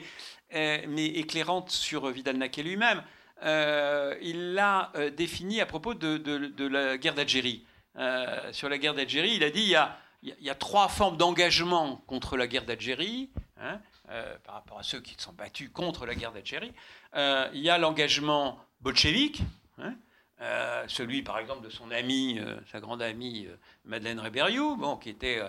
euh, 0.53 0.79
mais 0.89 1.05
éclairante 1.05 1.69
sur 1.69 2.09
Vidal-Naquet 2.09 2.63
lui-même. 2.63 3.01
Euh, 3.43 4.15
il 4.21 4.53
l'a 4.53 4.91
euh, 4.95 5.09
défini 5.09 5.61
à 5.61 5.65
propos 5.65 5.93
de, 5.93 6.67
la 6.67 6.97
guerre 6.97 7.15
d'Algérie. 7.15 7.65
Sur 8.51 8.69
la 8.69 8.77
guerre 8.77 8.93
d'Algérie, 8.93 9.35
il 9.35 9.43
a 9.43 9.49
dit 9.49 9.73
il 10.23 10.35
y 10.39 10.49
a, 10.49 10.55
trois 10.55 10.87
formes 10.87 11.17
d'engagement 11.17 11.97
contre 12.07 12.37
la 12.37 12.47
guerre 12.47 12.65
d'Algérie, 12.65 13.29
hein, 13.59 13.79
par 14.43 14.55
rapport 14.55 14.79
à 14.79 14.83
ceux 14.83 14.99
qui 15.01 15.15
se 15.15 15.23
sont 15.23 15.33
battus 15.33 15.69
contre 15.73 16.05
la 16.05 16.15
guerre 16.15 16.31
d'Algérie. 16.31 16.73
il 17.15 17.61
y 17.61 17.69
a 17.69 17.77
l'engagement 17.77 18.59
bolchevique, 18.81 19.41
hein, 19.77 19.95
celui 20.87 21.21
par 21.21 21.39
exemple 21.39 21.65
de 21.65 21.69
son 21.69 21.91
amie, 21.91 22.39
sa 22.71 22.79
grande 22.79 23.01
amie 23.01 23.47
Madeleine 23.85 24.19
Rébériou, 24.19 24.75
bon, 24.75 24.95
qui 24.97 25.09
était 25.09 25.41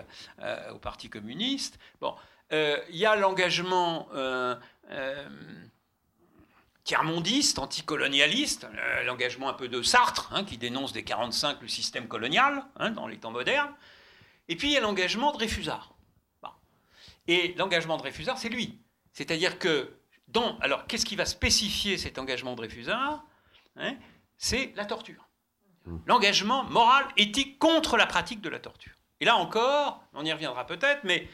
au 0.71 0.79
Parti 0.79 1.09
communiste. 1.09 1.79
Bon, 2.01 2.15
il 2.51 2.97
y 2.97 3.05
a 3.05 3.15
l'engagement 3.15 4.07
euh, 4.91 5.27
tiers-mondiste, 6.83 7.59
anticolonialiste, 7.59 8.67
l'engagement 9.05 9.49
un 9.49 9.53
peu 9.53 9.67
de 9.69 9.81
Sartre, 9.81 10.29
hein, 10.33 10.43
qui 10.43 10.57
dénonce 10.57 10.91
dès 10.91 10.99
1945 10.99 11.61
le 11.61 11.67
système 11.67 12.07
colonial 12.07 12.65
hein, 12.77 12.91
dans 12.91 13.07
les 13.07 13.17
temps 13.17 13.31
modernes. 13.31 13.73
Et 14.49 14.55
puis 14.55 14.69
il 14.69 14.73
y 14.73 14.77
a 14.77 14.81
l'engagement 14.81 15.31
de 15.31 15.37
Réfusard. 15.37 15.93
Et 17.27 17.53
l'engagement 17.57 17.95
de 17.95 18.03
Réfusard, 18.03 18.37
c'est 18.37 18.49
lui. 18.49 18.79
C'est-à-dire 19.13 19.57
que, 19.57 19.93
dans, 20.27 20.57
alors 20.59 20.85
qu'est-ce 20.87 21.05
qui 21.05 21.15
va 21.15 21.25
spécifier 21.25 21.97
cet 21.97 22.19
engagement 22.19 22.53
de 22.55 22.61
Réfusard 22.61 23.23
hein, 23.77 23.95
C'est 24.37 24.73
la 24.75 24.83
torture. 24.83 25.29
Mmh. 25.85 25.97
L'engagement 26.05 26.65
moral, 26.65 27.05
éthique 27.15 27.59
contre 27.59 27.95
la 27.95 28.07
pratique 28.07 28.41
de 28.41 28.49
la 28.49 28.59
torture. 28.59 28.91
Et 29.21 29.25
là 29.25 29.37
encore, 29.37 30.03
on 30.13 30.25
y 30.25 30.33
reviendra 30.33 30.65
peut-être, 30.65 31.05
mais 31.05 31.29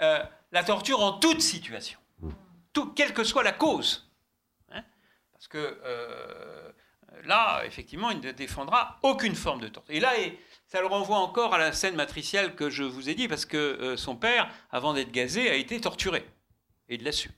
euh, 0.00 0.22
la 0.52 0.62
torture 0.62 1.00
en 1.00 1.14
toute 1.14 1.40
situation 1.40 1.98
quelle 2.94 3.12
que 3.12 3.24
soit 3.24 3.42
la 3.42 3.52
cause. 3.52 4.08
Parce 5.42 5.48
que 5.48 5.80
euh, 5.84 6.70
là, 7.24 7.62
effectivement, 7.66 8.10
il 8.10 8.20
ne 8.20 8.30
défendra 8.30 9.00
aucune 9.02 9.34
forme 9.34 9.60
de 9.60 9.66
torture. 9.66 9.92
Et 9.92 9.98
là, 9.98 10.12
ça 10.68 10.80
le 10.80 10.86
renvoie 10.86 11.18
encore 11.18 11.52
à 11.52 11.58
la 11.58 11.72
scène 11.72 11.96
matricielle 11.96 12.54
que 12.54 12.70
je 12.70 12.84
vous 12.84 13.10
ai 13.10 13.16
dit, 13.16 13.26
parce 13.26 13.44
que 13.44 13.56
euh, 13.56 13.96
son 13.96 14.14
père, 14.14 14.48
avant 14.70 14.94
d'être 14.94 15.10
gazé, 15.10 15.50
a 15.50 15.54
été 15.54 15.80
torturé. 15.80 16.24
Et 16.88 16.94
il 16.94 17.02
l'a 17.02 17.10
su. 17.10 17.32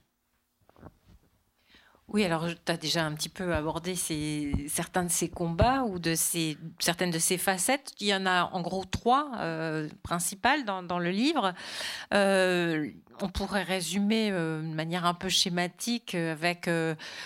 Oui, 2.07 2.23
alors 2.23 2.45
tu 2.63 2.71
as 2.71 2.77
déjà 2.77 3.03
un 3.03 3.15
petit 3.15 3.29
peu 3.29 3.55
abordé 3.55 3.95
certains 3.95 5.03
de 5.03 5.09
ces 5.09 5.27
combats 5.27 5.83
ou 5.83 5.97
de 5.97 6.13
ces, 6.13 6.55
certaines 6.77 7.09
de 7.09 7.17
ces 7.17 7.39
facettes. 7.39 7.91
Il 7.99 8.05
y 8.05 8.13
en 8.13 8.27
a 8.27 8.51
en 8.53 8.61
gros 8.61 8.85
trois 8.85 9.31
euh, 9.37 9.89
principales 10.03 10.63
dans, 10.65 10.99
le 10.99 11.09
livre. 11.09 11.55
On 13.21 13.29
pourrait 13.29 13.63
résumer 13.63 14.31
de 14.31 14.73
manière 14.73 15.05
un 15.05 15.13
peu 15.13 15.29
schématique 15.29 16.15
avec 16.15 16.69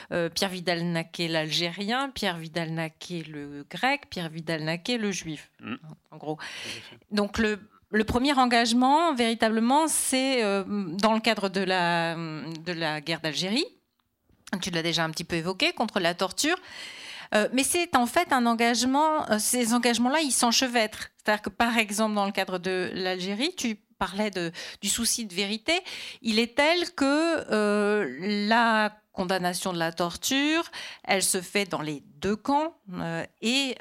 Pierre 0.10 0.50
Vidal-Naquet 0.50 1.28
l'Algérien, 1.28 2.10
Pierre 2.10 2.38
Vidal-Naquet 2.38 3.24
le 3.28 3.66
Grec, 3.70 4.10
Pierre 4.10 4.30
Vidal-Naquet 4.30 4.98
le 4.98 5.12
Juif, 5.12 5.50
mm. 5.62 5.76
en 6.12 6.18
gros. 6.18 6.38
Donc 7.12 7.38
le 7.38 7.60
le 7.92 8.04
premier 8.04 8.34
engagement, 8.34 9.16
véritablement, 9.16 9.88
c'est 9.88 10.44
dans 10.44 11.14
le 11.14 11.20
cadre 11.20 11.50
de 11.50 11.62
la, 11.62 12.14
de 12.14 12.72
la 12.72 13.02
guerre 13.02 13.20
d'Algérie. 13.20 13.66
Tu 14.62 14.70
l'as 14.70 14.84
déjà 14.84 15.04
un 15.04 15.10
petit 15.10 15.24
peu 15.24 15.38
évoqué, 15.38 15.74
contre 15.74 16.00
la 16.00 16.14
torture. 16.14 16.58
Euh, 17.36 17.48
mais 17.54 17.64
c'est 17.64 17.96
en 17.96 18.08
fait 18.08 18.34
un 18.34 18.46
engagement, 18.46 19.30
euh, 19.30 19.38
ces 19.38 19.74
engagements-là, 19.74 20.22
ils 20.22 20.32
s'enchevêtrent. 20.32 21.10
C'est-à-dire 21.18 21.44
que 21.44 21.50
par 21.50 21.78
exemple, 21.78 22.16
dans 22.16 22.26
le 22.26 22.32
cadre 22.32 22.58
de 22.58 22.90
l'Algérie, 22.94 23.54
tu 23.56 23.78
parlais 24.00 24.32
de, 24.32 24.52
du 24.82 24.89
souci 24.89 25.26
de 25.26 25.34
vérité, 25.34 25.74
il 26.22 26.39
est 26.39 26.56
tel 26.56 26.91
que 26.93 27.45
euh, 27.52 28.47
la 28.47 28.97
condamnation 29.12 29.74
de 29.74 29.78
la 29.78 29.91
torture, 29.91 30.64
elle 31.04 31.24
se 31.24 31.41
fait 31.41 31.66
dans 31.66 31.82
les 31.82 32.02
deux 32.16 32.38
camps 32.38 32.74
et 33.41 33.76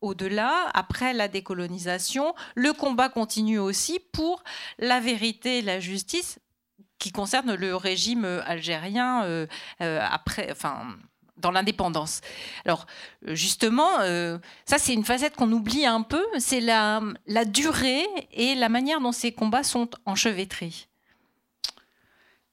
au-delà, 0.00 0.70
après 0.72 1.12
la 1.12 1.26
décolonisation, 1.26 2.34
le 2.54 2.72
combat 2.72 3.08
continue 3.08 3.58
aussi 3.58 3.98
pour 4.12 4.44
la 4.78 5.00
vérité 5.00 5.58
et 5.58 5.62
la 5.62 5.80
justice 5.80 6.38
qui 6.98 7.10
concerne 7.10 7.54
le 7.54 7.74
régime 7.74 8.24
algérien 8.46 9.46
après, 9.80 10.48
enfin, 10.52 10.96
dans 11.36 11.50
l'indépendance. 11.50 12.20
Alors 12.64 12.86
justement, 13.26 14.00
euh, 14.00 14.38
ça 14.64 14.78
c'est 14.78 14.92
une 14.92 15.04
facette 15.04 15.34
qu'on 15.34 15.50
oublie 15.52 15.86
un 15.86 16.02
peu, 16.02 16.24
c'est 16.38 16.60
la, 16.60 17.00
durée 17.46 18.06
et 18.32 18.54
la 18.54 18.68
manière 18.68 19.00
dont 19.00 19.12
ces 19.12 19.32
combats 19.32 19.62
sont 19.62 19.88
enchevêtrés. 20.06 20.72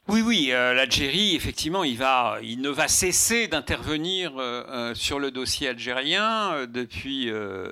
Oui, 0.08 0.22
oui, 0.22 0.50
euh, 0.52 0.74
l'Algérie, 0.74 1.36
effectivement, 1.36 1.84
il, 1.84 2.00
ne 2.00 2.70
va 2.70 2.88
cesser 2.88 3.48
d'intervenir 3.48 4.34
euh, 4.38 4.96
sur 4.96 5.20
le 5.20 5.30
dossier 5.30 5.68
algérien 5.68 6.66
depuis 6.68 7.32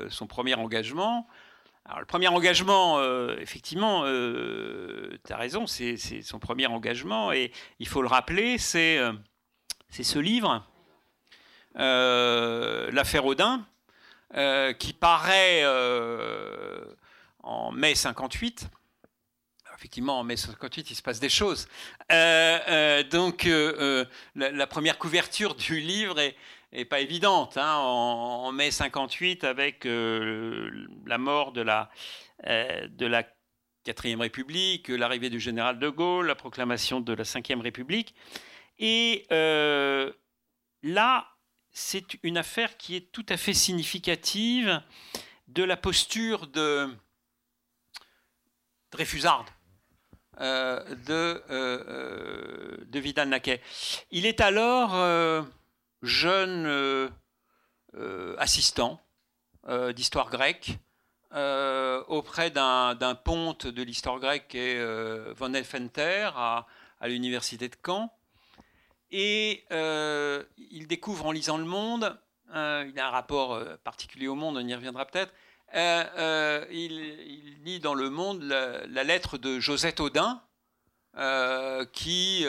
son 0.10 0.28
premier 0.28 0.54
engagement. 0.54 1.28
Alors, 1.86 2.00
le 2.00 2.06
premier 2.06 2.28
engagement, 2.28 3.02
effectivement, 3.40 4.04
tu 4.04 5.34
as 5.34 5.38
raison, 5.38 5.66
c'est 5.66 5.98
son 6.22 6.38
premier 6.38 6.68
engagement, 6.68 7.32
et 7.32 7.52
il 7.80 7.88
faut 7.88 8.04
le 8.04 8.08
rappeler, 8.08 8.60
c'est 8.60 9.00
ce 9.90 10.20
livre 10.20 10.64
euh, 10.64 10.77
l'affaire 11.78 13.26
Audin, 13.26 13.66
euh, 14.36 14.74
qui 14.74 14.92
paraît 14.92 15.62
euh, 15.64 16.84
en 17.44 17.72
mai 17.72 17.96
58 17.96 18.68
effectivement, 19.78 20.20
en 20.20 20.24
mai 20.24 20.36
58, 20.36 20.90
il 20.90 20.96
se 20.96 21.04
passe 21.04 21.20
des 21.20 21.30
choses. 21.30 21.68
donc, 22.10 23.48
la, 24.36 24.68
première 24.68 24.98
couverture 24.98 25.54
du 25.54 25.80
livre 25.80 26.20
est, 26.20 26.86
pas 26.86 27.00
évidente. 27.00 27.58
Hein, 27.58 27.76
en, 27.76 28.52
mai 28.52 28.72
58, 28.72 29.44
avec 29.44 29.86
la 29.86 31.18
mort 31.20 31.52
de 31.52 31.62
la, 31.62 31.92
de 32.44 33.06
la 33.06 33.24
4 33.84 34.20
République, 34.20 34.88
l'arrivée 34.88 35.30
du 35.30 35.40
général 35.40 35.78
de 35.78 35.90
Gaulle, 35.90 36.26
la 36.26 36.36
proclamation 36.36 37.00
de 37.00 37.14
la 37.14 37.24
5e 37.24 37.62
République. 37.62 38.16
Et 38.80 39.28
là, 40.82 41.37
c'est 41.78 42.18
une 42.24 42.40
affaire 42.40 42.76
qui 42.78 42.96
est 42.96 43.12
tout 43.12 43.26
à 43.30 43.38
fait 43.38 43.54
significative 43.54 44.82
de 45.48 45.64
la 45.64 45.78
posture 45.78 46.48
de 46.48 46.90
Dreyfusard, 48.92 49.46
euh, 50.42 50.84
de, 51.06 51.44
euh, 51.52 52.84
euh, 52.90 53.00
Vidal-Naquet. 53.00 53.62
Il 54.10 54.26
est 54.26 54.42
alors 54.42 55.46
jeune 56.02 57.12
assistant 58.40 59.00
d'histoire 59.94 60.32
grecque 60.32 60.80
auprès 61.32 62.50
d'un 62.50 63.16
ponte 63.24 63.68
de 63.68 63.84
l'histoire 63.84 64.20
grecque 64.20 64.48
qui 64.48 64.58
est 64.58 65.34
Von 65.34 65.54
Elfenter 65.54 66.32
à 66.34 66.66
l'université 67.04 67.70
de 67.70 67.76
Caen. 67.86 68.17
Et 69.12 69.64
euh, 69.72 70.44
il 70.58 70.88
découvre 70.88 71.28
en 71.28 71.32
lisant 71.32 71.58
Le 71.58 71.66
Monde, 71.66 72.20
euh, 72.54 72.86
il 72.90 73.00
a 73.00 73.08
un 73.08 73.12
rapport 73.12 73.54
euh, 73.54 73.78
particulier 73.84 74.28
au 74.28 74.36
Monde, 74.36 74.58
on 74.58 74.68
y 74.68 74.76
reviendra 74.76 75.06
peut-être, 75.06 75.32
il, 76.72 77.64
lit 77.64 77.80
dans 77.80 77.94
Le 77.94 78.10
Monde 78.10 78.44
la, 78.44 79.04
lettre 79.04 79.38
de 79.38 79.60
Josette 79.60 80.00
Audin, 80.00 80.42
qui 81.94 82.46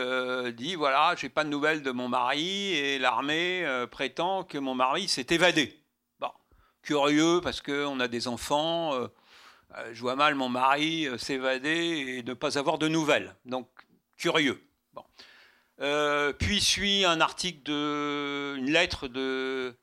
dit 0.54 0.74
voilà, 0.74 1.14
j'ai 1.16 1.28
pas 1.28 1.44
de 1.44 1.48
nouvelles 1.48 1.82
de 1.82 1.90
mon 1.90 2.08
mari 2.08 2.74
et 2.74 2.98
l'armée 2.98 3.66
prétend 3.90 4.44
que 4.44 4.58
mon 4.58 4.74
mari 4.74 5.08
s'est 5.08 5.26
évadé. 5.30 5.80
Bon, 6.20 6.30
curieux 6.82 7.40
parce 7.42 7.60
qu'on 7.60 7.98
a 7.98 8.08
des 8.08 8.28
enfants, 8.28 8.92
je 9.92 10.00
vois 10.00 10.16
mal 10.16 10.34
mon 10.34 10.48
mari 10.48 11.08
s'évader 11.18 12.18
et 12.18 12.22
ne 12.22 12.34
pas 12.34 12.58
avoir 12.58 12.78
de 12.78 12.88
nouvelles. 12.88 13.34
Donc, 13.44 13.68
curieux. 14.16 14.62
Bon. 14.92 15.04
Euh, 15.80 16.32
puis 16.32 16.60
suit 16.60 17.04
un 17.04 17.20
article 17.20 17.62
de, 17.62 18.56
une 18.56 18.70
lettre 18.70 19.06
de, 19.06 19.76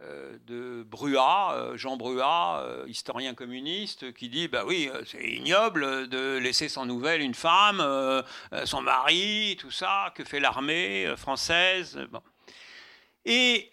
euh, 0.00 0.38
de 0.44 0.82
Bruat, 0.82 1.54
euh, 1.54 1.76
Jean 1.76 1.96
Bruat, 1.96 2.66
historien 2.88 3.34
communiste, 3.34 4.12
qui 4.12 4.28
dit 4.28 4.48
bah 4.48 4.64
oui, 4.66 4.90
c'est 5.04 5.22
ignoble 5.22 6.08
de 6.08 6.38
laisser 6.38 6.68
sans 6.68 6.84
nouvelles 6.84 7.20
une 7.20 7.34
femme, 7.34 7.78
son 8.64 8.82
mari, 8.82 9.56
tout 9.60 9.70
ça, 9.70 10.12
que 10.16 10.24
fait 10.24 10.40
l'armée 10.40 11.14
française. 11.16 11.98
Et 13.24 13.70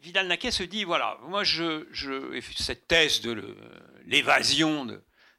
Vidal-Naquet 0.00 0.52
se 0.52 0.62
dit 0.62 0.84
voilà, 0.84 1.18
moi 1.22 1.44
je, 1.44 1.86
je 1.90 2.40
cette 2.56 2.88
thèse 2.88 3.20
de 3.20 3.56
l'évasion 4.06 4.86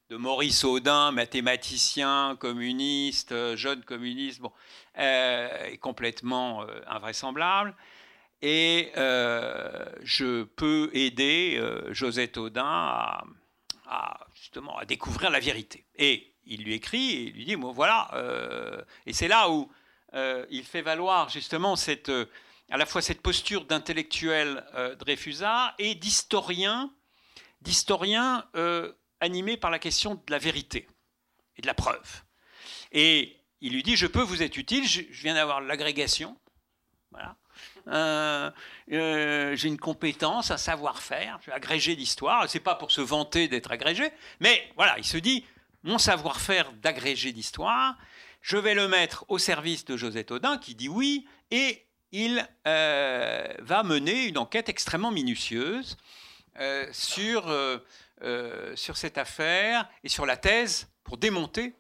de 0.10 0.16
Maurice 0.16 0.64
Audin, 0.64 1.12
mathématicien, 1.12 2.38
communiste, 2.40 3.34
euh, 3.34 3.58
jeune 3.58 3.84
communiste, 3.84 4.40
bon, 4.40 4.54
euh, 4.98 5.66
est 5.66 5.78
complètement 5.78 6.64
euh, 6.64 6.80
invraisemblable. 6.88 7.76
Et 8.42 8.92
je 8.96 10.44
peux 10.44 10.92
aider 10.94 11.60
Josette 11.90 12.38
Audin 12.38 12.64
à, 13.88 14.28
justement 14.36 14.78
à 14.78 14.86
découvrir 14.86 15.32
la 15.32 15.40
vérité. 15.40 15.86
Et 15.96 16.36
il 16.46 16.64
lui 16.64 16.76
écrit 16.76 17.14
et 17.14 17.32
lui 17.32 17.46
dit 17.46 17.56
bon, 17.56 17.72
voilà. 17.72 18.12
et 19.08 19.14
c'est 19.14 19.28
là 19.28 19.50
où 19.50 19.72
il 20.52 20.64
fait 20.66 20.84
valoir 20.84 21.30
justement 21.30 21.76
cette, 21.76 22.12
à 22.70 22.78
la 22.78 22.86
fois 22.86 23.02
cette 23.02 23.24
posture 23.24 23.66
d'intellectuel 23.66 24.64
Dreyfusard 25.00 25.74
et 25.80 25.96
d'historien, 25.96 26.94
d'historien 27.62 28.46
animé 29.20 29.58
par 29.58 29.72
la 29.72 29.80
question 29.80 30.16
de 30.16 30.32
la 30.32 30.38
vérité 30.38 30.88
et 31.58 31.62
de 31.62 31.68
la 31.68 31.74
preuve. 31.74 32.24
Et 32.92 33.38
il 33.62 33.74
lui 33.74 33.84
dit, 33.84 33.96
je 33.96 34.08
peux 34.08 34.22
vous 34.22 34.44
être 34.44 34.58
utile, 34.58 34.88
je, 34.88 35.02
viens 35.10 35.34
d'avoir 35.34 35.62
l'agrégation. 35.62 36.38
Euh, 37.88 38.52
euh, 38.92 39.56
j'ai 39.56 39.68
une 39.68 39.80
compétence, 39.80 40.52
un 40.52 40.58
savoir-faire, 40.58 41.40
je 41.46 41.52
agrégé 41.52 41.96
d'histoire, 41.96 42.48
c'est 42.50 42.60
pas 42.60 42.76
pour 42.76 42.92
se 42.92 43.02
vanter 43.02 43.48
d'être 43.48 43.72
agrégé, 43.72 44.12
mais 44.40 44.72
voilà, 44.76 44.98
il 44.98 45.06
se 45.06 45.18
dit, 45.18 45.46
mon 45.84 45.98
savoir-faire 45.98 46.72
d'agrégé 46.74 47.32
d'histoire, 47.32 47.98
je 48.42 48.58
vais 48.58 48.76
le 48.76 48.88
mettre 48.88 49.26
au 49.30 49.40
service 49.40 49.86
de 49.86 49.98
Josette 49.98 50.32
Audin, 50.32 50.58
qui 50.58 50.76
dit 50.76 50.90
oui, 50.90 51.26
et 51.50 51.86
il 52.12 52.48
euh, 52.68 53.54
va 53.60 53.84
mener 53.84 54.26
une 54.26 54.38
enquête 54.38 54.70
extrêmement 54.70 55.12
minutieuse 55.12 55.98
sur 56.92 57.54
euh, 58.24 58.76
sur 58.76 58.98
cette 58.98 59.20
affaire 59.20 59.88
et 60.04 60.10
sur 60.10 60.26
la 60.26 60.38
thèse, 60.38 60.90
pour 61.04 61.18
démonter 61.18 61.76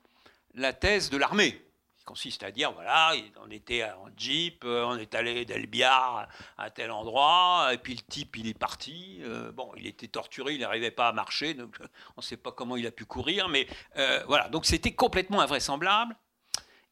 la 0.54 0.72
thèse 0.72 1.10
de 1.10 1.18
l'armée, 1.18 1.60
qui 1.98 2.06
consiste 2.06 2.44
à 2.44 2.52
dire, 2.52 2.72
voilà, 2.74 3.14
on 3.44 3.50
était 3.50 3.84
en 3.84 4.08
jeep, 4.16 4.64
euh, 4.64 4.86
on 4.86 4.98
est 4.98 5.16
allé 5.16 5.46
d'Elbiar 5.46 6.28
à 6.60 6.70
tel 6.70 6.92
endroit, 6.92 7.70
et 7.74 7.80
puis 7.80 7.96
le 7.96 8.02
type, 8.02 8.38
il 8.38 8.48
est 8.48 8.58
parti. 8.58 9.20
Euh, 9.24 9.52
bon, 9.52 9.72
il 9.78 9.88
était 9.88 10.08
torturé, 10.08 10.54
il 10.54 10.62
n'arrivait 10.62 10.92
pas 10.92 11.08
à 11.08 11.12
marcher, 11.12 11.56
donc 11.56 11.76
on 12.16 12.22
ne 12.22 12.24
sait 12.24 12.38
pas 12.38 12.52
comment 12.52 12.76
il 12.76 12.86
a 12.86 12.92
pu 12.92 13.06
courir, 13.06 13.50
mais 13.50 13.68
voilà, 14.28 14.48
donc 14.50 14.68
c'était 14.68 14.94
complètement 14.94 15.42
invraisemblable. 15.42 16.16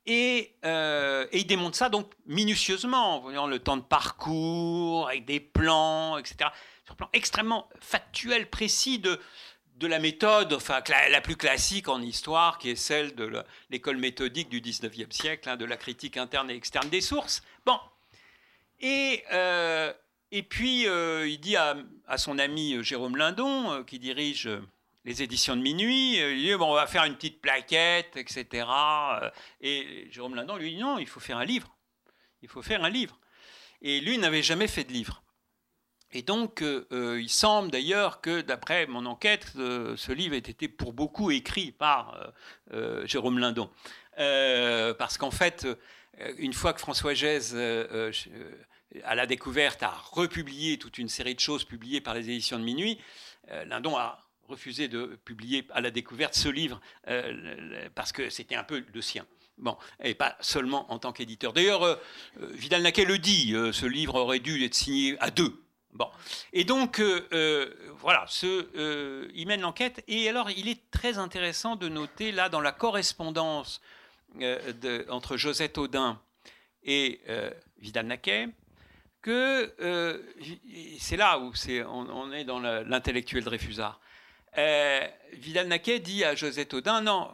Et, 0.07 0.55
et, 0.63 1.37
il 1.39 1.45
démonte 1.45 1.75
ça 1.75 1.89
donc 1.89 2.11
minutieusement, 2.25 3.17
en 3.17 3.19
voyant 3.19 3.45
le 3.45 3.59
temps 3.59 3.77
de 3.77 3.83
parcours, 3.83 5.07
avec 5.07 5.25
des 5.25 5.39
plans, 5.39 6.17
etc 6.17 6.49
sur 6.85 6.93
un 6.93 6.95
plan 6.95 7.09
extrêmement 7.13 7.67
factuel, 7.79 8.49
précis 8.49 8.99
de, 8.99 9.19
de 9.77 9.87
la 9.87 9.99
méthode, 9.99 10.53
enfin 10.53 10.81
la, 11.09 11.21
plus 11.21 11.35
classique 11.35 11.87
en 11.87 12.01
histoire, 12.01 12.57
qui 12.59 12.69
est 12.69 12.75
celle 12.75 13.15
de 13.15 13.43
l'école 13.69 13.97
méthodique 13.97 14.49
du 14.49 14.61
19e 14.61 15.11
siècle, 15.11 15.49
hein, 15.49 15.57
de 15.57 15.65
la 15.65 15.77
critique 15.77 16.17
interne 16.17 16.49
et 16.49 16.55
externe 16.55 16.89
des 16.89 17.01
sources. 17.01 17.43
Bon. 17.65 17.79
Et, 18.79 19.23
euh, 19.31 19.91
et 20.31 20.43
puis, 20.43 20.87
euh, 20.87 21.27
il 21.27 21.39
dit 21.39 21.57
à, 21.57 21.75
son 22.17 22.39
ami 22.39 22.81
Jérôme 22.83 23.17
Lindon, 23.17 23.71
euh, 23.71 23.83
qui 23.83 23.99
dirige 23.99 24.49
les 25.03 25.21
éditions 25.21 25.55
de 25.55 25.61
minuit. 25.61 26.17
Il 26.17 26.55
bon, 26.57 26.71
on 26.71 26.75
va 26.75 26.87
faire 26.87 27.03
une 27.03 27.15
petite 27.15 27.41
plaquette, 27.41 28.15
etc. 28.17 28.67
Et 29.61 30.07
Jérôme 30.11 30.35
Lindon 30.35 30.57
lui 30.57 30.75
dit 30.75 30.81
non, 30.81 30.97
il 30.97 31.07
faut 31.07 31.19
faire 31.19 31.37
un 31.37 31.45
livre. 31.45 31.75
Il 32.41 32.49
faut 32.49 32.61
faire 32.61 32.83
un 32.83 32.89
livre. 32.89 33.19
Et 33.81 33.99
lui 33.99 34.17
n'avait 34.17 34.43
jamais 34.43 34.67
fait 34.67 34.83
de 34.83 34.93
livre. 34.93 35.21
Et 36.11 36.21
donc, 36.21 36.63
il 36.91 37.29
semble 37.29 37.71
d'ailleurs 37.71 38.21
que, 38.21 38.41
d'après 38.41 38.87
mon 38.87 39.05
enquête, 39.05 39.47
ce 39.55 40.11
livre 40.11 40.35
ait 40.35 40.37
été 40.37 40.67
pour 40.67 40.93
beaucoup 40.93 41.29
écrit 41.29 41.71
par 41.71 42.33
Jérôme 43.03 43.39
Lindon. 43.39 43.69
parce 44.15 45.17
qu'en 45.17 45.31
fait, 45.31 45.67
une 46.37 46.53
fois 46.53 46.71
que 46.73 46.79
François 46.79 47.13
Gèze 47.13 47.53
à 49.03 49.15
la 49.15 49.25
découverte 49.25 49.83
a 49.83 49.89
republié 49.89 50.77
toute 50.77 50.97
une 50.97 51.09
série 51.09 51.35
de 51.35 51.39
choses 51.39 51.63
publiées 51.63 52.01
par 52.01 52.13
les 52.13 52.29
éditions 52.29 52.59
de 52.59 52.63
minuit. 52.63 52.99
Euh, 53.51 53.65
Lindon 53.65 53.97
a 53.97 54.21
refusé 54.47 54.87
de 54.87 55.17
publier 55.25 55.67
à 55.71 55.81
la 55.81 55.91
découverte 55.91 56.35
ce 56.35 56.49
livre 56.49 56.79
euh, 57.07 57.89
parce 57.95 58.11
que 58.11 58.29
c'était 58.29 58.55
un 58.55 58.63
peu 58.63 58.83
le 58.93 59.01
sien. 59.01 59.25
Bon, 59.57 59.77
et 60.03 60.15
pas 60.15 60.35
seulement 60.41 60.91
en 60.91 60.99
tant 60.99 61.13
qu'éditeur. 61.13 61.53
D'ailleurs, 61.53 61.83
euh, 61.83 61.95
Vidal-Naquet 62.39 63.05
le 63.05 63.17
dit, 63.17 63.53
ce 63.71 63.85
livre 63.85 64.15
aurait 64.15 64.39
dû 64.39 64.63
être 64.63 64.75
signé 64.75 65.17
à 65.19 65.31
deux. 65.31 65.64
Bon, 65.95 66.09
et 66.53 66.65
donc 66.65 67.01
voilà, 67.99 68.25
ce, 68.27 69.29
il 69.33 69.47
mène 69.47 69.61
l'enquête. 69.61 70.03
Et 70.07 70.29
alors, 70.29 70.51
il 70.51 70.67
est 70.67 70.91
très 70.91 71.17
intéressant 71.17 71.75
de 71.75 71.87
noter 71.87 72.31
là 72.31 72.49
dans 72.49 72.61
la 72.61 72.73
correspondance 72.73 73.81
entre 75.09 75.37
Josette 75.37 75.77
Audin 75.77 76.19
et 76.83 77.21
Vidal-Naquet 77.79 78.49
que 79.25 79.73
euh, 79.79 80.21
c'est 80.99 81.17
là 81.17 81.39
où 81.39 81.51
on, 81.89 82.31
est 82.31 82.43
dans 82.43 82.59
l'intellectuel 82.59 83.43
Dreyfusard. 83.43 83.99
Euh, 84.59 85.07
Vidal-Naquet 85.33 85.97
dit 85.97 86.23
à 86.23 86.35
Josette 86.35 86.75
Audin 86.75 87.01
non, 87.01 87.31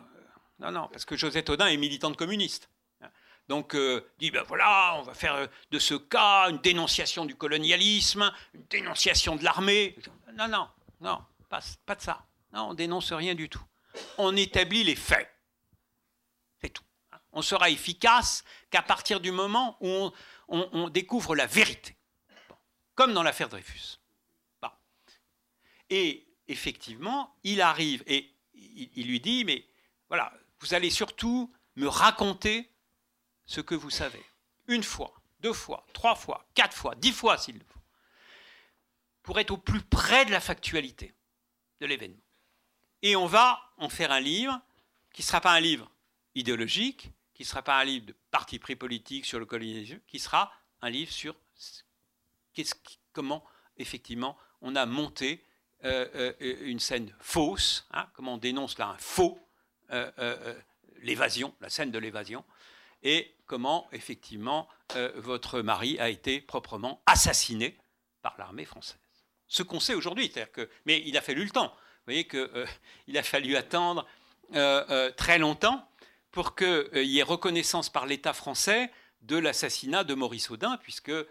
non, 0.59 0.72
non, 0.72 0.88
parce 0.89 1.03
que 1.03 1.18
Josette 1.18 1.49
Audin 1.49 1.68
est 1.68 1.76
militante 1.76 2.16
communiste. 2.16 2.70
Donc, 3.52 3.76
euh, 3.76 4.10
dit 4.18 4.32
ben 4.32 4.43
voilà, 4.43 4.95
on 4.97 5.02
va 5.02 5.14
faire 5.14 5.49
de 5.72 5.78
ce 5.78 5.93
cas 5.93 6.49
une 6.49 6.60
dénonciation 6.60 7.26
du 7.26 7.36
colonialisme, 7.36 8.32
une 8.54 8.64
dénonciation 8.70 9.36
de 9.36 9.43
l'armée. 9.43 9.97
Non, 10.36 10.47
non, 10.47 10.70
non, 11.02 11.22
pas, 11.49 11.60
de 11.60 12.02
ça. 12.02 12.24
Non, 12.54 12.70
on 12.70 12.74
dénonce 12.74 13.12
rien 13.12 13.36
du 13.36 13.49
tout. 13.49 13.62
On 14.18 14.38
établit 14.38 14.86
les 14.86 14.95
faits. 14.95 15.30
C'est 16.62 16.70
tout. 16.70 16.86
On 17.34 17.41
sera 17.41 17.70
efficace 17.70 18.45
qu'à 18.70 18.82
partir 18.82 19.20
du 19.20 19.34
moment 19.34 19.76
où 19.82 20.14
on, 20.47 20.70
on, 20.72 20.88
découvre 20.88 21.36
la 21.36 21.45
vérité, 21.45 21.97
comme 22.95 23.14
dans 23.14 23.22
l'affaire 23.22 23.49
Dreyfus. 23.49 23.99
Et 25.89 26.26
effectivement, 26.47 27.36
il 27.43 27.60
arrive 27.60 28.02
et 28.08 28.34
il, 28.54 29.08
lui 29.08 29.20
dit, 29.20 29.43
mais 29.43 29.66
voilà, 30.08 30.32
vous 30.62 30.74
allez 30.74 30.89
surtout 30.89 31.52
me 31.76 31.89
raconter 31.89 32.70
ce 33.45 33.61
que 33.61 33.75
vous 33.75 33.89
savez. 33.89 34.23
Une 34.67 34.83
fois, 34.83 35.13
deux 35.39 35.53
fois, 35.53 35.85
trois 35.93 36.15
fois, 36.15 36.45
quatre 36.53 36.75
fois, 36.75 36.95
dix 36.95 37.11
fois 37.11 37.37
s'il 37.37 37.55
le 37.55 37.65
faut. 37.65 37.79
Pour 39.23 39.39
être 39.39 39.51
au 39.51 39.57
plus 39.57 39.81
près 39.81 40.25
de 40.25 40.31
la 40.31 40.39
factualité 40.39 41.13
de 41.79 41.85
l'événement. 41.85 42.23
Et 43.01 43.15
on 43.15 43.25
va 43.25 43.59
en 43.77 43.89
faire 43.89 44.11
un 44.11 44.19
livre 44.19 44.61
qui 45.13 45.21
ne 45.21 45.25
sera 45.25 45.41
pas 45.41 45.53
un 45.53 45.59
livre 45.59 45.91
idéologique, 46.35 47.11
qui 47.33 47.43
ne 47.43 47.47
sera 47.47 47.61
pas 47.61 47.79
un 47.79 47.83
livre 47.83 48.05
de 48.05 48.15
parti 48.29 48.59
pris 48.59 48.75
politique 48.75 49.25
sur 49.25 49.39
le 49.39 49.45
colonialisme, 49.45 49.99
qui 50.07 50.19
sera 50.19 50.51
un 50.81 50.89
livre 50.89 51.11
sur 51.11 51.35
comment, 53.13 53.43
effectivement, 53.77 54.37
on 54.61 54.75
a 54.75 54.85
monté 54.85 55.43
euh, 55.83 56.07
euh, 56.41 56.57
une 56.61 56.79
scène 56.79 57.13
fausse, 57.19 57.87
hein, 57.91 58.07
comment 58.13 58.35
on 58.35 58.37
dénonce 58.37 58.77
là 58.77 58.89
un 58.89 58.97
faux, 58.97 59.39
euh, 59.91 60.55
l'évasion, 61.01 61.55
la 61.59 61.69
scène 61.69 61.91
de 61.91 61.99
l'évasion, 61.99 62.45
et 63.04 63.34
comment, 63.45 63.88
effectivement, 63.91 64.68
votre 65.16 65.62
mari 65.62 65.99
a 65.99 66.10
été 66.10 66.39
proprement 66.39 67.02
assassiné 67.06 67.78
par 68.22 68.36
l'armée 68.38 68.66
française. 68.66 68.99
Ce 69.47 69.64
qu'on 69.64 69.80
sait 69.80 69.93
aujourd'hui, 69.93 70.32
c'est-à-dire 70.32 70.52
que, 70.52 70.70
mais 70.86 71.02
il 71.06 71.18
a 71.18 71.22
fallu 71.22 71.43
le 71.43 71.49
temps. 71.49 71.68
Vous 71.68 72.14
voyez 72.14 72.28
qu'il 72.28 73.18
a 73.18 73.24
fallu 73.24 73.56
attendre 73.56 74.06
très 75.18 75.39
longtemps 75.39 75.86
pour 76.32 76.56
qu'il 76.56 76.68
euh, 76.68 77.04
y 77.04 77.20
ait 77.20 77.24
reconnaissance 77.24 77.89
par 77.89 78.06
l'État 78.06 78.34
français 78.34 78.91
de 79.22 79.38
l'assassinat 79.38 80.04
de 80.04 80.16
Maurice 80.16 80.49
Audin, 80.49 80.78
puisque 80.82 81.10
euh, 81.10 81.26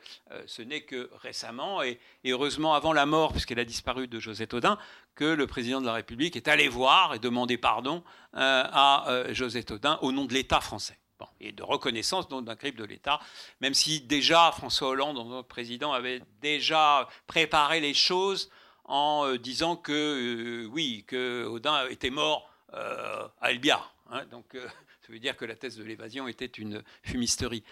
ce 0.46 0.62
n'est 0.62 0.82
que 0.82 1.10
récemment, 1.22 1.82
et, 1.82 1.98
heureusement 2.24 2.74
avant 2.74 2.92
la 2.92 3.04
mort, 3.04 3.32
puisqu'elle 3.32 3.58
a 3.58 3.64
disparu 3.64 4.06
de 4.06 4.20
Josette 4.20 4.54
Audin, 4.54 4.78
que 5.16 5.24
le 5.24 5.46
président 5.48 5.80
de 5.80 5.86
la 5.86 5.94
République 5.94 6.36
est 6.36 6.46
allé 6.46 6.68
voir 6.68 7.14
et 7.14 7.18
demander 7.18 7.58
pardon 7.58 8.04
euh, 8.34 8.64
à 8.64 9.24
Josette 9.30 9.72
Audin 9.72 9.98
au 10.02 10.12
nom 10.12 10.24
de 10.24 10.34
l'État 10.34 10.60
français. 10.60 10.99
Et 11.40 11.52
de 11.52 11.62
reconnaissance 11.62 12.28
d'un 12.28 12.56
crime 12.56 12.74
de 12.74 12.84
l'État, 12.84 13.20
même 13.60 13.74
si 13.74 14.00
déjà 14.00 14.52
François 14.52 14.88
Hollande, 14.88 15.16
notre 15.16 15.48
président, 15.48 15.92
avait 15.92 16.22
déjà 16.40 17.08
préparé 17.26 17.80
les 17.80 17.94
choses 17.94 18.50
en 18.84 19.34
disant 19.36 19.76
que 19.76 20.66
oui, 20.72 21.04
que 21.06 21.44
Audin 21.46 21.86
était 21.88 22.10
mort 22.10 22.50
à 22.72 23.50
Elbia. 23.50 23.80
Hein, 24.10 24.24
donc 24.30 24.44
ça 25.10 25.12
veut 25.12 25.18
dire 25.18 25.36
que 25.36 25.44
la 25.44 25.56
thèse 25.56 25.76
de 25.76 25.84
l'évasion 25.84 26.28
était 26.28 26.46
une 26.46 26.82
fumisterie. 27.02 27.64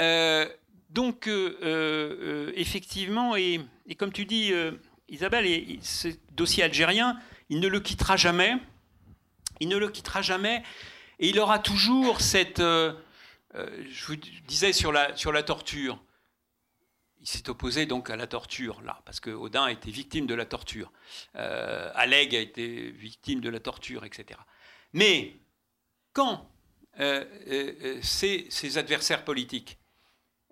Euh, 0.00 0.48
donc, 0.90 1.26
euh, 1.26 1.58
euh, 1.62 2.52
effectivement, 2.54 3.36
et, 3.36 3.60
comme 3.98 4.12
tu 4.12 4.24
dis, 4.24 4.52
Isabelle, 5.08 5.46
ce 5.82 6.08
dossier 6.32 6.62
algérien, 6.62 7.18
il 7.48 7.60
ne 7.60 7.68
le 7.68 7.80
quittera 7.80 8.16
jamais. 8.16 8.54
Il 9.60 9.68
ne 9.68 9.76
le 9.76 9.88
quittera 9.88 10.22
jamais. 10.22 10.62
Et 11.18 11.28
il 11.28 11.40
aura 11.40 11.58
toujours 11.58 12.20
cette. 12.20 12.58
je 12.58 12.96
vous 14.06 14.16
disais 14.46 14.72
sur 14.72 14.92
la, 14.92 15.16
sur 15.16 15.32
la 15.32 15.42
torture. 15.42 15.98
Il 17.20 17.28
s'est 17.28 17.48
opposé 17.48 17.86
donc 17.86 18.10
à 18.10 18.16
la 18.16 18.26
torture, 18.26 18.80
là, 18.82 19.00
parce 19.04 19.18
que 19.18 19.30
Odin 19.30 19.64
a 19.64 19.72
été 19.72 19.90
victime 19.90 20.26
de 20.26 20.34
la 20.34 20.44
torture. 20.44 20.92
Euh, 21.34 21.90
Alleg 21.94 22.36
a 22.36 22.40
été 22.40 22.90
victime 22.90 23.40
de 23.40 23.48
la 23.48 23.58
torture, 23.58 24.04
etc. 24.04 24.38
Mais 24.92 25.32
quand 26.12 26.48
euh, 26.98 27.24
euh, 27.48 27.98
ses, 28.00 28.78
adversaires 28.78 29.22
politiques 29.22 29.76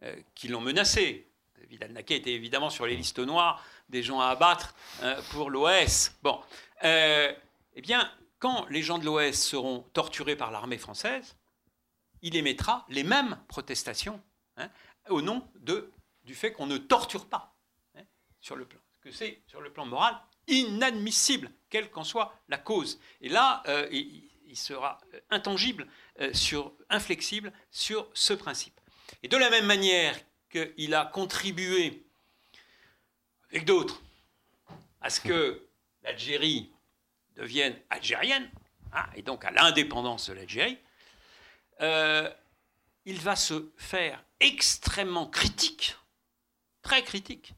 euh, 0.03 0.15
qui 0.35 0.49
l'ont 0.49 0.61
menacé. 0.61 1.27
Vidal-Naquet 1.71 2.17
était 2.17 2.35
évidemment 2.35 2.69
sur 2.69 2.85
les 2.85 2.97
listes 2.97 3.19
noires 3.19 3.65
des 3.89 4.03
gens 4.03 4.21
à 4.21 4.27
abattre 4.27 4.75
pour 5.31 5.49
l'OS. 5.51 6.13
Bon, 6.23 6.39
eh 6.83 7.81
bien, 7.83 8.09
quand 8.45 8.67
les 8.69 8.83
gens 8.83 8.99
de 8.99 9.07
l'OS 9.07 9.37
seront 9.37 9.87
torturés 9.95 10.37
par 10.37 10.51
l'armée 10.51 10.77
française, 10.77 11.35
il 12.21 12.37
émettra 12.37 12.85
les 12.91 13.03
mêmes 13.03 13.43
protestations 13.49 14.23
hein, 14.59 14.69
au 15.09 15.23
nom 15.23 15.49
du 16.25 16.35
fait 16.35 16.53
qu'on 16.53 16.67
ne 16.67 16.77
torture 16.77 17.25
pas 17.25 17.57
hein, 17.97 18.03
sur 18.43 18.57
le 18.57 18.67
plan. 18.67 18.79
Que 19.01 19.11
c'est 19.11 19.41
sur 19.47 19.63
le 19.63 19.73
plan 19.73 19.87
moral 19.87 20.21
inadmissible, 20.47 21.51
quelle 21.71 21.91
qu'en 21.91 22.05
soit 22.05 22.39
la 22.49 22.59
cause. 22.59 23.01
Et 23.23 23.31
là, 23.31 23.63
il, 23.91 24.31
il, 24.45 24.59
sera 24.59 25.01
intangible 25.31 25.89
euh, 26.21 26.31
sur, 26.35 26.75
inflexible 26.91 27.51
sur 27.71 28.11
ce 28.13 28.35
principe. 28.35 28.79
Et 29.23 29.29
de 29.29 29.39
la 29.39 29.49
même 29.49 29.65
manière 29.65 30.21
qu'il 30.51 30.95
a 30.95 31.07
contribué, 31.07 32.05
avec 33.49 33.65
d'autres, 33.65 34.03
à 35.01 35.09
ce 35.09 35.21
que 35.21 35.67
l'Algérie 36.03 36.74
devienne 37.37 37.77
algérienne, 37.91 38.49
hein, 38.93 39.07
et 39.15 39.23
donc 39.23 39.45
à 39.45 39.51
l'indépendance 39.51 40.29
de 40.29 40.35
l'Algérie, 40.35 40.79
euh, 41.81 42.31
il 43.05 43.19
va 43.21 43.37
se 43.37 43.71
faire 43.77 44.23
extrêmement 44.41 45.27
critique, 45.27 45.97
très 46.83 47.03
critique, 47.03 47.55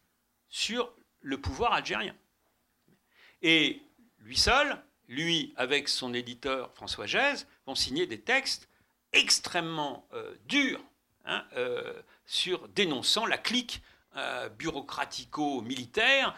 sur 0.48 0.92
le 1.20 1.40
pouvoir 1.40 1.72
algérien. 1.72 2.14
Et 3.42 3.82
lui 4.18 4.36
seul, 4.36 4.80
lui 5.08 5.52
avec 5.56 5.88
son 5.88 6.14
éditeur 6.14 6.72
François 6.74 7.06
Gèze, 7.06 7.46
vont 7.66 7.74
signer 7.74 8.06
des 8.06 8.20
textes 8.20 8.68
extrêmement 9.12 10.06
euh, 10.12 10.34
durs 10.46 10.80
hein, 11.24 11.44
euh, 11.56 12.00
sur 12.26 12.68
dénonçant 12.68 13.26
la 13.26 13.38
clique 13.38 13.82
euh, 14.16 14.48
bureaucratico-militaire 14.48 16.34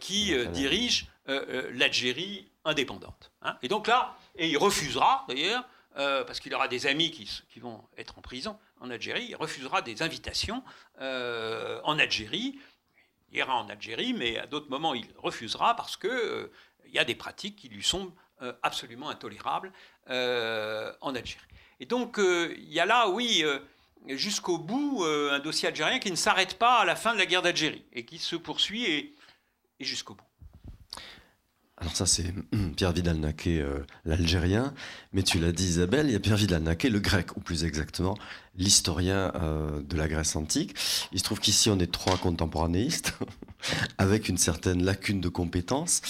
qui 0.00 0.34
dirige 0.48 1.06
l'Algérie 1.24 2.51
indépendante. 2.64 3.32
Hein. 3.42 3.56
Et 3.62 3.68
donc 3.68 3.86
là, 3.86 4.16
et 4.36 4.48
il 4.48 4.56
refusera 4.56 5.24
d'ailleurs, 5.28 5.64
parce 5.94 6.40
qu'il 6.40 6.54
aura 6.54 6.68
des 6.68 6.86
amis 6.86 7.10
qui, 7.10 7.60
vont 7.60 7.84
être 7.98 8.18
en 8.18 8.22
prison 8.22 8.58
en 8.80 8.88
Algérie, 8.90 9.26
il 9.28 9.36
refusera 9.36 9.82
des 9.82 10.02
invitations 10.02 10.62
en 10.98 11.98
Algérie. 11.98 12.58
Il 13.30 13.36
ira 13.36 13.56
en 13.56 13.68
Algérie, 13.68 14.14
mais 14.14 14.38
à 14.38 14.46
d'autres 14.46 14.70
moments, 14.70 14.94
il 14.94 15.06
refusera 15.18 15.76
parce 15.76 15.98
qu'il 15.98 16.48
il 16.86 16.92
y 16.92 16.98
a 16.98 17.04
des 17.04 17.14
pratiques 17.14 17.56
qui 17.56 17.68
lui 17.68 17.82
sont 17.82 18.10
absolument 18.62 19.10
intolérables 19.10 19.72
euh, 20.10 20.92
en 21.00 21.14
Algérie. 21.14 21.46
Et 21.78 21.86
donc, 21.86 22.18
euh, 22.18 22.52
il 22.58 22.72
y 22.72 22.80
a 22.80 22.86
là, 22.86 23.08
oui, 23.08 23.42
euh, 23.44 23.60
jusqu'au 24.08 24.58
bout, 24.58 25.04
un 25.04 25.38
dossier 25.38 25.68
algérien 25.68 26.00
qui 26.00 26.10
ne 26.10 26.16
s'arrête 26.16 26.58
pas 26.58 26.80
à 26.80 26.84
la 26.84 26.96
fin 26.96 27.12
de 27.12 27.18
la 27.18 27.26
guerre 27.26 27.42
d'Algérie 27.42 27.84
et 27.92 28.04
qui 28.04 28.18
se 28.18 28.34
poursuit 28.34 28.84
et, 28.84 29.14
jusqu'au 29.78 30.14
bout. 30.14 30.24
Alors 31.82 31.96
ça 31.96 32.06
c'est 32.06 32.32
Pierre 32.76 32.92
Vidal-Naquet, 32.92 33.60
euh, 33.60 33.80
l'Algérien, 34.04 34.72
mais 35.12 35.24
tu 35.24 35.40
l'as 35.40 35.50
dit 35.50 35.64
Isabelle, 35.64 36.06
il 36.06 36.12
y 36.12 36.14
a 36.14 36.20
Pierre 36.20 36.36
Vidal-Naquet, 36.36 36.88
le 36.88 37.00
grec, 37.00 37.36
ou 37.36 37.40
plus 37.40 37.64
exactement 37.64 38.16
l'historien 38.56 39.32
euh, 39.34 39.82
de 39.82 39.96
la 39.96 40.06
Grèce 40.06 40.36
antique. 40.36 40.76
Il 41.10 41.18
se 41.18 41.24
trouve 41.24 41.40
qu'ici 41.40 41.70
on 41.70 41.80
est 41.80 41.90
trois 41.90 42.16
contemporanéistes, 42.18 43.18
avec 43.98 44.28
une 44.28 44.38
certaine 44.38 44.84
lacune 44.84 45.20
de 45.20 45.28
compétences 45.28 46.02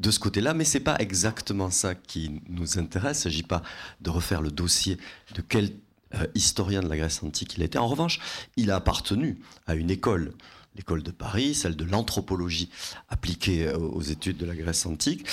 de 0.00 0.10
ce 0.10 0.18
côté-là, 0.18 0.52
mais 0.52 0.64
c'est 0.64 0.80
pas 0.80 0.96
exactement 0.98 1.70
ça 1.70 1.94
qui 1.94 2.42
nous 2.48 2.80
intéresse. 2.80 3.18
Il 3.18 3.28
ne 3.28 3.32
s'agit 3.32 3.42
pas 3.44 3.62
de 4.00 4.10
refaire 4.10 4.42
le 4.42 4.50
dossier 4.50 4.98
de 5.36 5.42
quel 5.42 5.70
euh, 6.16 6.26
historien 6.34 6.80
de 6.80 6.88
la 6.88 6.96
Grèce 6.96 7.22
antique 7.22 7.54
il 7.56 7.62
été. 7.62 7.78
En 7.78 7.86
revanche, 7.86 8.18
il 8.56 8.72
a 8.72 8.76
appartenu 8.76 9.38
à 9.68 9.76
une 9.76 9.92
école 9.92 10.32
l'école 10.76 11.02
de 11.02 11.10
Paris, 11.10 11.54
celle 11.54 11.76
de 11.76 11.84
l'anthropologie 11.84 12.70
appliquée 13.08 13.66
euh, 13.66 13.78
aux 13.78 14.02
études 14.02 14.36
de 14.36 14.46
la 14.46 14.54
Grèce 14.54 14.86
antique, 14.86 15.26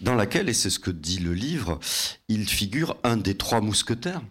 dans 0.00 0.14
laquelle, 0.14 0.48
et 0.48 0.54
c'est 0.54 0.70
ce 0.70 0.78
que 0.78 0.90
dit 0.90 1.18
le 1.18 1.34
livre, 1.34 1.80
il 2.28 2.48
figure 2.48 2.96
un 3.02 3.16
des 3.16 3.36
trois 3.36 3.60
mousquetaires, 3.60 4.22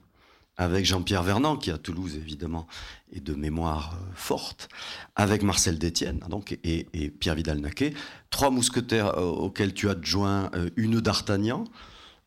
avec 0.55 0.85
Jean-Pierre 0.85 1.23
Vernant, 1.23 1.57
qui 1.57 1.71
à 1.71 1.79
Toulouse 1.79 2.15
évidemment 2.15 2.67
est 3.11 3.19
de 3.19 3.33
mémoire 3.33 3.95
euh, 3.95 4.11
forte, 4.15 4.69
avec 5.15 5.43
Marcel 5.43 5.77
Détienne 5.79 6.19
donc, 6.29 6.57
et, 6.63 6.85
Pierre 7.19 7.35
Vidal-Naquet, 7.35 7.93
trois 8.29 8.51
mousquetaires 8.51 9.17
euh, 9.17 9.25
auxquels 9.25 9.73
tu 9.73 9.89
adjoins 9.89 10.51
une 10.75 11.01
d'Artagnan, 11.01 11.65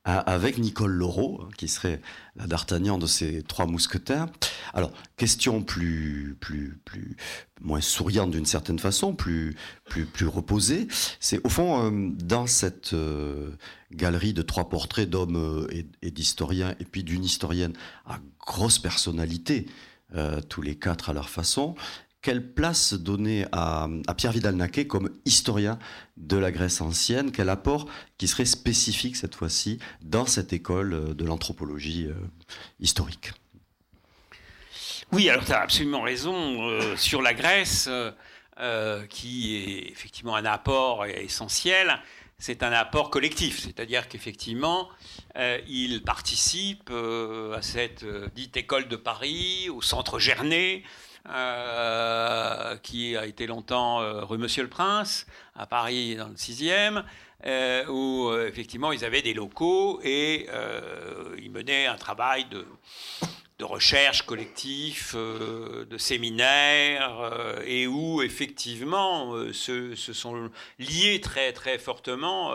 avec 0.06 0.58
Nicole 0.58 0.92
Laureau, 0.92 1.40
hein, 1.42 1.48
qui 1.58 1.66
serait 1.66 2.00
la 2.36 2.46
d'Artagnan 2.46 2.96
de 2.96 3.06
ces 3.06 3.42
trois 3.42 3.66
mousquetaires. 3.66 4.28
Alors, 4.72 4.92
question 5.16 5.62
plus, 5.62 6.36
plus, 6.40 6.78
plus, 6.84 7.16
moins 7.60 7.80
souriante 7.80 8.30
d'une 8.30 8.46
certaine 8.46 8.78
façon, 8.78 9.14
plus, 9.14 9.56
plus, 9.86 10.06
plus 10.06 10.26
reposée. 10.26 10.86
C'est 11.18 11.44
au 11.44 11.48
fond, 11.48 11.90
euh, 11.90 12.10
dans 12.12 12.46
cette 12.46 12.92
euh, 12.92 13.50
galerie 13.90 14.32
de 14.32 14.42
trois 14.42 14.68
portraits 14.68 15.10
d'hommes 15.10 15.36
euh, 15.36 15.84
et, 16.02 16.10
d'historiens, 16.12 16.76
et 16.78 16.84
puis 16.84 17.02
d'une 17.02 17.24
historienne 17.24 17.72
à 18.06 18.20
grosse 18.40 18.78
personnalité, 18.78 19.66
tous 20.48 20.62
les 20.62 20.76
quatre 20.76 21.10
à 21.10 21.12
leur 21.12 21.28
façon, 21.28 21.74
quelle 22.26 22.42
place 22.42 22.92
donner 22.92 23.46
à, 23.52 23.86
Pierre 24.16 24.32
Vidal-Naquet 24.32 24.88
comme 24.88 25.10
historien 25.24 25.78
de 26.16 26.36
la 26.36 26.50
Grèce 26.50 26.80
ancienne? 26.80 27.30
Quel 27.30 27.48
apport 27.48 27.86
qui 28.18 28.26
serait 28.26 28.46
spécifique 28.46 29.14
cette 29.14 29.36
fois-ci 29.36 29.78
dans 30.02 30.26
cette 30.26 30.52
école 30.52 30.92
euh, 30.92 31.14
de 31.14 31.24
l'anthropologie 31.24 32.06
euh, 32.06 32.14
historique? 32.80 33.30
Oui, 35.12 35.30
alors 35.30 35.44
tu 35.44 35.52
as 35.52 35.60
absolument 35.60 36.02
raison 36.02 36.68
euh, 36.68 36.96
sur 36.96 37.22
la 37.22 37.32
Grèce, 37.32 37.88
qui 39.08 39.56
est 39.58 39.92
effectivement 39.92 40.34
un 40.34 40.46
apport 40.46 41.06
essentiel. 41.06 41.96
C'est 42.40 42.64
un 42.64 42.72
apport 42.72 43.10
collectif, 43.10 43.60
c'est-à-dire 43.60 44.08
qu'effectivement, 44.08 44.88
il 45.68 46.02
participe 46.02 46.90
à 46.90 47.62
cette 47.62 48.04
dite 48.34 48.56
école 48.56 48.88
de 48.88 48.96
Paris, 48.96 49.68
au 49.70 49.80
centre 49.80 50.18
Gernet, 50.18 50.82
euh, 51.28 52.76
qui 52.82 53.16
a 53.16 53.26
été 53.26 53.46
longtemps 53.46 54.00
euh, 54.00 54.24
rue 54.24 54.38
Monsieur 54.38 54.62
le 54.62 54.68
Prince, 54.68 55.26
à 55.56 55.66
Paris 55.66 56.14
dans 56.14 56.28
le 56.28 56.34
6e, 56.34 57.02
euh, 57.44 57.84
où 57.88 58.32
effectivement 58.46 58.92
ils 58.92 59.04
avaient 59.04 59.22
des 59.22 59.34
locaux 59.34 60.00
et 60.04 60.48
ils 61.38 61.50
menaient 61.50 61.86
un 61.86 61.96
travail 61.96 62.46
de, 62.50 62.64
recherche 63.64 64.22
collectif, 64.22 65.16
de 65.16 65.98
séminaire, 65.98 67.10
et 67.64 67.86
où 67.86 68.22
effectivement 68.22 69.34
se, 69.52 69.94
se, 69.94 70.12
sont 70.12 70.50
liés 70.78 71.20
très 71.20 71.52
très 71.52 71.78
fortement 71.78 72.52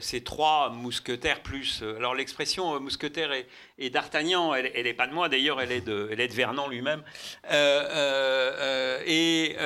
ces 0.00 0.22
trois 0.22 0.70
mousquetaires 0.70 1.42
plus. 1.42 1.82
Euh, 1.82 1.96
alors 1.96 2.14
l'expression 2.14 2.74
euh, 2.74 2.80
mousquetaire 2.80 3.30
et, 3.78 3.90
d'Artagnan, 3.90 4.52
elle 4.54 4.84
n'est 4.84 4.94
pas 4.94 5.06
de 5.06 5.12
moi 5.12 5.28
d'ailleurs, 5.28 5.60
elle, 5.60 5.72
est 5.72 5.80
de, 5.80 6.08
elle 6.10 6.20
est 6.20 6.28
de 6.28 6.34
Vernon 6.34 6.68
lui-même. 6.68 7.02
et 9.06 9.56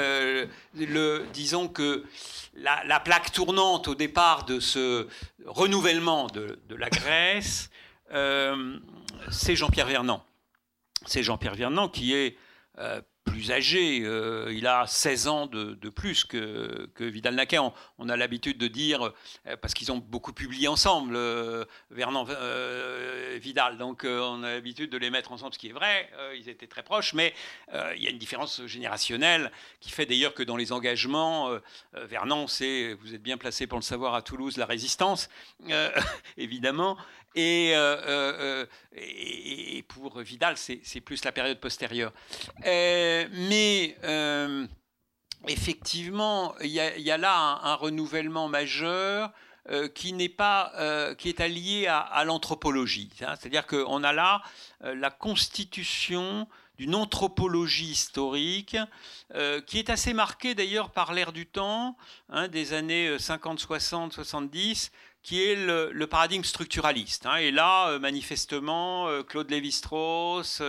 le, 0.74 1.24
disons 1.32 1.68
que 1.68 2.04
la, 2.54 3.00
plaque 3.00 3.32
tournante 3.32 3.88
au 3.88 3.94
départ 3.94 4.44
de 4.44 4.60
ce 4.60 5.08
renouvellement 5.46 6.26
de, 6.28 6.58
la 6.70 6.90
Grèce, 6.90 7.70
c'est 9.30 9.56
Jean-Pierre 9.56 9.86
Vernant. 9.86 10.24
C'est 11.06 11.22
Jean-Pierre 11.22 11.56
Vernant 11.56 11.88
qui 11.88 12.14
est 12.14 12.36
plus 13.24 13.50
âgé. 13.50 14.02
Euh, 14.04 14.52
il 14.54 14.66
a 14.66 14.86
16 14.86 15.28
ans 15.28 15.46
de, 15.46 15.74
plus 15.88 16.24
que, 16.24 16.88
que 16.94 17.04
Vidal-Naquet. 17.04 17.58
On, 17.98 18.08
a 18.08 18.16
l'habitude 18.16 18.58
de 18.58 18.68
dire, 18.68 19.12
euh, 19.46 19.56
parce 19.56 19.74
qu'ils 19.74 19.90
ont 19.90 19.98
beaucoup 19.98 20.32
publié 20.32 20.68
ensemble, 20.68 21.16
euh, 21.16 21.64
Vernon 21.90 22.24
Vidal, 23.40 23.78
donc 23.78 24.04
on 24.04 24.42
a 24.42 24.52
l'habitude 24.52 24.90
de 24.90 24.98
les 24.98 25.10
mettre 25.10 25.32
ensemble, 25.32 25.54
ce 25.54 25.58
qui 25.58 25.68
est 25.68 25.72
vrai, 25.72 26.10
ils 26.36 26.48
étaient 26.48 26.66
très 26.66 26.82
proches, 26.82 27.14
mais 27.14 27.34
il 27.96 28.02
y 28.02 28.06
a 28.06 28.10
une 28.10 28.18
différence 28.18 28.64
générationnelle 28.66 29.50
qui 29.80 29.90
fait 29.90 30.06
d'ailleurs 30.06 30.34
que 30.34 30.42
dans 30.42 30.56
les 30.56 30.72
engagements, 30.72 31.50
Vernon, 31.94 32.46
c'est, 32.46 32.94
vous 32.94 33.14
êtes 33.14 33.22
bien 33.22 33.36
placé 33.36 33.66
pour 33.66 33.78
le 33.78 33.82
savoir 33.82 34.14
à 34.14 34.22
Toulouse, 34.22 34.56
la 34.56 34.66
résistance, 34.66 35.28
évidemment, 36.36 36.96
euh, 37.36 38.02
euh, 38.06 38.66
et, 38.92 39.78
et, 39.78 39.82
pour 39.82 40.20
Vidal, 40.20 40.56
c'est 40.56 41.00
plus 41.00 41.24
la 41.24 41.32
période 41.32 41.58
postérieure. 41.58 42.12
Euh, 42.66 43.26
mais 43.30 43.96
effectivement, 45.48 46.54
il 46.60 46.70
y, 46.70 46.80
a 47.10 47.18
là 47.18 47.60
un, 47.62 47.74
renouvellement 47.74 48.48
majeur. 48.48 49.32
qui 49.94 50.12
n'est 50.12 50.28
pas 50.28 51.14
qui 51.18 51.28
est 51.28 51.40
allié 51.40 51.86
à, 51.88 52.22
l'anthropologie. 52.24 53.10
Hein. 53.22 53.34
C'est-à-dire 53.38 53.66
qu'on 53.66 54.04
a 54.04 54.12
là 54.12 54.42
la 54.80 55.10
constitution 55.10 56.46
d'une 56.76 56.94
anthropologie 56.94 57.90
historique 57.92 58.76
qui 59.66 59.78
est 59.78 59.90
assez 59.90 60.12
marquée 60.12 60.54
d'ailleurs 60.54 60.90
par 60.90 61.14
l'ère 61.14 61.32
du 61.32 61.46
temps, 61.46 61.96
hein, 62.28 62.48
des 62.48 62.74
années 62.74 63.18
50, 63.18 63.58
60, 63.58 64.12
70, 64.12 64.92
qui 65.24 65.42
est 65.42 65.56
le, 65.56 66.06
paradigme 66.06 66.44
structuraliste. 66.44 67.24
Hein. 67.24 67.36
Et 67.36 67.50
là, 67.50 67.88
euh, 67.88 67.98
manifestement, 67.98 69.08
euh, 69.08 69.22
Claude 69.22 69.50
Lévi-Strauss, 69.50 70.62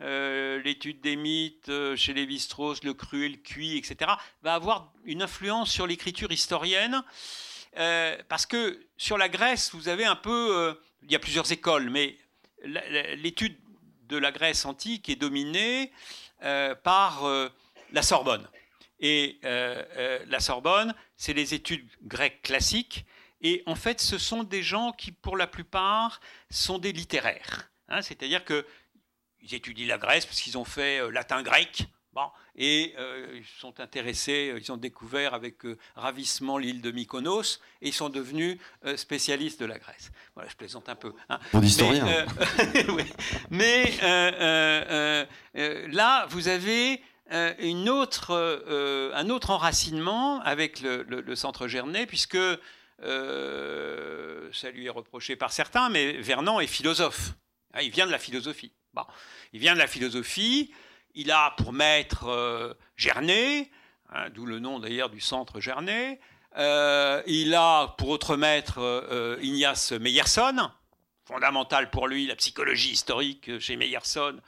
euh, 0.00 0.62
l'étude 0.62 1.00
des 1.00 1.16
mythes 1.16 1.70
chez 1.96 2.14
Lévi-Strauss, 2.14 2.84
le 2.84 2.94
cru 2.94 3.26
et 3.26 3.28
le 3.28 3.36
cuit, 3.36 3.76
etc., 3.76 4.12
va 4.42 4.54
avoir 4.54 4.92
une 5.04 5.22
influence 5.22 5.70
sur 5.70 5.86
l'écriture 5.86 6.30
historienne. 6.30 7.02
parce 8.28 8.46
que 8.46 8.80
sur 8.96 9.18
la 9.18 9.28
Grèce, 9.28 9.74
vous 9.74 9.88
avez 9.88 10.04
un 10.06 10.16
peu, 10.16 10.78
il 11.02 11.10
y 11.10 11.16
a 11.16 11.18
plusieurs 11.18 11.50
écoles, 11.50 11.90
mais 11.90 12.16
l'étude 12.62 13.58
de 14.08 14.16
la 14.16 14.30
Grèce 14.30 14.64
antique 14.64 15.08
est 15.08 15.16
dominée 15.16 15.92
par 16.84 17.24
la 17.92 18.02
Sorbonne. 18.02 18.48
Et 19.00 19.40
la 19.42 20.40
Sorbonne, 20.40 20.94
c'est 21.16 21.34
les 21.34 21.52
études 21.52 21.86
grecques 22.02 22.42
classiques 22.42 23.04
et 23.40 23.62
en 23.66 23.74
fait, 23.74 24.00
ce 24.00 24.18
sont 24.18 24.44
des 24.44 24.62
gens 24.62 24.92
qui, 24.92 25.12
pour 25.12 25.36
la 25.36 25.46
plupart, 25.46 26.20
sont 26.50 26.78
des 26.78 26.92
littéraires. 26.92 27.70
Hein. 27.88 28.02
C'est-à-dire 28.02 28.44
qu'ils 28.44 29.54
étudient 29.54 29.86
la 29.86 29.98
Grèce 29.98 30.26
parce 30.26 30.40
qu'ils 30.40 30.56
ont 30.58 30.64
fait 30.64 31.00
euh, 31.00 31.10
latin-grec. 31.10 31.86
Bon, 32.12 32.30
et 32.56 32.94
euh, 32.98 33.26
ils 33.36 33.60
sont 33.60 33.78
intéressés, 33.78 34.50
euh, 34.50 34.58
ils 34.58 34.72
ont 34.72 34.78
découvert 34.78 35.34
avec 35.34 35.58
ravissement 35.96 36.56
l'île 36.56 36.80
de 36.80 36.90
Mykonos 36.90 37.60
et 37.82 37.88
ils 37.88 37.92
sont 37.92 38.08
devenus 38.08 38.58
spécialistes 38.96 39.60
de 39.60 39.66
la 39.66 39.78
Grèce. 39.78 40.10
Voilà, 40.34 40.48
je 40.48 40.56
plaisante 40.56 40.88
un 40.88 40.94
peu. 40.94 41.12
Hein. 41.28 41.38
Pour 41.50 41.60
l'historien. 41.60 42.26
Mais, 43.50 43.92
là, 45.88 46.26
vous 46.30 46.48
avez 46.48 47.02
une 47.58 47.90
autre, 47.90 49.12
un 49.14 49.28
autre 49.28 49.50
enracinement 49.50 50.40
avec 50.40 50.80
le, 50.80 51.02
le 51.02 51.36
centre 51.36 51.68
Gernet, 51.68 52.06
puisque 52.06 52.38
euh, 53.02 54.48
ça 54.52 54.70
lui 54.70 54.86
est 54.86 54.90
reproché 54.90 55.36
par 55.36 55.52
certains, 55.52 55.88
mais 55.88 56.12
Vernon 56.12 56.60
est 56.60 56.66
philosophe. 56.66 57.32
Ah, 57.72 57.82
il 57.82 57.90
vient 57.90 58.06
de 58.06 58.12
la 58.12 58.18
philosophie. 58.18 58.72
Bon. 58.94 59.04
Il 59.52 59.60
vient 59.60 59.74
de 59.74 59.78
la 59.78 59.86
philosophie. 59.86 60.72
Il 61.14 61.30
a 61.30 61.54
pour 61.56 61.72
maître 61.72 62.28
euh, 62.28 62.74
Gernet, 62.96 63.70
hein, 64.10 64.30
d'où 64.30 64.46
le 64.46 64.58
nom 64.58 64.78
d'ailleurs 64.78 65.10
du 65.10 65.20
centre 65.20 65.60
Gernet. 65.60 66.20
Euh, 66.56 67.22
il 67.26 67.54
a 67.54 67.88
pour 67.98 68.08
autre 68.08 68.36
maître 68.36 69.38
Ignace 69.42 69.92
Meyerson, 69.92 70.70
fondamental 71.26 71.90
pour 71.90 72.08
lui, 72.08 72.26
la 72.26 72.36
psychologie 72.36 72.92
historique 72.92 73.58
chez 73.58 73.76
Meyerson, 73.76 74.40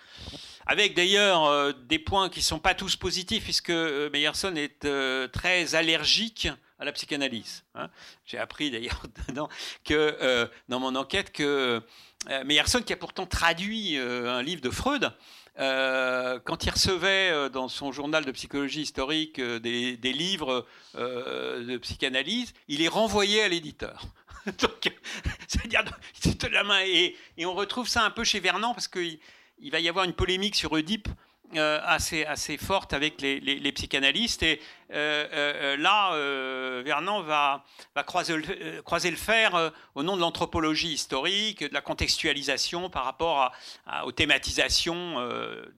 avec 0.67 0.95
d'ailleurs 0.95 1.75
des 1.75 1.99
points 1.99 2.31
qui 2.31 2.39
ne 2.39 2.45
sont 2.45 2.61
pas 2.61 2.75
tous 2.75 2.97
positifs, 2.97 3.45
puisque 3.45 3.69
Meyerson 3.69 4.57
est 4.57 4.89
très 5.33 5.75
allergique 5.75 6.49
à 6.79 6.85
la 6.85 6.93
psychanalyse. 6.93 7.65
Hein. 7.75 7.91
J'ai 8.25 8.39
appris 8.39 8.71
d'ailleurs 8.71 9.03
que 9.85 10.17
euh, 10.23 10.47
dans 10.69 10.81
mon 10.81 10.95
enquête 10.95 11.33
que 11.33 11.83
euh, 12.29 12.45
Meyerson, 12.45 12.83
qui 12.83 12.93
a 12.93 12.97
pourtant 12.97 13.27
traduit 13.27 13.97
euh, 13.97 14.33
un 14.33 14.43
livre 14.43 14.61
de 14.61 14.71
Freud, 14.71 15.13
quand 15.57 16.65
il 16.65 16.71
recevait 16.71 17.51
dans 17.51 17.67
son 17.67 17.91
journal 17.91 18.25
de 18.25 18.31
psychologie 18.31 18.83
historique 18.83 19.41
des, 19.41 20.13
livres 20.13 20.65
de 20.95 21.77
psychanalyse, 21.79 22.53
il 22.69 22.79
les 22.79 22.87
renvoyait 22.87 23.43
à 23.43 23.49
l'éditeur. 23.49 24.05
c'est-à-dire, 25.49 25.83
de 25.83 26.47
la 26.47 26.63
main. 26.63 26.81
Et, 26.85 27.17
et, 27.37 27.45
on 27.45 27.55
retrouve 27.55 27.89
ça 27.89 28.05
un 28.05 28.11
peu 28.11 28.23
chez 28.23 28.39
Vernon 28.39 28.73
parce 28.73 28.87
qu'il 28.87 29.19
il 29.59 29.73
va 29.73 29.81
y 29.81 29.89
avoir 29.89 30.05
une 30.05 30.13
polémique 30.13 30.55
sur 30.55 30.71
Oedipe 30.71 31.09
euh, 31.57 31.81
assez, 31.83 32.27
assez 32.27 32.59
forte 32.59 32.93
avec 32.93 33.23
les, 33.23 33.41
les, 33.41 33.73
psychanalystes. 33.73 34.43
Et 34.43 34.61
euh, 34.93 35.27
euh, 35.33 35.77
là, 35.79 36.83
Vernon 36.83 37.23
va, 37.23 37.65
va 37.95 38.03
croiser, 38.03 38.37
le, 38.37 38.83
croiser, 38.83 39.11
le 39.11 39.17
fer 39.17 39.73
au 39.95 40.03
nom 40.03 40.17
de 40.17 40.21
l'anthropologie 40.21 40.93
historique, 40.93 41.65
de 41.65 41.73
la 41.73 41.81
contextualisation 41.81 42.91
par 42.91 43.05
rapport 43.05 43.53
à, 43.87 44.05
aux 44.05 44.13
thématisations 44.13 45.27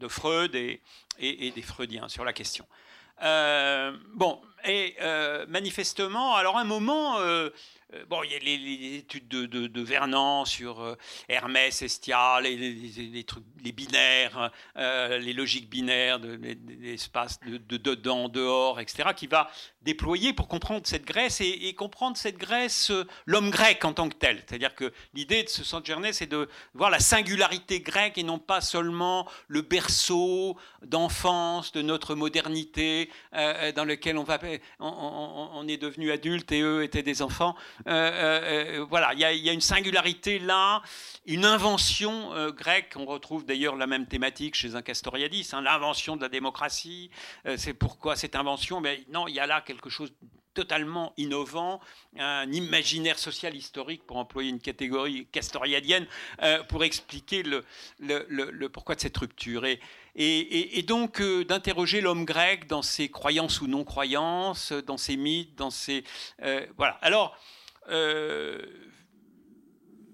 de 0.01 0.09
Freud 0.09 0.57
et, 0.57 0.81
et, 1.21 1.53
des 1.53 1.63
Freudiens 1.63 2.09
sur 2.09 2.25
la 2.25 2.33
question. 2.33 2.67
bon, 3.21 4.41
et 4.65 4.97
manifestement, 5.49 6.37
alors 6.37 6.59
un 6.59 6.65
moment 6.65 7.19
euh, 7.19 7.51
bon, 8.09 8.23
il 8.23 8.33
y 8.33 8.35
a 8.35 8.39
les, 8.39 8.99
études 8.99 9.29
de, 9.29 9.81
Vernon 9.83 10.45
sur 10.45 10.81
euh, 10.81 10.97
Hermès, 11.29 11.83
Estia, 11.83 12.41
les, 12.41 13.25
trucs, 13.25 13.45
les 13.65 13.73
binaires, 13.73 14.53
euh, 14.77 15.19
les 15.19 15.33
logiques 15.33 15.69
binaires 15.69 16.21
de, 16.21 16.39
l'espace 16.81 17.41
de, 17.41 17.77
dedans, 17.77 18.29
dehors, 18.29 18.79
etc., 18.81 19.11
qui 19.17 19.27
va 19.27 19.51
déployer 19.83 20.33
pour 20.33 20.47
comprendre 20.47 20.83
cette 20.87 21.05
Grèce 21.05 21.41
et, 21.41 21.75
comprendre 21.75 22.17
cette 22.17 22.37
Grèce, 22.37 22.93
l'homme 23.27 23.51
grec 23.51 23.85
en 23.85 23.93
tant 23.93 24.09
que 24.09 24.15
tel. 24.15 24.43
C'est-à-dire 24.47 24.75
que 24.75 24.93
l'idée 25.15 25.43
de 25.43 25.49
ce 25.49 25.65
centre 25.65 25.87
Gernet, 25.87 26.13
c'est 26.13 26.27
de 26.27 26.49
voir 26.75 26.91
la 26.91 27.01
singularité 27.01 27.81
grecque 27.81 28.19
et 28.19 28.23
non 28.23 28.39
pas 28.39 28.61
seulement 28.61 29.27
le 29.49 29.63
berceau 29.63 30.57
d'enfance 30.83 31.73
de 31.73 31.83
notre 31.83 32.15
modernité 32.15 33.11
dans 33.33 33.85
lequel 33.85 34.19
on, 34.19 34.25
va, 34.25 34.39
on 34.79 35.67
est 35.67 35.79
devenu 35.79 36.13
adulte 36.13 36.53
et 36.53 36.61
eux 36.61 36.85
étaient 36.85 37.03
des 37.03 37.23
enfants. 37.23 37.57
Euh, 37.87 37.91
euh, 37.91 38.81
euh, 38.81 38.87
voilà, 38.89 39.13
il 39.15 39.21
y, 39.21 39.49
a 39.49 39.53
une 39.53 39.61
singularité 39.61 40.39
là, 40.39 40.83
une 41.27 41.45
invention 41.45 42.51
grecque. 42.51 42.95
On 42.97 43.07
retrouve 43.07 43.45
d'ailleurs 43.45 43.77
la 43.77 43.87
même 43.87 44.07
thématique 44.07 44.55
chez 44.55 44.75
un 44.75 44.83
Castoriadis, 44.83 45.49
hein, 45.53 45.63
l'invention 45.63 46.17
de 46.17 46.23
la 46.23 46.29
démocratie. 46.29 47.11
c'est 47.57 47.75
pourquoi 47.75 48.17
cette 48.17 48.37
invention? 48.37 48.81
Mais 48.81 49.05
non, 49.11 49.29
il 49.29 49.35
y 49.35 49.41
a 49.41 49.47
là 49.47 49.61
quelque 49.61 49.91
chose 49.91 50.13
totalement 50.53 51.13
innovant, 51.17 51.81
un 52.19 52.51
imaginaire 52.51 53.21
social 53.21 53.55
historique, 53.55 54.05
pour 54.05 54.17
employer 54.17 54.51
une 54.51 54.59
catégorie 54.59 55.27
castoriadienne, 55.31 56.07
pour 56.69 56.83
expliquer 56.83 57.45
le, 57.45 58.69
pourquoi 58.69 58.97
de 58.97 59.01
cette 59.01 59.17
rupture. 59.17 59.65
Et, 60.17 60.85
donc 60.87 61.23
d'interroger 61.23 62.01
l'homme 62.01 62.25
grec 62.25 62.67
dans 62.67 62.83
ses 62.83 63.09
croyances 63.09 63.61
ou 63.61 63.69
non-croyances, 63.69 64.73
dans 64.73 64.99
ses 64.99 65.17
mythes, 65.17 65.55
dans 65.55 65.71
ses... 65.71 66.03
voilà. 66.77 66.99
Alors, 67.01 67.37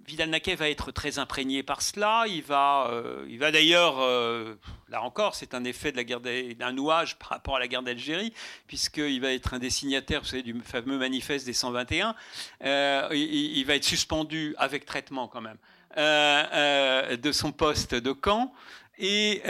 Vidal 0.06 0.30
Naquet 0.30 0.54
va 0.54 0.70
être 0.70 0.92
très 0.92 1.18
imprégné 1.18 1.64
par 1.64 1.82
cela. 1.82 2.24
Il 2.28 2.42
va, 2.42 2.88
euh, 2.90 3.26
va 3.38 3.50
d'ailleurs, 3.50 3.98
euh, 3.98 4.54
là 4.88 5.02
encore, 5.02 5.34
c'est 5.34 5.52
un 5.52 5.64
effet 5.64 5.90
de 5.90 5.96
la 5.96 6.04
guerre 6.04 6.20
d'un 6.20 6.72
nouage 6.72 7.18
par 7.18 7.30
rapport 7.30 7.56
à 7.56 7.58
la 7.58 7.66
guerre 7.66 7.82
d'Algérie, 7.82 8.32
puisqu'il 8.68 9.20
va 9.20 9.32
être 9.32 9.54
un 9.54 9.58
des 9.58 9.70
signataires, 9.70 10.22
du 10.22 10.60
fameux 10.62 10.98
manifeste 10.98 11.44
des 11.44 11.52
121. 11.52 12.14
il, 12.62 13.64
va 13.66 13.74
être 13.74 13.84
suspendu 13.84 14.54
avec 14.58 14.86
traitement 14.86 15.26
quand 15.26 15.40
même 15.40 15.58
de 15.96 17.32
son 17.32 17.50
poste 17.52 17.94
de 17.94 18.12
camp. 18.12 18.52
Et, 18.98 19.42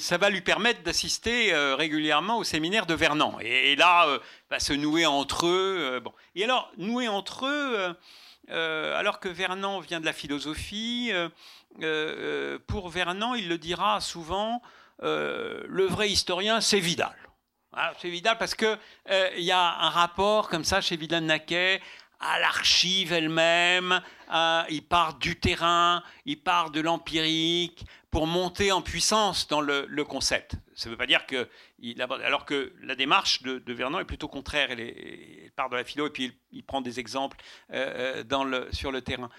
ça 0.00 0.16
va 0.16 0.30
lui 0.30 0.40
permettre 0.40 0.82
d'assister 0.82 1.54
régulièrement 1.74 2.38
au 2.38 2.44
séminaire 2.44 2.86
de 2.86 2.94
Vernon. 2.94 3.38
Et, 3.40 3.76
là, 3.76 4.06
va 4.50 4.58
se 4.58 4.72
nouer 4.72 5.06
entre 5.06 5.46
eux. 5.46 6.00
bon. 6.02 6.12
Et 6.34 6.44
alors, 6.44 6.72
nouer 6.76 7.08
entre 7.08 7.46
eux, 7.46 7.94
euh, 8.50 8.98
alors 8.98 9.20
que 9.20 9.28
Vernon 9.28 9.80
vient 9.80 10.00
de 10.00 10.04
la 10.04 10.12
philosophie, 10.12 11.10
euh, 11.12 11.28
euh, 11.82 12.58
pour 12.66 12.90
Vernon, 12.90 13.34
il 13.34 13.48
le 13.48 13.58
dira 13.58 14.00
souvent, 14.00 14.60
le 15.00 15.86
vrai 15.86 16.10
historien, 16.10 16.60
c'est 16.60 16.78
Vidal. 16.78 17.14
c'est 18.00 18.08
Vidal 18.08 18.38
parce 18.38 18.54
qu'il 18.54 18.78
il 19.36 19.44
y 19.44 19.52
a 19.52 19.80
un 19.80 19.90
rapport 19.90 20.48
comme 20.48 20.64
ça 20.64 20.80
chez 20.80 20.96
Vidal-Naquet 20.96 21.80
à 22.20 22.38
l'archive 22.38 23.12
elle-même, 23.12 24.00
il 24.70 24.82
part 24.88 25.14
du 25.14 25.38
terrain, 25.38 26.02
il 26.24 26.40
part 26.40 26.70
de 26.70 26.80
l'empirique 26.80 27.84
pour 28.14 28.28
monter 28.28 28.70
en 28.70 28.80
puissance 28.80 29.48
dans 29.48 29.60
le, 29.60 30.04
concept. 30.04 30.54
Ça 30.76 30.88
ne 30.88 30.92
veut 30.92 30.96
pas 30.96 31.08
dire 31.08 31.26
que... 31.26 31.48
alors 32.22 32.44
que 32.44 32.72
la 32.80 32.94
démarche 32.94 33.42
de, 33.42 33.72
Vernon 33.72 33.98
est 33.98 34.04
plutôt 34.04 34.28
contraire, 34.28 34.70
elle, 34.70 35.50
part 35.56 35.68
de 35.68 35.74
la 35.74 35.82
philo 35.82 36.06
et 36.06 36.10
puis 36.10 36.32
il, 36.52 36.62
prend 36.62 36.80
des 36.80 37.00
exemples 37.00 37.36
euh, 37.72 38.22
euh, 38.30 38.68
sur 38.70 38.92
le 38.92 39.02
terrain. 39.02 39.30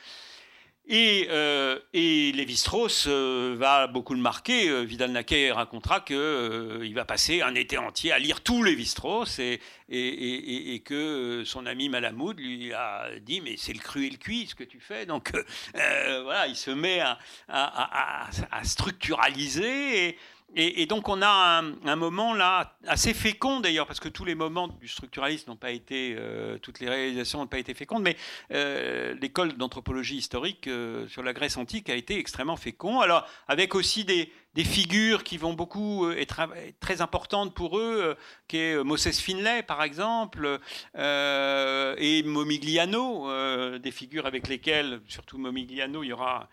Et, 0.87 1.27
euh, 1.31 1.79
et 1.93 2.31
Lévi-Strauss 2.31 3.05
euh, 3.07 3.55
va 3.57 3.87
beaucoup 3.87 4.13
le 4.13 4.19
marquer. 4.19 4.69
Euh, 4.69 4.81
Vidal-Naquet 4.81 5.51
racontera 5.51 6.01
qu'il 6.01 6.81
il 6.83 6.93
va 6.93 7.05
passer 7.05 7.41
un 7.41 7.55
été 7.55 7.79
entier 7.79 8.11
à 8.11 8.19
lire 8.19 8.41
tout 8.41 8.61
Lévi-Strauss 8.61 9.39
et, 9.39 9.59
que 10.85 11.43
son 11.43 11.65
ami 11.65 11.89
Malamoud 11.89 12.39
lui 12.39 12.71
a 12.73 13.07
dit 13.19 13.41
Mais 13.41 13.55
c'est 13.57 13.73
le 13.73 13.79
cru 13.79 14.05
et 14.05 14.09
le 14.11 14.17
cuit 14.17 14.45
ce 14.47 14.53
que 14.53 14.63
tu 14.63 14.79
fais. 14.79 15.07
Donc 15.07 15.31
voilà, 15.73 16.45
il 16.47 16.55
se 16.55 16.69
met 16.69 16.99
à, 16.99 17.17
à 17.47 18.63
structuraliser. 18.63 20.09
Et, 20.09 20.17
et, 20.57 20.85
donc 20.85 21.09
on 21.09 21.21
a 21.21 21.61
un, 21.85 21.95
moment 21.97 22.33
là 22.33 22.77
assez 22.87 23.13
fécond 23.13 23.59
d'ailleurs, 23.59 23.87
parce 23.87 23.99
que 23.99 24.07
tous 24.07 24.23
les 24.23 24.35
moments 24.35 24.69
du 24.69 24.87
structuralisme 24.87 25.49
n'ont 25.51 25.57
pas 25.57 25.71
été, 25.71 26.15
euh, 26.17 26.57
toutes 26.59 26.79
les 26.79 26.87
réalisations 26.87 27.39
n'ont 27.39 27.47
pas 27.47 27.59
été 27.59 27.73
fécondes, 27.73 28.03
mais 28.03 28.15
euh, 28.53 29.13
l'école 29.21 29.53
d'anthropologie 29.53 30.15
historique 30.15 30.67
euh, 30.67 31.09
sur 31.09 31.23
la 31.23 31.33
Grèce 31.33 31.57
antique 31.57 31.89
a 31.89 31.95
été 31.95 32.17
extrêmement 32.17 32.55
fécond. 32.55 33.01
Alors 33.01 33.27
avec 33.49 33.75
aussi 33.75 34.05
des, 34.05 34.31
figures 34.63 35.25
qui 35.25 35.37
vont 35.37 35.53
beaucoup 35.53 36.09
être 36.11 36.47
très 36.79 37.01
importantes 37.01 37.53
pour 37.53 37.77
eux, 37.77 38.15
qui 38.47 38.55
est 38.55 38.81
Moses 38.85 39.19
Finlay 39.19 39.63
par 39.63 39.83
exemple, 39.83 40.61
et 40.97 42.23
Momigliano, 42.23 43.77
des 43.79 43.91
figures 43.91 44.25
avec 44.25 44.47
lesquelles, 44.47 45.01
surtout 45.09 45.37
Momigliano, 45.37 46.03
il 46.03 46.07
y 46.07 46.13
aura 46.13 46.47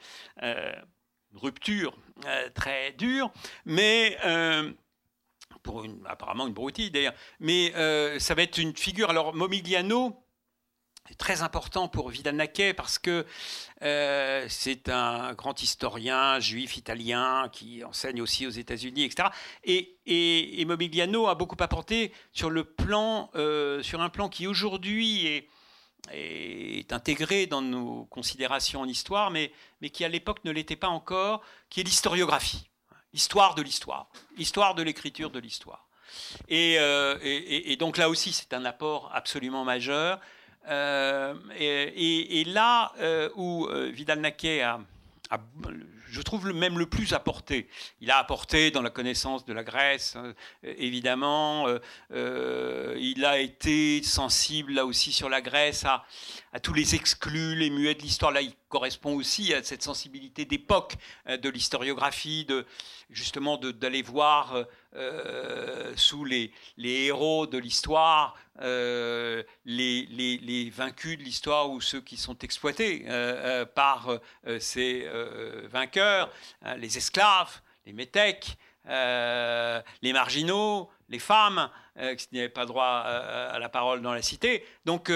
rupture 1.35 1.97
euh, 2.27 2.49
très 2.55 2.93
dure, 2.93 3.31
mais 3.65 4.17
euh, 4.25 4.71
pour 5.63 5.85
une, 5.85 6.01
apparemment 6.07 6.47
une 6.47 6.53
broutille 6.53 6.91
d'ailleurs, 6.91 7.15
mais 7.41 7.73
euh, 7.77 8.19
ça 8.19 8.35
va 8.35 8.43
être 8.43 8.59
une 8.59 8.77
figure. 8.77 9.11
Alors 9.11 9.35
Momigliano 9.35 10.25
est 11.11 11.19
très 11.19 11.43
important 11.43 11.89
pour 11.89 12.11
Vidal 12.11 12.37
Naquet 12.37 12.75
parce 12.75 12.99
que 12.99 13.27
c'est 13.81 14.89
un 14.89 15.35
grand 15.35 15.61
historien 15.61 16.39
juif 16.39 16.77
italien 16.77 17.49
qui 17.51 17.83
enseigne 17.83 18.23
aussi 18.23 18.47
aux 18.47 18.51
États-Unis, 18.51 19.05
etc. 19.05 19.29
Et, 19.65 19.99
et, 20.07 20.65
Momigliano 20.65 21.27
a 21.27 21.35
beaucoup 21.35 21.57
apporté 21.59 22.13
sur 22.33 22.51
le 22.51 22.63
plan, 22.63 23.31
sur 23.83 24.01
un 24.01 24.09
plan 24.11 24.29
qui 24.29 24.47
aujourd'hui 24.47 25.27
est 25.27 25.49
est 26.11 26.93
intégré 26.93 27.47
dans 27.47 27.63
nos 27.63 28.05
considérations 28.07 28.81
en 28.81 28.89
histoire, 28.89 29.31
mais, 29.31 29.53
mais 29.81 29.91
qui 29.91 30.05
à 30.05 30.09
l'époque 30.09 30.45
ne 30.45 30.51
l'était 30.51 30.77
pas 30.77 30.89
encore, 30.89 31.43
qui 31.71 31.81
est 31.81 31.85
l'historiographie, 31.85 32.69
histoire 33.13 33.55
de 33.55 33.63
l'histoire, 33.63 34.09
histoire 34.37 34.75
de 34.75 34.83
l'écriture 34.83 35.31
de 35.31 35.39
l'histoire. 35.39 35.87
Et, 36.49 36.77
euh, 36.79 37.19
et, 37.23 37.77
donc 37.77 37.97
là 37.97 38.09
aussi, 38.09 38.33
c'est 38.33 38.53
un 38.53 38.65
apport 38.65 39.11
absolument 39.15 39.65
majeur. 39.65 40.21
Euh, 40.69 41.35
et, 41.59 42.45
là 42.47 42.93
euh, 43.01 43.31
où 43.35 43.67
Vidal-Naquet 43.69 44.63
a, 44.63 44.81
je 46.13 46.21
trouve 46.21 46.53
même 46.53 46.79
le 46.79 46.85
plus 46.85 47.15
apporté. 47.15 47.69
Il 48.03 48.11
a 48.11 48.19
apporté 48.19 48.71
dans 48.71 48.83
la 48.83 48.91
connaissance 48.91 49.47
de 49.47 49.55
la 49.55 49.65
Grèce, 49.65 50.15
euh, 50.17 50.35
évidemment. 50.63 51.67
Euh, 51.67 51.79
euh, 52.13 52.95
il 53.01 53.25
a 53.25 53.39
été 53.39 54.03
sensible 54.03 54.75
là 54.75 54.85
aussi 54.85 55.11
sur 55.11 55.31
la 55.31 55.41
Grèce 55.41 55.87
à, 55.87 56.05
à 56.53 56.61
tous 56.61 56.75
les 56.75 56.95
exclus, 56.95 57.57
les 57.57 57.71
muets 57.71 57.95
de 57.95 58.03
l'histoire. 58.03 58.39
Il 58.39 58.53
correspond 58.73 59.15
aussi 59.15 59.53
à 59.53 59.63
cette 59.63 59.83
sensibilité 59.83 60.47
d'époque 60.47 60.95
de 61.29 61.49
l'historiographie, 61.51 62.47
de 62.47 62.65
justement 63.11 63.59
d'aller 63.59 64.03
voir 64.03 64.65
sous 65.97 66.25
les, 66.25 66.53
héros 66.79 67.47
de 67.47 67.59
l'histoire 67.59 68.35
les, 68.61 69.45
vaincus 70.75 71.19
de 71.19 71.23
l'histoire 71.23 71.71
ou 71.71 71.83
ceux 71.83 72.01
qui 72.01 72.17
sont 72.17 72.39
exploités 72.39 73.05
par 73.75 74.09
ces 74.59 75.07
vainqueurs 75.71 76.31
euh, 76.65 76.77
les 76.77 76.97
esclaves, 76.97 77.61
les 77.87 77.93
métèques, 77.93 78.57
euh, 78.89 79.81
les 80.03 80.13
marginaux, 80.13 80.91
les 81.09 81.19
femmes 81.19 81.69
euh, 81.99 82.15
qui 82.15 82.29
n'avaient 82.33 82.49
pas 82.49 82.67
droit 82.67 82.87
à 82.87 83.59
la 83.59 83.69
parole 83.69 84.03
dans 84.03 84.15
la 84.15 84.23
cité. 84.23 84.65
Donc 84.85 85.11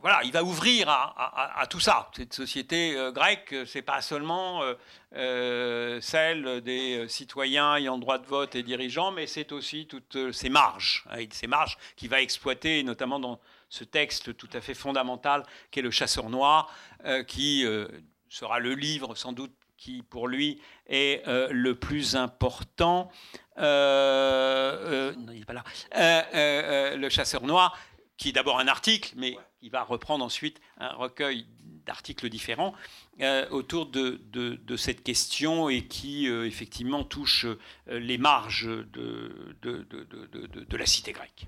voilà, 0.00 0.20
il 0.24 0.32
va 0.32 0.42
ouvrir 0.42 0.88
à, 0.88 1.66
tout 1.68 1.80
ça. 1.80 2.10
Cette 2.14 2.32
société 2.32 2.96
euh, 2.96 3.12
grecque, 3.12 3.54
c'est 3.66 3.82
pas 3.82 4.00
seulement 4.00 4.62
celle 5.12 6.60
des 6.62 7.06
citoyens 7.08 7.76
ayant 7.76 7.98
droit 7.98 8.18
de 8.18 8.26
vote 8.26 8.54
et 8.54 8.62
dirigeants, 8.62 9.12
mais 9.12 9.26
c'est 9.26 9.52
aussi 9.52 9.86
toutes 9.86 10.32
ces 10.32 10.48
marges, 10.48 11.04
hein, 11.10 11.24
ces 11.30 11.46
marges 11.46 11.78
qu'il 11.96 12.10
va 12.10 12.20
exploiter, 12.20 12.82
notamment 12.82 13.18
dans 13.18 13.40
ce 13.68 13.84
texte 13.84 14.36
tout 14.36 14.48
à 14.52 14.60
fait 14.60 14.74
fondamental 14.74 15.42
qu'est 15.70 15.82
le 15.82 15.90
Chasseur 15.90 16.28
noir, 16.28 16.72
qui 17.26 17.64
sera 18.28 18.58
le 18.58 18.74
livre 18.74 19.14
sans 19.14 19.32
doute 19.32 19.52
qui 19.76 20.02
pour 20.02 20.28
lui 20.28 20.60
est 20.86 21.22
le 21.26 21.74
plus 21.74 22.16
important. 22.16 23.10
non, 23.56 23.62
il 25.32 25.38
n'est 25.38 25.44
pas 25.44 25.54
là. 25.54 25.64
le 26.96 27.08
chasseur 27.08 27.42
noir, 27.42 27.76
qui 28.16 28.30
est 28.30 28.32
d'abord 28.32 28.58
un 28.58 28.68
article, 28.68 29.12
mais 29.16 29.36
il 29.62 29.70
va 29.70 29.82
reprendre 29.82 30.24
ensuite 30.24 30.60
un 30.78 30.92
recueil 30.94 31.46
d'articles 31.86 32.28
différents 32.28 32.74
euh, 33.20 33.48
autour 33.50 33.86
de, 33.86 34.20
de, 34.32 34.76
cette 34.76 35.02
question 35.02 35.68
et 35.68 35.86
qui 35.86 36.28
euh, 36.28 36.46
effectivement 36.46 37.04
touche 37.04 37.46
euh, 37.46 37.98
les 37.98 38.18
marges 38.18 38.68
de, 38.92 39.56
de, 39.62 40.76
la 40.76 40.86
cité 40.86 41.12
grecque. 41.12 41.46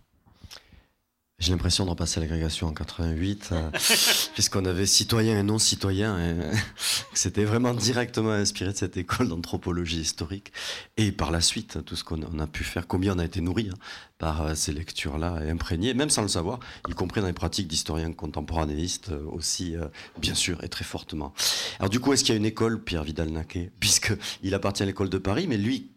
J'ai 1.41 1.53
l'impression 1.53 1.85
de 1.85 1.91
repasser 1.91 2.19
l'agrégation 2.19 2.67
en 2.67 2.73
88, 2.73 3.51
euh, 3.53 3.71
puisqu'on 4.35 4.65
avait 4.65 4.87
citoyens 4.87 5.39
et 5.39 5.45
non 5.45 5.61
citoyens. 5.61 6.19
Et, 6.19 6.35
c'était 7.15 7.45
vraiment 7.45 7.75
directement 7.75 8.33
inspiré 8.33 8.73
de 8.73 8.77
cette 8.77 8.97
école 8.97 9.29
d'anthropologie 9.29 10.01
historique. 10.01 10.53
Et 10.97 11.13
par 11.13 11.31
la 11.31 11.41
suite, 11.41 11.85
tout 11.85 11.95
ce 11.95 12.03
qu'on 12.03 12.41
a 12.41 12.47
pu 12.49 12.65
faire, 12.65 12.89
combien 12.89 13.15
on 13.15 13.21
a 13.21 13.25
été 13.25 13.41
nourri 13.41 13.71
hein, 13.73 13.79
par 14.19 14.43
euh, 14.43 14.55
ces 14.57 14.73
lectures-là 14.73 15.45
et 15.45 15.51
imprégné, 15.51 15.95
même 15.95 16.11
sans 16.11 16.23
le 16.23 16.29
savoir, 16.29 16.59
y 16.89 16.93
compris 16.93 17.21
dans 17.21 17.29
les 17.29 17.33
pratiques 17.33 17.69
d'historiens 17.69 18.13
contemporanéistes 18.13 19.11
euh, 19.11 19.23
aussi, 19.31 19.77
bien 20.21 20.35
sûr, 20.35 20.65
et 20.65 20.69
très 20.69 20.85
fortement. 20.85 21.33
Alors 21.79 21.89
du 21.89 22.01
coup, 22.01 22.13
est-ce 22.13 22.25
qu'il 22.25 22.35
y 22.35 22.37
a 22.37 22.39
une 22.39 22.47
école, 22.47 22.83
Pierre 22.83 23.05
Vidal-Naquet, 23.05 23.71
puisqu'il 23.79 24.55
appartient 24.55 24.83
à 24.83 24.87
l'école 24.87 25.09
de 25.09 25.19
Paris, 25.19 25.47
mais 25.49 25.57
lui, 25.57 25.93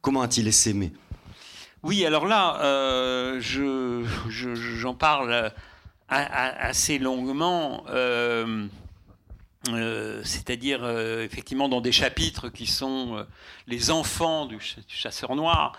comment 0.00 0.22
a-t-il 0.22 0.48
essaimé? 0.48 0.94
Oui, 1.84 2.06
alors 2.06 2.24
là, 2.24 2.60
euh, 2.62 3.40
j'en 3.40 4.94
parle 4.94 5.52
assez 6.08 6.98
longuement. 6.98 7.84
Euh, 7.90 8.66
euh, 9.70 10.20
c'est-à-dire 10.24 10.86
effectivement 11.20 11.70
dans 11.70 11.80
des 11.80 11.92
chapitres 11.92 12.48
qui 12.48 12.66
sont 12.66 13.26
les 13.66 13.90
enfants 13.90 14.44
du, 14.46 14.58
chasseur 14.88 15.36
noir 15.36 15.72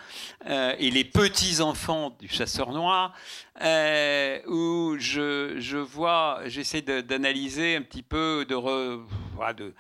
et 0.47 0.91
les 0.91 1.03
petits-enfants 1.03 2.16
du 2.20 2.28
chasseur 2.28 2.72
noir, 2.72 3.14
où 4.47 4.95
je, 4.99 5.78
vois, 5.78 6.41
j'essaie 6.45 6.82
d'analyser 6.82 7.78
un 7.78 7.82
petit 7.82 8.03
peu, 8.03 8.45
de, 8.47 9.74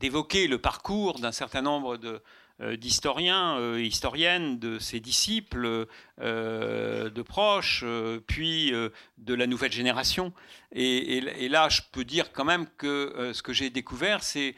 d'évoquer 0.00 0.48
le 0.48 0.58
parcours 0.58 1.20
d'un 1.20 1.32
certain 1.32 1.62
nombre 1.62 1.96
de, 1.96 2.08
euh, 2.08 2.20
d'historiens, 2.60 3.58
euh, 3.58 3.82
historiennes, 3.82 4.58
de 4.58 4.78
ses 4.78 5.00
disciples, 5.00 5.86
euh, 6.20 7.10
de 7.10 7.22
proches, 7.22 7.84
puis 8.26 8.72
de 8.72 9.34
la 9.34 9.46
nouvelle 9.46 9.72
génération. 9.72 10.32
Et, 10.72 11.48
là, 11.48 11.68
je 11.68 11.82
peux 11.92 12.04
dire 12.04 12.32
quand 12.32 12.44
même 12.44 12.66
que 12.78 13.32
ce 13.34 13.42
que 13.42 13.52
j'ai 13.52 13.70
découvert, 13.70 14.22
c'est 14.22 14.54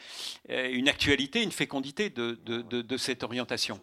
une 0.48 0.88
actualité, 0.88 1.42
une 1.42 1.52
fécondité 1.52 2.10
de 2.10 2.96
cette 2.96 3.22
orientation. 3.22 3.80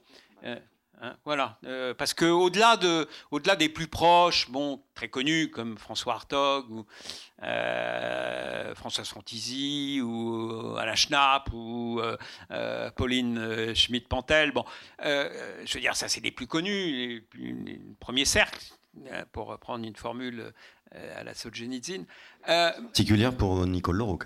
Hein, 1.01 1.17
voilà, 1.25 1.57
euh, 1.65 1.93
parce 1.93 2.13
que 2.13 2.25
au-delà 2.25 2.77
de, 2.77 3.07
au-delà 3.29 3.57
des 3.57 3.67
plus 3.67 3.87
proches, 3.87 4.49
bon, 4.49 4.81
très 4.93 5.09
connus 5.09 5.49
comme 5.51 5.77
François 5.77 6.13
Hartog 6.13 6.71
ou 6.71 6.85
euh, 7.43 8.73
François 8.75 9.03
Frontizy 9.03 9.99
ou 10.01 10.75
Alain 10.77 10.95
Schnapp 10.95 11.49
ou 11.51 11.99
euh, 11.99 12.91
Pauline 12.91 13.75
Schmidt-Pantel, 13.75 14.51
bon, 14.51 14.63
je 14.99 15.73
veux 15.73 15.81
dire, 15.81 15.95
ça 15.95 16.07
c'est 16.07 16.21
les 16.21 16.31
plus 16.31 16.47
connus, 16.47 17.25
les, 17.33 17.81
premiers 17.99 18.25
cercles, 18.25 18.63
pour 19.33 19.47
reprendre 19.47 19.85
une 19.85 19.95
formule 19.97 20.53
à 20.91 21.23
la 21.25 21.33
Solzhenitsyn. 21.33 22.05
Particulière 22.45 23.35
pour 23.35 23.65
Nicole 23.67 23.97
Leroux, 23.97 24.19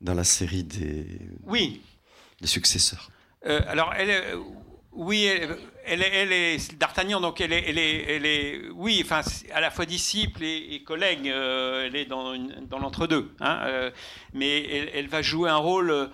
dans 0.00 0.14
la 0.14 0.24
série 0.24 0.64
des, 0.64 1.20
oui. 1.44 1.82
des 2.40 2.46
successeurs. 2.46 3.10
alors, 3.44 3.92
elle 3.94 4.38
oui, 4.98 5.30
elle, 5.84 6.02
est, 6.02 6.76
d'Artagnan, 6.76 7.20
donc 7.20 7.40
elle 7.40 7.52
est, 7.52 7.68
elle 7.68 7.78
elle 7.78 8.26
est, 8.26 8.68
oui, 8.70 9.00
enfin, 9.04 9.20
à 9.54 9.60
la 9.60 9.70
fois 9.70 9.86
disciple 9.86 10.42
et, 10.42 10.82
collègue. 10.84 11.28
Euh, 11.28 11.86
elle 11.86 11.94
est 11.94 12.04
dans, 12.04 12.32
l'entre-deux, 12.80 13.32
hein, 13.38 13.60
euh, 13.66 13.90
mais 14.34 14.90
elle, 14.92 15.06
va 15.06 15.22
jouer 15.22 15.50
un 15.50 15.56
rôle. 15.56 15.92
Euh, 15.92 16.08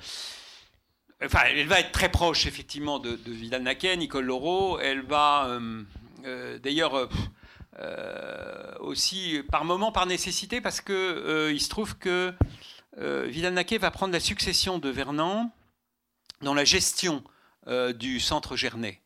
enfin, 1.25 1.41
elle 1.49 1.67
va 1.67 1.81
être 1.81 1.93
très 1.93 2.11
proche 2.11 2.45
effectivement 2.45 2.99
de, 2.99 3.19
Vidal 3.27 3.63
Naquet, 3.63 3.97
Nicole 3.97 4.27
Laureau. 4.27 4.79
Elle 4.79 5.01
va, 5.01 5.59
d'ailleurs. 6.63 7.09
aussi 8.81 9.41
par 9.51 9.65
moment 9.65 9.93
par 9.93 10.05
nécessité 10.07 10.61
parce 10.61 10.81
que 10.83 11.51
il 11.51 11.61
se 11.61 11.71
trouve 11.71 11.97
que 11.97 12.35
Vidal 12.99 13.55
Naquet 13.55 13.79
va 13.79 13.91
prendre 13.91 14.13
la 14.13 14.21
succession 14.21 14.79
de 14.79 14.91
Vernon 14.91 15.51
dans 16.43 16.55
la 16.55 16.65
gestion 16.65 17.25
euh, 17.67 17.95
du 17.95 18.21
centre 18.21 18.57
Gernet. 18.57 19.01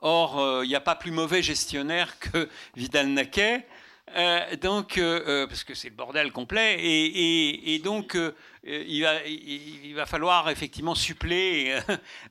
Or, 0.00 0.38
euh, 0.38 0.64
il 0.64 0.68
n'y 0.68 0.74
a 0.74 0.80
pas 0.80 0.94
plus 0.94 1.10
mauvais 1.10 1.42
gestionnaire 1.42 2.18
que 2.18 2.50
Vidal-Naquet. 2.76 3.66
Euh, 4.14 4.56
donc, 4.56 5.00
parce 5.48 5.64
que 5.64 5.72
c'est 5.74 5.88
le 5.88 5.94
bordel 5.94 6.30
complet, 6.30 6.76
et, 6.78 7.78
donc 7.82 8.18
il, 8.62 9.94
va, 9.94 10.04
falloir 10.04 10.50
effectivement 10.50 10.94
suppléer 10.94 11.78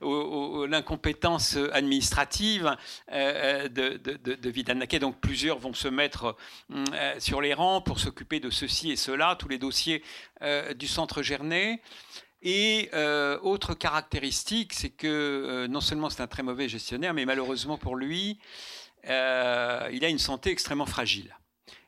l'incompétence 0.00 1.58
administrative 1.72 2.76
de, 3.10 3.96
de, 3.96 4.50
Vidal-Naquet. 4.50 5.00
Donc, 5.00 5.20
plusieurs 5.20 5.58
vont 5.58 5.74
se 5.74 5.88
mettre 5.88 6.36
sur 7.18 7.40
les 7.40 7.54
rangs 7.54 7.80
pour 7.80 7.98
s'occuper 7.98 8.38
de 8.38 8.50
ceci 8.50 8.92
et 8.92 8.96
cela, 8.96 9.34
tous 9.36 9.48
les 9.48 9.58
dossiers 9.58 10.04
du 10.76 10.86
centre 10.86 11.22
Gernet. 11.22 11.80
Et 12.44 12.90
euh, 12.92 13.38
autre 13.40 13.72
caractéristique, 13.72 14.74
c'est 14.74 14.90
que 14.90 15.06
euh, 15.06 15.66
non 15.66 15.80
seulement 15.80 16.10
c'est 16.10 16.20
un 16.20 16.26
très 16.26 16.42
mauvais 16.42 16.68
gestionnaire, 16.68 17.14
mais 17.14 17.24
malheureusement 17.24 17.78
pour 17.78 17.96
lui, 17.96 18.38
euh, 19.08 19.88
il 19.90 20.04
a 20.04 20.10
une 20.10 20.18
santé 20.18 20.50
extrêmement 20.50 20.84
fragile. 20.84 21.34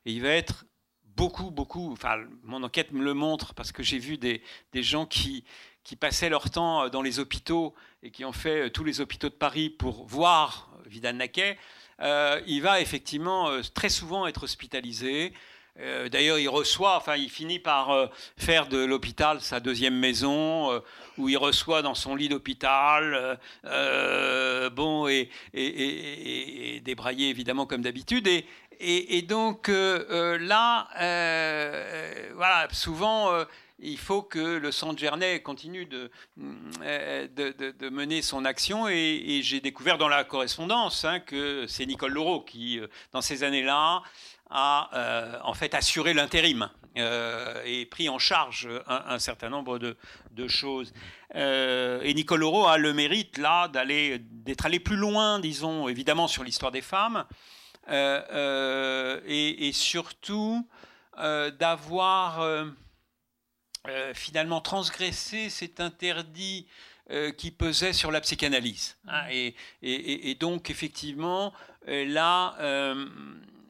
Et 0.07 0.13
il 0.13 0.23
va 0.23 0.31
être 0.31 0.65
beaucoup, 1.05 1.51
beaucoup, 1.51 1.93
enfin 1.93 2.25
mon 2.43 2.63
enquête 2.63 2.93
me 2.93 3.05
le 3.05 3.13
montre 3.13 3.53
parce 3.53 3.71
que 3.71 3.83
j'ai 3.83 3.99
vu 3.99 4.17
des, 4.17 4.43
des 4.73 4.83
gens 4.83 5.05
qui, 5.05 5.45
qui 5.85 5.95
passaient 5.95 6.31
leur 6.31 6.49
temps 6.49 6.89
dans 6.89 7.03
les 7.03 7.19
hôpitaux 7.19 7.75
et 8.03 8.11
qui 8.11 8.25
ont 8.25 8.33
fait 8.33 8.71
tous 8.71 8.85
les 8.85 9.03
hôpitaux 9.03 9.29
de 9.29 9.35
Paris 9.35 9.69
pour 9.69 10.07
voir 10.07 10.71
Vidal 10.87 11.17
Naquet, 11.17 11.59
il 12.01 12.61
va 12.63 12.81
effectivement 12.81 13.51
très 13.75 13.89
souvent 13.89 14.27
être 14.27 14.45
hospitalisé. 14.45 15.35
Euh, 15.81 16.09
d'ailleurs, 16.09 16.39
il 16.39 16.49
reçoit, 16.49 16.97
enfin, 16.97 17.17
il 17.17 17.29
finit 17.29 17.59
par 17.59 17.91
euh, 17.91 18.07
faire 18.37 18.67
de 18.67 18.79
l'hôpital 18.79 19.41
sa 19.41 19.61
deuxième 19.61 19.99
maison, 19.99 20.73
euh, 20.73 20.81
où 21.19 21.29
il 21.29 21.37
reçoit 21.37 21.83
dans 21.83 21.95
son 21.95 22.15
lit 22.15 22.29
d'hôpital, 22.29 23.39
bon, 24.73 25.09
et, 25.09 25.31
débraillé 26.85 27.29
évidemment 27.29 27.67
comme 27.67 27.83
d'habitude. 27.83 28.29
Et, 28.79 29.23
donc 29.23 29.69
là, 29.69 30.89
voilà, 32.35 32.69
souvent 32.73 33.31
il 33.79 33.99
faut 33.99 34.23
que 34.23 34.39
le 34.39 34.73
centre 34.73 34.99
Gernet 34.99 35.43
continue 35.43 35.87
de, 35.87 36.11
de, 36.37 37.89
mener 37.91 38.23
son 38.23 38.45
action. 38.45 38.89
Et, 38.89 39.41
j'ai 39.43 39.61
découvert 39.61 39.99
dans 39.99 40.09
la 40.09 40.25
correspondance 40.25 41.05
hein, 41.05 41.21
que 41.21 41.67
c'est 41.67 41.87
Nicole 41.87 42.13
Laureau 42.13 42.41
qui, 42.41 42.81
dans 43.13 43.21
ces 43.21 43.43
années-là, 43.43 44.03
a 44.51 44.91
euh, 44.95 45.39
en 45.43 45.55
fait 45.55 45.75
assuré 45.75 46.15
l'intérim 46.15 46.69
euh, 46.97 47.63
et 47.65 47.85
pris 47.87 48.09
en 48.09 48.19
charge 48.19 48.69
un, 48.87 49.19
certain 49.19 49.49
nombre 49.49 49.79
de, 49.79 49.97
choses. 50.49 50.93
Euh, 51.35 52.01
et 52.03 52.15
Nicole 52.15 52.41
Laureau 52.41 52.67
a 52.67 52.79
le 52.79 52.93
mérite 52.93 53.39
là 53.39 53.69
d'être 53.69 54.67
allé 54.67 54.81
plus 54.81 54.97
loin, 54.97 55.41
disons 55.41 55.89
évidemment 55.89 56.29
sur 56.29 56.45
l'histoire 56.45 56.73
des 56.73 56.83
femmes 56.83 57.25
et, 57.89 59.71
surtout 59.73 60.67
d'avoir 61.17 62.67
finalement 64.15 64.61
transgressé 64.61 65.51
cet 65.51 65.81
interdit 65.81 66.67
qui 67.37 67.51
pesait 67.51 67.93
sur 67.93 68.11
la 68.11 68.21
psychanalyse. 68.21 68.97
Hein, 69.07 69.23
et, 69.31 69.55
et, 69.83 70.35
donc, 70.35 70.71
effectivement, 70.71 71.53
là, 71.87 72.57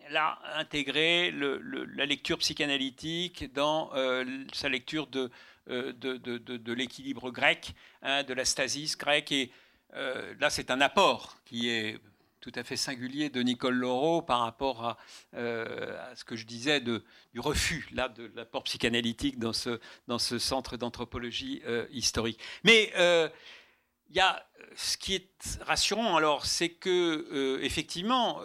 elle 0.09 0.17
a 0.17 0.39
intégré 0.57 1.33
la 1.33 2.07
lecture 2.07 2.39
psychanalytique 2.39 3.53
dans 3.53 3.91
euh, 3.95 4.25
sa 4.53 4.69
lecture 4.69 5.07
de, 5.09 5.31
euh, 5.69 5.93
de, 5.93 6.73
l'équilibre 6.73 7.31
grec, 7.31 7.75
hein, 8.03 8.23
de 8.23 8.35
la 8.35 8.45
stasis 8.45 8.97
grecque. 8.97 9.33
Et 9.33 9.51
euh, 9.95 10.35
là, 10.39 10.51
c'est 10.51 10.71
un 10.71 10.81
apport 10.81 11.37
qui 11.45 11.69
est 11.69 11.99
tout 12.47 12.61
à 12.61 12.63
fait 12.63 12.77
singulier 12.77 13.29
de 13.29 13.43
Nicole 13.43 13.75
Laureau 13.75 14.23
par 14.23 14.39
rapport 14.43 14.85
à, 14.85 14.97
ce 15.33 16.25
que 16.25 16.37
je 16.37 16.47
disais 16.47 16.81
du 16.81 17.01
refus 17.39 17.89
là, 17.91 18.09
de 18.09 18.31
l'apport 18.37 18.63
psychanalytique 18.63 19.41
dans 19.41 19.53
ce, 19.53 19.81
dans 20.07 20.21
ce 20.21 20.39
centre 20.39 20.77
d'anthropologie 20.77 21.61
historique. 21.91 22.39
Mais 22.63 22.93
il 22.95 24.15
y 24.15 24.21
a 24.21 24.47
ce 24.77 24.97
qui 24.97 25.17
est 25.17 25.59
rassurant, 25.63 26.15
alors, 26.15 26.47
c'est 26.47 26.69
que 26.69 27.59
effectivement, 27.63 28.41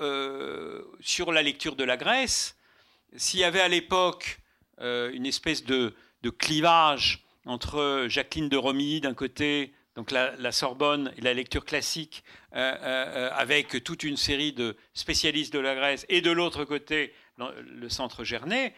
sur 0.99 1.31
la 1.31 1.43
lecture 1.43 1.75
de 1.75 1.83
la 1.83 1.95
Grèce, 1.95 2.57
s'il 3.15 3.41
y 3.41 3.43
avait 3.43 3.61
à 3.61 3.67
l'époque 3.67 4.39
une 4.79 5.27
espèce 5.27 5.63
de, 5.63 5.93
de 6.23 6.29
clivage 6.31 7.23
entre 7.45 8.07
Jacqueline 8.09 8.49
de 8.49 8.57
Romy 8.57 8.99
d'un 8.99 9.13
côté, 9.13 9.75
donc 9.95 10.11
la, 10.11 10.51
Sorbonne 10.51 11.13
et 11.17 11.21
la 11.21 11.33
lecture 11.33 11.65
classique, 11.65 12.23
euh, 12.53 12.59
euh, 12.59 12.77
euh, 12.83 13.29
avec 13.33 13.83
toute 13.83 14.03
une 14.03 14.17
série 14.17 14.53
de 14.53 14.77
spécialistes 14.93 15.53
de 15.53 15.59
la 15.59 15.75
Grèce, 15.75 16.05
et 16.07 16.21
de 16.21 16.31
l'autre 16.31 16.63
côté, 16.63 17.13
le 17.37 17.89
centre 17.89 18.23
Gernet. 18.23 18.73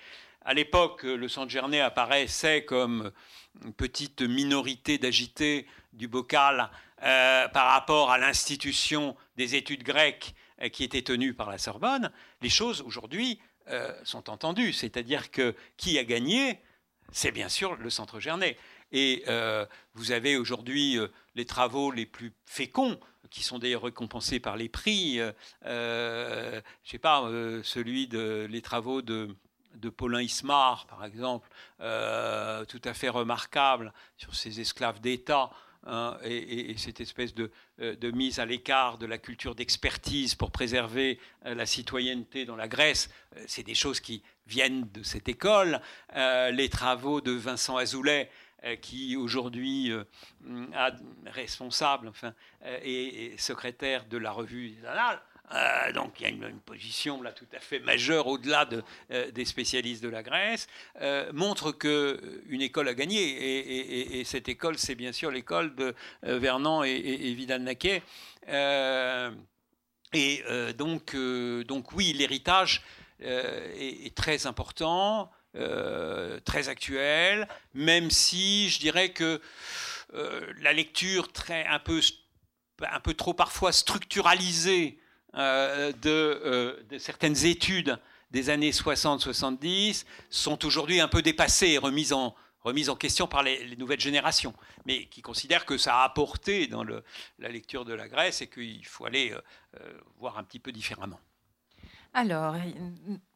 À 0.46 0.54
l'époque, 0.54 1.04
le 1.04 1.28
centre 1.28 1.50
Gernet 1.50 1.82
apparaissait 1.82 2.66
comme 2.66 3.12
une 3.64 3.74
petite 3.74 4.22
minorité 4.22 4.98
d'agités 4.98 5.68
du 5.94 6.08
bocal 6.08 6.70
par 6.98 7.68
rapport 7.68 8.12
à 8.12 8.18
l'institution 8.18 9.16
des 9.36 9.56
études 9.56 9.84
grecques 9.84 10.34
qui 10.72 10.84
était 10.84 11.02
tenue 11.02 11.34
par 11.34 11.50
la 11.50 11.58
Sorbonne. 11.58 12.12
Les 12.42 12.50
choses, 12.50 12.82
aujourd'hui, 12.82 13.40
sont 14.04 14.30
entendues. 14.30 14.74
C'est-à-dire 14.74 15.32
que 15.32 15.56
qui 15.78 15.98
a 15.98 16.04
gagné? 16.04 16.60
C'est 17.12 17.32
bien 17.32 17.50
sûr 17.50 17.76
le 17.76 17.90
centre 17.90 18.20
Gernet. 18.20 18.58
Et 18.94 19.24
euh, 19.28 19.66
vous 19.96 20.12
avez 20.12 20.38
aujourd'hui 20.38 20.98
euh, 20.98 21.08
les 21.36 21.46
travaux 21.46 21.92
les 21.92 22.06
plus 22.06 22.32
féconds, 22.46 23.00
qui 23.32 23.42
sont 23.44 23.58
d'ailleurs 23.58 23.82
récompensés 23.82 24.40
par 24.40 24.56
les 24.56 24.70
prix. 24.70 25.20
Euh, 25.20 25.32
je 26.84 26.88
ne 26.88 26.92
sais 26.92 27.00
pas, 27.00 27.28
celui 27.64 28.08
de 28.08 28.48
les 28.50 28.62
travaux 28.62 29.02
de, 29.02 29.36
Paulin 29.98 30.22
Ismar, 30.22 30.86
par 30.86 31.04
exemple, 31.04 31.50
tout 31.80 32.82
à 32.84 32.94
fait 32.94 33.10
remarquable 33.10 33.92
sur 34.18 34.36
ces 34.36 34.62
esclaves 34.62 35.02
d'État. 35.02 35.50
Hein, 35.86 36.18
et, 36.24 36.78
cette 36.78 37.02
espèce 37.02 37.34
de, 37.34 37.52
de 37.80 38.12
mise 38.12 38.40
à 38.40 38.46
l'écart 38.46 39.00
de 39.00 39.08
la 39.08 39.18
culture 39.18 39.56
d'expertise 39.56 40.36
pour 40.36 40.52
préserver 40.52 41.20
la 41.44 41.66
citoyenneté 41.66 42.46
dans 42.46 42.56
la 42.56 42.68
Grèce, 42.68 43.10
c'est 43.48 43.64
des 43.64 43.76
choses 43.76 44.00
qui 44.00 44.22
viennent 44.48 44.88
de 44.94 45.04
cette 45.04 45.30
école. 45.30 45.82
Euh, 46.16 46.52
les 46.52 46.70
travaux 46.70 47.22
de 47.22 47.32
Vincent 47.32 47.78
Azoulay, 47.78 48.30
euh, 48.30 48.43
qui 48.82 49.16
aujourd'hui 49.16 49.92
euh, 49.92 50.04
est 50.74 51.30
responsable 51.30 52.08
enfin, 52.08 52.34
et, 52.84 53.36
secrétaire 53.38 54.06
de 54.06 54.18
la 54.18 54.32
revue 54.32 54.72
des 54.72 55.94
donc 55.94 56.20
il 56.20 56.24
y 56.24 56.26
a 56.26 56.30
une, 56.30 56.60
position 56.62 57.22
là 57.22 57.32
tout 57.32 57.46
à 57.56 57.60
fait 57.60 57.80
majeure 57.80 58.28
au-delà 58.28 58.66
de, 58.66 58.84
des 59.32 59.46
spécialistes 59.46 60.02
de 60.02 60.10
la 60.10 60.24
Grèce, 60.24 60.68
montre 61.34 61.72
que 61.72 62.42
une 62.48 62.62
école 62.62 62.88
a 62.88 62.94
gagné 62.94 63.22
et, 63.22 64.20
et 64.20 64.24
cette 64.24 64.50
école 64.50 64.78
c'est 64.80 64.96
bien 64.96 65.12
sûr 65.12 65.30
l'école 65.30 65.76
de 65.76 65.94
Vernon 66.24 66.84
et, 66.84 67.34
Vidal-Naquet. 67.34 68.02
et 70.14 70.44
donc, 70.76 71.16
donc 71.68 71.92
oui, 71.92 72.14
l'héritage 72.14 72.82
euh, 73.22 73.72
est, 73.78 74.16
très 74.16 74.48
important, 74.48 75.32
euh, 75.56 76.40
très 76.42 76.70
actuel, 76.70 77.48
même 77.74 78.10
si 78.10 78.70
je 78.70 78.80
dirais 78.80 79.10
que 79.10 79.42
euh, 80.14 80.54
la 80.62 80.74
lecture 80.74 81.32
très, 81.32 81.66
un, 81.68 81.80
peu, 81.80 82.02
un 82.82 83.00
peu 83.00 83.14
trop 83.14 83.34
parfois 83.34 83.72
structuralisée 83.72 85.00
de, 85.36 86.86
de, 86.90 86.98
certaines 87.00 87.46
études 87.46 87.98
des 88.30 88.52
années 88.52 88.70
60-70 88.70 90.06
sont 90.30 90.64
aujourd'hui 90.64 91.00
un 91.00 91.08
peu 91.08 91.24
dépassées 91.24 91.70
et 91.70 91.78
remises 91.80 92.14
en, 92.14 92.36
remise 92.62 92.90
en 92.90 92.96
question 92.96 93.28
par 93.28 93.42
les, 93.42 93.76
nouvelles 93.76 94.00
générations, 94.00 94.54
mais 94.86 95.06
qui 95.06 95.24
considèrent 95.24 95.66
que 95.66 95.78
ça 95.78 96.02
a 96.02 96.04
apporté 96.04 96.68
dans 96.68 96.84
la 96.84 97.50
lecture 97.50 97.84
de 97.84 97.94
la 97.94 98.08
Grèce 98.08 98.42
et 98.42 98.48
qu'il 98.48 98.86
faut 98.86 99.06
aller 99.06 99.36
voir 100.20 100.38
un 100.38 100.44
petit 100.44 100.60
peu 100.60 100.72
différemment. 100.72 101.20
Alors, 102.16 102.56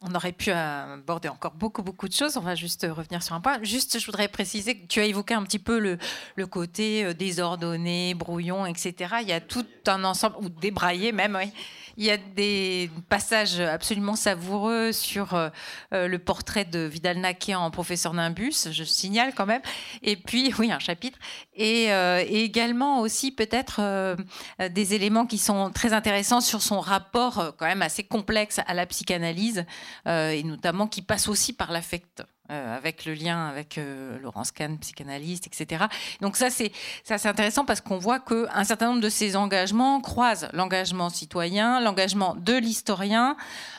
on 0.02 0.14
aurait 0.14 0.30
pu 0.32 0.52
aborder 0.52 1.28
encore 1.28 1.54
beaucoup, 1.54 1.82
beaucoup 1.82 2.06
de 2.06 2.12
choses. 2.12 2.36
On 2.36 2.42
va 2.42 2.54
juste 2.54 2.86
revenir 2.88 3.24
sur 3.24 3.34
un 3.34 3.40
point. 3.40 3.58
Juste, 3.62 3.98
je 3.98 4.06
voudrais 4.06 4.28
préciser 4.28 4.78
que 4.78 4.86
tu 4.86 5.00
as 5.00 5.04
évoqué 5.04 5.34
un 5.34 5.42
petit 5.42 5.58
peu 5.58 5.80
le, 5.80 5.98
le 6.36 6.46
côté 6.46 7.04
euh, 7.04 7.12
désordonné, 7.12 8.14
brouillon, 8.14 8.66
etc. 8.66 9.16
Il 9.22 9.28
y 9.28 9.32
a 9.32 9.40
tout 9.40 9.66
un 9.88 10.04
ensemble, 10.04 10.36
ou 10.40 10.48
débraillé 10.48 11.10
même, 11.10 11.36
oui. 11.36 11.50
Il 11.98 12.04
y 12.04 12.12
a 12.12 12.16
des 12.16 12.92
passages 13.08 13.58
absolument 13.58 14.14
savoureux 14.14 14.92
sur 14.92 15.34
euh, 15.34 15.48
euh, 15.92 16.06
le 16.06 16.20
portrait 16.20 16.64
de 16.64 16.78
Vidal-Naquet 16.78 17.56
en 17.56 17.72
professeur 17.72 18.14
Nimbus, 18.14 18.68
je 18.70 18.84
signale 18.84 19.32
quand 19.34 19.46
même. 19.46 19.62
Et 20.02 20.14
puis, 20.14 20.54
oui, 20.60 20.70
un 20.70 20.78
chapitre. 20.78 21.18
Et, 21.56 21.92
euh, 21.92 22.24
également 22.24 23.00
aussi 23.00 23.32
peut-être 23.32 24.16
des 24.60 24.94
éléments 24.94 25.26
qui 25.26 25.38
sont 25.38 25.70
très 25.72 25.92
intéressants 25.92 26.40
sur 26.40 26.62
son 26.62 26.78
rapport 26.78 27.54
quand 27.58 27.66
même 27.66 27.82
assez 27.82 28.04
complexe 28.04 28.60
à 28.66 28.74
la 28.74 28.86
psychanalyse, 28.86 29.64
et 30.06 30.42
notamment 30.44 30.86
qui 30.86 31.02
passe 31.02 31.28
aussi 31.28 31.52
par 31.52 31.72
l'affect. 31.72 32.22
Euh, 32.50 32.74
avec 32.74 33.04
le 33.04 33.12
lien 33.12 33.46
avec 33.46 33.76
euh, 33.76 34.18
Laurence 34.20 34.52
Kahn, 34.52 34.78
psychanalyste, 34.78 35.46
etc. 35.46 35.84
Donc 36.22 36.34
ça, 36.34 36.48
c'est 36.48 36.72
assez 37.10 37.28
intéressant 37.28 37.66
parce 37.66 37.82
qu'on 37.82 37.98
voit 37.98 38.20
qu'un 38.20 38.64
certain 38.64 38.86
nombre 38.86 39.02
de 39.02 39.10
ces 39.10 39.36
engagements 39.36 40.00
croisent 40.00 40.48
l'engagement 40.54 41.10
citoyen, 41.10 41.78
l'engagement 41.78 42.34
de 42.36 42.54
l'historien, 42.54 43.36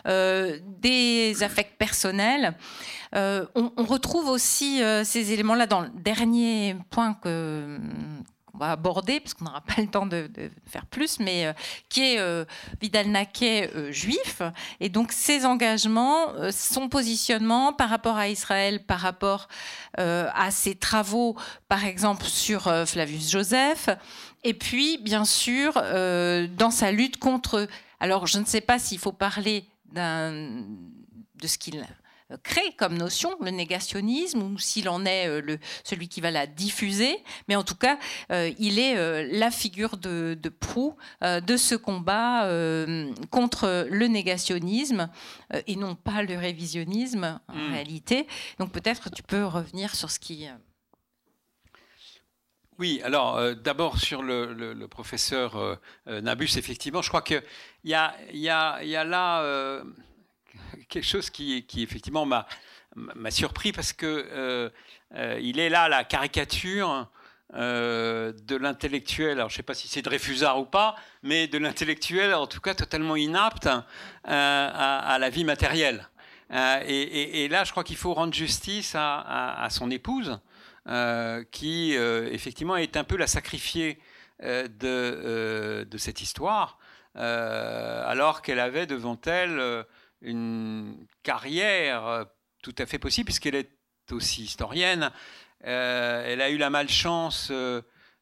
euh, 0.08 0.60
des 0.64 1.42
affects 1.42 1.78
personnels. 1.80 2.56
On, 3.16 3.48
on, 3.56 3.86
retrouve 3.86 4.28
aussi 4.28 4.84
ces 5.04 5.32
éléments-là 5.32 5.66
dans 5.66 5.82
le 5.82 5.90
dernier 5.90 6.76
point 6.92 7.16
que 7.16 7.80
aborder, 8.62 9.20
parce 9.20 9.34
qu'on 9.34 9.46
n'aura 9.46 9.62
pas 9.76 9.82
le 9.82 9.88
temps 9.88 10.06
de, 10.06 10.30
faire 10.66 10.86
plus, 10.86 11.20
mais 11.20 11.46
euh, 11.46 11.54
qui 11.90 12.02
est 12.02 12.20
euh, 12.20 12.46
Vidal-Naquet 12.82 13.72
euh, 13.76 13.92
juif. 13.92 14.42
Et 14.80 14.90
donc 14.90 15.12
ses 15.12 15.46
engagements, 15.46 16.34
son 16.52 16.90
positionnement 16.90 17.74
par 17.74 17.90
rapport 17.90 18.18
à 18.18 18.30
Israël, 18.30 18.84
par 18.86 19.00
rapport 19.00 19.48
à 19.98 20.52
ses 20.52 20.76
travaux, 20.76 21.36
par 21.68 21.84
exemple, 21.86 22.26
sur 22.26 22.64
Flavius 22.88 23.30
Joseph. 23.30 23.90
Et 24.44 24.54
puis, 24.54 24.98
bien 25.00 25.26
sûr, 25.26 25.74
dans 25.74 26.72
sa 26.72 26.92
lutte 26.92 27.18
contre... 27.18 27.68
Alors, 28.00 28.28
je 28.28 28.40
ne 28.40 28.46
sais 28.46 28.62
pas 28.62 28.80
s'il 28.80 29.00
faut 29.00 29.12
parler 29.12 29.66
de 29.94 31.48
ce 31.48 31.58
qu'il 31.58 31.86
crée 32.44 32.74
comme 32.78 32.98
notion, 32.98 33.36
le 33.42 33.52
négationnisme, 33.52 34.42
ou 34.42 34.58
s'il 34.58 34.90
en 34.90 35.06
est 35.06 35.28
euh, 35.28 35.42
le, 35.42 35.60
celui 35.84 36.08
qui 36.08 36.22
va 36.22 36.32
la 36.32 36.48
diffuser. 36.48 37.18
Mais 37.48 37.56
en 37.56 37.64
tout 37.64 37.76
cas, 37.76 37.98
euh, 38.32 38.52
il 38.60 38.80
est 38.80 38.96
la 39.28 39.52
figure 39.52 39.98
de, 39.98 40.38
proue 40.60 40.96
de 41.22 41.58
ce 41.58 41.76
combat 41.76 42.48
contre 43.30 43.88
le 43.90 44.08
négationnisme 44.08 45.10
et 45.68 45.76
non 45.76 45.96
pas 45.96 46.24
le 46.24 46.38
révisionnisme 46.38 47.40
en 47.48 47.56
hmm. 47.56 47.74
réalité. 47.74 48.28
Donc 48.60 48.72
peut-être 48.72 49.10
tu 49.10 49.24
peux 49.24 49.46
revenir 49.46 49.96
sur 49.96 50.12
ce 50.12 50.20
qui... 50.20 50.48
Oui, 52.78 53.02
alors 53.04 53.56
d'abord 53.56 54.00
sur 54.00 54.24
le, 54.24 54.88
professeur 54.88 55.80
Nabus, 56.08 56.58
effectivement, 56.58 57.02
je 57.02 57.10
crois 57.10 57.22
qu'il 57.22 57.44
y 57.84 57.94
a, 57.94 58.16
y, 58.34 58.50
a, 58.50 58.84
y 58.84 58.96
a 58.96 59.04
là 59.04 59.84
quelque 60.90 61.06
chose 61.06 61.30
qui, 61.30 61.66
qui 61.66 61.84
effectivement 61.84 62.26
m'a 62.26 62.46
surpris 63.32 63.72
parce 63.72 63.94
que 63.94 64.28
euh, 64.32 64.70
euh, 65.16 65.40
il 65.42 65.60
est 65.60 65.70
là 65.70 65.90
la 65.90 66.04
caricature 66.04 67.08
euh, 67.56 68.34
de 68.44 68.56
l'intellectuel. 68.56 69.34
Alors 69.34 69.50
je 69.50 69.56
ne 69.56 69.58
sais 69.58 69.64
pas 69.64 69.74
si 69.74 69.88
c'est 69.88 70.02
Dreyfusard 70.02 70.60
ou 70.60 70.66
pas, 70.66 70.96
mais 71.24 71.48
de 71.48 71.58
l'intellectuel 71.58 72.34
en 72.34 72.48
tout 72.48 72.62
cas 72.62 72.74
totalement 72.74 73.16
inapte 73.16 73.70
à, 74.24 75.18
la 75.20 75.30
vie 75.30 75.44
matérielle. 75.44 76.08
Et, 76.52 77.48
là, 77.50 77.64
je 77.64 77.72
crois 77.72 77.84
qu'il 77.84 77.98
faut 77.98 78.14
rendre 78.14 78.34
justice 78.34 78.96
à, 78.96 79.62
à 79.64 79.70
son 79.70 79.92
épouse, 79.92 80.40
qui 81.52 81.94
effectivement 81.94 82.76
est 82.76 82.98
un 82.98 83.04
peu 83.04 83.18
la 83.18 83.28
sacrifiée 83.28 84.00
de, 84.42 85.86
de 85.90 85.98
cette 85.98 86.22
histoire, 86.22 86.80
alors 87.16 88.42
qu'elle 88.42 88.60
avait 88.60 88.88
devant 88.88 89.20
elle 89.26 89.86
une 90.22 91.06
carrière 91.24 92.06
euh, 92.08 92.24
tout 92.62 92.76
à 92.78 92.86
fait 92.86 93.00
possible, 93.00 93.26
puisqu'elle 93.26 93.56
est 93.56 93.72
aussi 94.12 94.44
historienne. 94.44 95.12
Euh, 95.66 96.24
elle 96.26 96.42
a 96.42 96.50
eu 96.50 96.58
la 96.58 96.70
malchance 96.70 97.50
euh, 97.52 97.82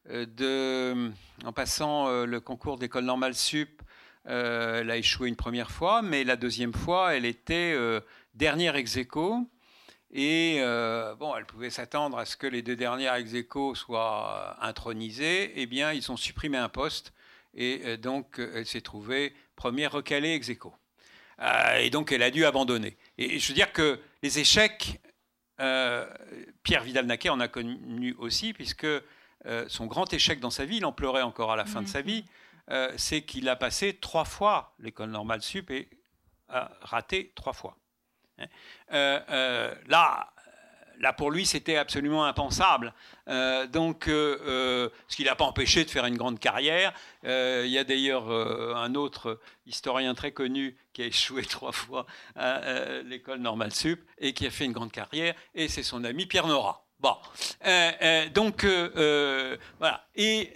de, 0.10 1.12
en 1.45 1.54
passant 1.54 2.10
le 2.26 2.39
concours 2.39 2.78
d'école 2.78 3.04
normale 3.04 3.36
sup, 3.36 3.82
elle 4.24 4.89
a 4.89 4.98
échoué 4.98 5.28
une 5.28 5.36
première 5.36 5.70
fois, 5.72 6.02
mais 6.02 6.24
la 6.24 6.38
deuxième 6.38 6.74
fois, 6.74 7.16
elle 7.16 7.26
était 7.26 7.78
dernière 8.34 8.78
ex 8.78 8.95
aequo. 8.95 9.50
Et 10.12 10.62
bon, 11.20 11.36
elle 11.36 11.45
pouvait 11.45 11.70
s'attendre 11.70 12.18
à 12.18 12.26
ce 12.26 12.38
que 12.38 12.48
les 12.48 12.62
deux 12.62 12.78
dernières 12.78 13.16
ex 13.16 13.34
aequo 13.34 13.76
soient 13.76 14.56
intronisées. 14.62 15.52
Eh 15.60 15.66
bien, 15.66 15.91
ils 15.91 16.10
ont 16.10 16.18
supprimé 16.18 16.58
un 16.58 16.70
poste. 16.70 17.12
Et 17.54 17.98
donc, 17.98 18.39
elle 18.39 18.66
s'est 18.66 18.80
trouvée 18.80 19.34
première 19.58 19.91
recalée 19.91 20.36
ex 20.36 20.48
aequo. 20.48 20.74
Et 21.80 21.90
donc, 21.90 22.12
elle 22.12 22.24
a 22.24 22.32
dû 22.32 22.46
abandonner. 22.46 22.98
Et, 23.18 23.40
je 23.40 23.48
veux 23.48 23.54
dire 23.54 23.72
que 23.72 24.00
les 24.24 24.40
échecs, 24.40 25.00
Pierre 25.58 26.84
Vidal-Naquet 26.84 27.30
en 27.30 27.40
a 27.40 27.48
connu 27.48 28.16
aussi, 28.18 28.54
puisque 28.54 28.88
son 29.68 29.86
grand 29.86 30.12
échec 30.14 30.40
dans 30.40 30.50
sa 30.50 30.66
vie, 30.66 30.78
il 30.78 30.86
en 30.86 30.92
pleurait 30.92 31.22
encore 31.22 31.52
à 31.52 31.56
la 31.56 31.66
fin 31.66 31.82
de 31.82 31.88
sa 31.88 32.02
vie, 32.02 32.26
c'est 32.98 33.22
qu'il 33.22 33.48
a 33.50 33.56
passé 33.56 33.94
trois 33.94 34.26
fois 34.26 34.76
l'école 34.80 35.10
normale 35.10 35.42
sup 35.42 35.70
et 35.72 35.90
a 36.50 36.72
raté 36.82 37.32
trois 37.36 37.54
fois. 37.54 37.78
Hein. 38.40 38.48
là, 39.88 40.34
là, 41.00 41.14
pour 41.14 41.32
lui, 41.32 41.45
c'était 41.45 41.78
absolument 41.78 42.26
impensable. 42.26 42.93
Euh, 43.28 43.68
donc, 43.68 44.08
euh, 44.08 44.39
euh, 44.45 44.89
ce 45.08 45.16
qui 45.16 45.24
l'a 45.24 45.36
pas 45.36 45.45
empêché 45.45 45.84
de 45.86 45.89
faire 45.89 46.06
une 46.06 46.18
grande 46.18 46.39
carrière. 46.39 46.93
il 47.24 47.68
y 47.68 47.78
a 47.78 47.84
d'ailleurs 47.84 48.30
un 48.30 48.95
autre 48.95 49.39
historien 49.66 50.14
très 50.14 50.32
connu 50.32 50.78
qui 50.93 51.02
a 51.02 51.06
échoué 51.06 51.43
trois 51.50 51.72
fois 51.72 52.06
à 52.36 53.02
l'école 53.04 53.39
normale 53.39 53.74
sup 53.74 54.02
et 54.18 54.34
qui 54.34 54.45
a 54.48 54.52
fait 54.52 54.66
une 54.66 54.74
grande 54.74 54.91
carrière, 54.91 55.36
et 55.54 55.68
c'est 55.68 55.84
son 55.84 56.04
ami 56.04 56.26
Pierre 56.26 56.48
Nora. 56.48 56.84
Bon, 57.00 57.16
donc 58.34 58.66
voilà. 59.78 60.08
Et 60.16 60.52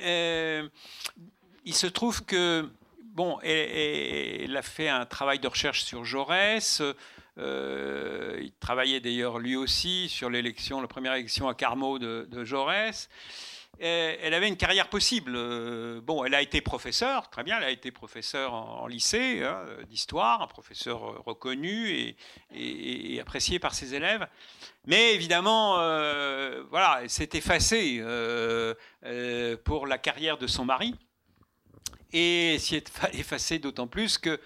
il 1.66 1.76
se 1.76 1.88
trouve 1.88 2.24
que 2.26 2.68
bon, 3.14 3.40
elle, 3.44 4.56
a 4.56 4.62
fait 4.62 4.90
un 4.90 5.06
travail 5.06 5.40
de 5.40 5.48
recherche 5.48 5.84
sur 5.84 6.06
Jaurès. 6.06 6.82
Euh, 7.42 8.40
il 8.42 8.52
travaillait 8.54 9.00
d'ailleurs 9.00 9.40
lui 9.40 9.56
aussi 9.56 10.10
sur 10.10 10.30
l'élection, 10.30 10.82
la 10.82 10.88
première 10.88 11.14
élection 11.14 11.48
à 11.48 11.56
Carmaux 11.56 11.98
de, 11.98 12.44
Jaurès. 12.44 13.10
elle 13.80 14.34
avait 14.34 14.48
une 14.48 14.58
carrière 14.58 14.90
possible. 14.90 15.34
Euh, 15.36 16.02
bon, 16.02 16.24
elle 16.24 16.36
a 16.36 16.42
été 16.42 16.62
professeure, 16.62 17.30
très 17.30 17.44
bien, 17.44 17.58
elle 17.58 17.64
a 17.64 17.72
été 17.72 17.92
professeure 17.92 18.54
en, 18.54 18.86
lycée 18.86 19.44
hein, 19.44 19.64
d'histoire, 19.90 20.42
un 20.42 20.48
professeur 20.48 21.24
reconnu 21.26 22.16
et, 22.54 23.20
apprécié 23.20 23.58
par 23.58 23.74
ses 23.74 23.96
élèves. 23.96 24.28
Mais 24.86 25.14
évidemment, 25.14 25.80
euh, 25.80 26.64
voilà, 26.70 27.00
elle 27.02 27.10
s'est 27.10 27.30
effacée 27.34 28.02
pour 29.64 29.88
la 29.88 29.98
carrière 29.98 30.38
de 30.38 30.48
son 30.48 30.66
mari. 30.66 30.96
Et 32.14 32.58
s'y 32.60 32.76
est 32.76 32.92
effacée 33.14 33.60
d'autant 33.60 33.88
plus 33.88 34.18
que 34.18 34.40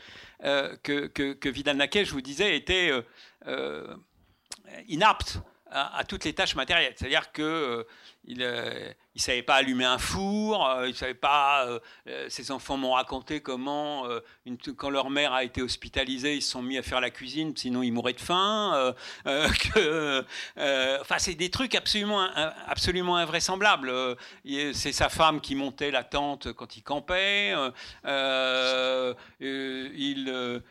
euh, 0.44 0.76
que, 0.84 1.08
que, 1.08 1.50
Vidal 1.50 1.78
Naquet, 1.78 2.06
je 2.06 2.12
vous 2.12 2.22
disais, 2.22 2.56
était 2.56 2.92
euh, 2.92 3.02
euh, 3.48 3.96
inapte 4.88 5.40
à, 5.76 6.04
toutes 6.06 6.24
les 6.24 6.34
tâches 6.34 6.56
matérielles. 6.56 6.94
C'est-à-dire 6.96 7.32
que 7.32 7.86
il 8.28 8.40
ne 8.40 8.94
savait 9.18 9.44
pas 9.44 9.56
allumer 9.56 9.86
un 9.86 10.00
four, 10.00 10.68
il 10.88 10.96
savait 10.96 11.14
pas. 11.14 11.68
ses 12.28 12.50
enfants 12.50 12.78
m'ont 12.78 12.94
raconté 12.94 13.42
comment, 13.42 14.08
quand 14.78 14.90
leur 14.90 15.10
mère 15.12 15.34
a 15.34 15.44
été 15.44 15.62
hospitalisée, 15.62 16.36
ils 16.36 16.42
se 16.42 16.52
sont 16.52 16.64
mis 16.64 16.78
à 16.78 16.82
faire 16.82 17.02
la 17.02 17.12
cuisine, 17.12 17.56
sinon 17.56 17.84
ils 17.84 17.92
mouraient 17.92 18.14
de 18.14 18.22
faim. 18.22 18.96
enfin, 19.26 21.20
c'est 21.20 21.36
des 21.36 21.52
trucs 21.52 21.76
absolument, 21.76 22.28
absolument 22.68 23.18
invraisemblables. 23.18 23.94
c'est 24.74 24.92
sa 24.92 25.10
femme 25.10 25.40
qui 25.40 25.54
montait 25.54 25.92
la 25.92 26.04
tente 26.04 26.52
quand 26.54 26.78
il 26.78 26.82
campait. 26.82 27.54
il 29.40 30.62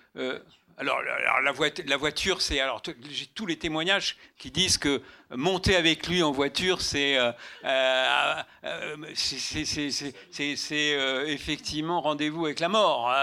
alors, 0.76 1.00
la, 1.02 1.96
voiture, 1.96 2.42
c'est 2.42 2.58
alors 2.58 2.82
j'ai 3.08 3.26
tous 3.26 3.46
les 3.46 3.56
témoignages 3.56 4.16
qui 4.38 4.50
disent 4.50 4.76
que 4.76 5.02
monter 5.30 5.76
avec 5.76 6.08
lui 6.08 6.22
en 6.22 6.32
voiture, 6.32 6.80
c'est 6.80 7.16
euh, 7.16 7.30
euh, 7.64 8.42
euh, 10.72 11.26
effectivement 11.26 12.00
rendez-vous 12.00 12.46
avec 12.46 12.58
la 12.58 12.68
mort. 12.68 13.14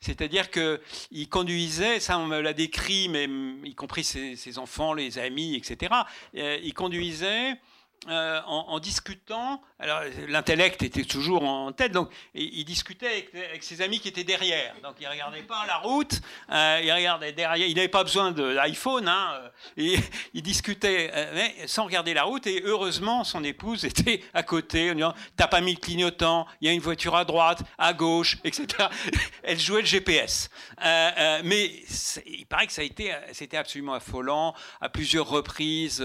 C'est-à-dire 0.00 0.50
que 0.50 0.80
il 1.10 1.28
conduisait, 1.28 1.98
ça 1.98 2.18
on 2.18 2.26
me 2.26 2.40
l'a 2.40 2.52
décrit, 2.52 3.08
mais 3.08 3.28
y 3.64 3.74
compris 3.74 4.04
ses, 4.04 4.58
enfants, 4.58 4.92
les 4.92 5.18
amis, 5.18 5.56
etc. 5.56 5.92
il 6.34 6.74
conduisait 6.74 7.58
euh, 8.06 8.40
en, 8.46 8.78
discutant, 8.78 9.60
alors 9.80 10.00
l'intellect 10.28 10.82
était 10.82 11.04
toujours 11.04 11.42
en 11.42 11.72
tête, 11.72 11.90
donc 11.90 12.08
il, 12.32 12.64
discutait 12.64 13.28
avec, 13.34 13.62
ses 13.62 13.82
amis 13.82 13.98
qui 13.98 14.08
étaient 14.08 14.24
derrière. 14.24 14.72
Donc 14.82 14.94
il 15.00 15.08
regardait 15.08 15.42
pas 15.42 15.66
la 15.66 15.78
route, 15.78 16.20
euh, 16.50 16.80
il 16.82 16.92
regardait 16.92 17.32
derrière. 17.32 17.66
Il 17.66 17.74
n'avait 17.74 17.88
pas 17.88 18.04
besoin 18.04 18.30
de 18.30 18.44
l'iPhone, 18.44 19.08
hein, 19.08 19.50
euh, 19.78 19.96
il 20.34 20.42
discutait 20.42 21.10
sans 21.66 21.84
regarder 21.84 22.14
la 22.14 22.22
route. 22.22 22.46
Et 22.46 22.62
heureusement, 22.64 23.24
son 23.24 23.42
épouse 23.42 23.84
était 23.84 24.22
à 24.32 24.44
côté, 24.44 24.92
en 24.92 24.94
disant 24.94 25.14
"T'as 25.36 25.48
pas 25.48 25.60
mis 25.60 25.74
le 25.74 25.80
clignotant, 25.80 26.46
il 26.60 26.68
y 26.68 26.70
a 26.70 26.72
une 26.72 26.80
voiture 26.80 27.16
à 27.16 27.24
droite, 27.24 27.62
à 27.78 27.92
gauche, 27.92 28.38
etc." 28.44 28.88
Elle 29.42 29.58
jouait 29.58 29.80
le 29.80 29.86
GPS. 29.86 30.48
mais 30.80 31.82
il 32.26 32.46
paraît 32.46 32.68
que 32.68 32.72
ça 32.72 32.82
a 32.82 32.84
été, 32.84 33.12
c'était 33.32 33.56
absolument 33.56 33.94
affolant 33.94 34.54
à 34.80 34.88
plusieurs 34.88 35.28
reprises. 35.28 36.02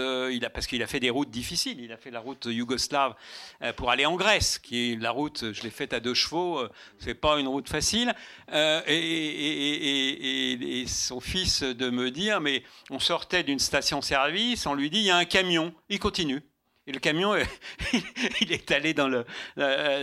parce 0.54 0.66
qu'il 0.66 0.82
a 0.82 0.88
fait 0.88 1.00
des 1.00 1.12
routes 1.12 1.30
difficiles 1.30 1.83
il 1.84 1.92
a 1.92 1.98
fait 1.98 2.12
la 2.12 2.22
route 2.22 2.46
yougoslave 2.46 3.14
euh, 3.62 3.74
pour 3.74 3.92
aller 3.92 4.06
en 4.06 4.16
Grèce, 4.16 4.58
qui 4.58 4.94
est 4.94 5.02
la 5.02 5.12
route, 5.12 5.52
je 5.52 5.64
l'ai 5.64 5.70
faite 5.70 5.92
à 5.94 6.00
deux 6.00 6.14
chevaux, 6.14 6.60
euh, 6.60 6.70
c'est 6.98 7.14
pas 7.14 7.40
une 7.40 7.48
route 7.48 7.68
facile. 7.68 8.14
Euh, 8.54 8.82
et, 8.88 10.86
son 10.88 11.20
fils 11.20 11.64
de 11.64 11.90
me 11.90 12.12
dire, 12.12 12.40
mais 12.40 12.64
on 12.90 13.00
sortait 13.00 13.44
d'une 13.44 13.60
station-service, 13.60 14.66
on 14.66 14.74
lui 14.74 14.90
dit, 14.90 15.00
il 15.00 15.06
y 15.06 15.10
a 15.10 15.18
un 15.18 15.26
camion, 15.26 15.74
il 15.90 16.00
continue. 16.00 16.42
Et 16.88 16.92
le 16.92 17.00
camion, 17.00 17.36
il 18.42 18.52
est 18.52 18.72
allé 18.72 18.94
dans 18.94 19.08
le, 19.08 19.26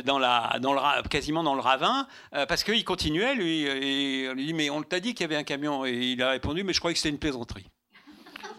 dans 0.02 0.18
la, 0.18 0.58
dans 0.60 0.72
le, 0.72 1.08
quasiment 1.08 1.42
dans 1.42 1.54
le 1.54 1.60
ravin 1.60 2.06
parce 2.32 2.64
qu'il 2.64 2.82
continuait, 2.84 3.34
lui. 3.34 3.62
Et 3.64 4.28
on 4.30 4.34
lui 4.34 4.46
dit, 4.46 4.54
mais 4.54 4.70
on 4.70 4.82
t'a 4.82 5.00
dit 5.00 5.12
qu'il 5.14 5.24
y 5.24 5.26
avait 5.26 5.36
un 5.36 5.44
camion. 5.44 5.84
Et 5.84 5.92
il 5.92 6.22
a 6.22 6.30
répondu, 6.30 6.64
mais 6.64 6.72
je 6.72 6.78
croyais 6.78 6.94
que 6.94 7.00
c'était 7.00 7.10
une 7.10 7.18
plaisanterie. 7.18 7.70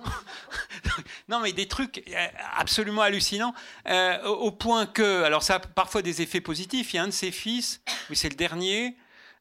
non, 1.30 1.40
mais 1.40 1.54
des 1.54 1.68
trucs 1.68 2.04
euh, 2.08 2.28
absolument 2.56 3.02
hallucinants, 3.02 3.54
euh, 3.88 4.24
au 4.26 4.52
point 4.52 4.86
que, 4.86 5.24
alors 5.24 5.44
ça 5.44 5.56
a 5.56 5.60
parfois 5.60 6.02
des 6.02 6.22
effets 6.22 6.42
positifs. 6.42 6.94
Il 6.94 6.98
y 6.98 7.00
a 7.00 7.04
un 7.04 7.08
de 7.08 7.12
ses 7.12 7.32
fils, 7.32 7.82
oui, 8.10 8.16
c'est 8.16 8.30
le 8.30 8.36
dernier, 8.36 8.96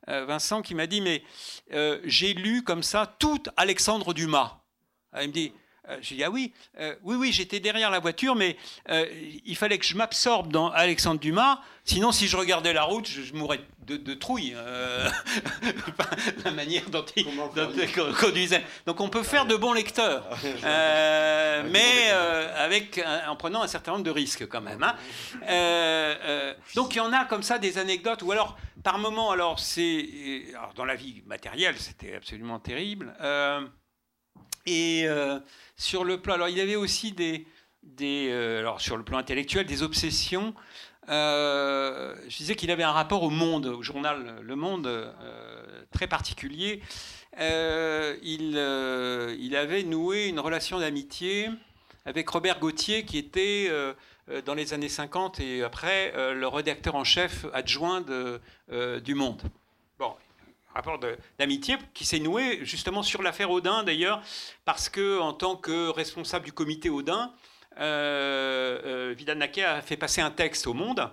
euh, 0.09 0.25
Vincent, 0.25 0.63
qui 0.63 0.75
m'a 0.75 0.87
dit, 0.87 1.01
mais 1.01 1.23
j'ai 2.05 2.35
lu 2.35 2.63
comme 2.63 2.83
ça 2.83 3.15
tout 3.19 3.43
Alexandre 3.57 4.13
Dumas. 4.13 4.59
il 5.21 5.29
me 5.29 5.33
dit, 5.33 5.53
j'ai 6.01 6.17
dit, 6.17 6.25
ah 6.25 6.31
oui, 6.31 6.53
euh, 6.79 6.95
oui, 7.03 7.17
oui, 7.17 7.33
j'étais 7.33 7.61
derrière 7.61 7.91
la 7.91 7.99
voiture, 7.99 8.35
mais 8.35 8.57
euh, 8.89 9.07
il 9.45 9.57
fallait 9.57 9.79
que 9.79 9.85
je 9.85 9.97
m'absorbe 9.97 10.53
dans 10.53 10.71
Alexandre 10.71 11.21
Dumas, 11.21 11.61
sinon 11.85 12.13
si 12.13 12.29
je 12.29 12.37
regardais 12.37 12.73
la 12.73 12.85
route, 12.85 13.07
je, 13.09 13.33
mourrais 13.35 13.61
de, 13.87 14.15
trouille. 14.15 14.55
la 16.45 16.51
manière 16.53 16.89
dont 16.91 17.05
il, 17.17 17.27
conduisait. 18.21 18.65
Donc 18.87 19.01
on 19.01 19.09
peut 19.09 19.25
faire 19.25 19.47
de 19.47 19.57
bons 19.57 19.73
lecteurs, 19.73 20.25
mais 21.73 22.11
avec, 22.57 23.03
en 23.27 23.37
prenant 23.37 23.63
un 23.63 23.69
certain 23.69 23.93
nombre 23.93 24.05
de 24.05 24.11
risques 24.11 24.47
quand 24.47 24.61
même. 24.61 24.83
Hein. 24.83 24.95
donc 26.75 26.95
il 26.95 26.99
y 26.99 27.01
en 27.01 27.13
a 27.13 27.25
comme 27.25 27.43
ça 27.43 27.59
des 27.59 27.79
anecdotes, 27.79 28.23
ou 28.23 28.31
alors 28.33 28.57
par 28.85 28.99
moment, 28.99 29.31
alors 29.31 29.59
c'est, 29.59 30.09
dans 30.77 30.85
la 30.85 30.95
vie 30.95 31.23
matérielle, 31.27 31.77
c'était 31.79 32.15
absolument 32.15 32.61
terrible. 32.61 33.13
Et 34.67 35.05
euh, 35.07 35.41
sur 35.81 36.05
le 36.05 36.21
plan, 36.21 36.35
alors 36.35 36.51
il 36.51 36.61
avait 36.61 36.77
aussi 36.77 37.13
des, 37.13 37.47
euh, 38.03 38.59
alors 38.59 38.83
sur 38.83 38.99
le 38.99 39.03
plan 39.03 39.17
intellectuel, 39.17 39.65
des 39.65 39.83
obsessions. 39.83 40.55
Euh, 41.09 42.15
je 42.29 42.37
disais 42.37 42.55
qu'il 42.55 42.71
avait 42.71 42.83
un 42.83 42.93
rapport 42.93 43.23
au 43.23 43.31
monde, 43.31 43.65
au 43.65 43.83
journal 43.83 44.37
Le 44.43 44.57
Monde, 44.57 45.15
très 45.91 46.07
particulier. 46.07 46.83
il, 47.39 48.59
il 49.41 49.57
avait 49.57 49.83
noué 49.83 50.27
une 50.27 50.39
relation 50.39 50.79
d'amitié 50.79 51.49
avec 52.05 52.29
Robert 52.29 52.61
Gauthier, 52.61 53.07
qui 53.07 53.17
était 53.17 53.71
dans 54.45 54.55
les 54.55 54.75
années 54.75 54.91
50 54.91 55.41
et 55.41 55.63
après 55.63 56.13
le 56.35 56.47
rédacteur 56.47 56.95
en 56.95 57.05
chef 57.05 57.47
adjoint 57.55 58.05
du 59.03 59.15
Monde. 59.15 59.43
Rapport 60.75 61.01
d'amitié 61.39 61.77
qui 61.95 62.05
s'est 62.05 62.21
noué 62.21 62.65
justement 62.65 63.03
sur 63.03 63.23
l'affaire 63.23 63.51
Audin 63.51 63.83
d'ailleurs, 63.83 64.23
parce 64.65 64.89
que 64.89 65.19
en 65.19 65.33
tant 65.33 65.57
que 65.57 65.89
responsable 65.89 66.45
du 66.45 66.53
comité 66.53 66.89
Audin, 66.89 67.35
euh, 67.79 68.81
euh 68.85 69.15
Vidal 69.17 69.39
Naquet 69.39 69.65
a 69.65 69.83
fait 69.83 69.97
passer 69.97 70.21
un 70.21 70.31
texte 70.31 70.69
au 70.69 70.75
Monde. 70.75 71.11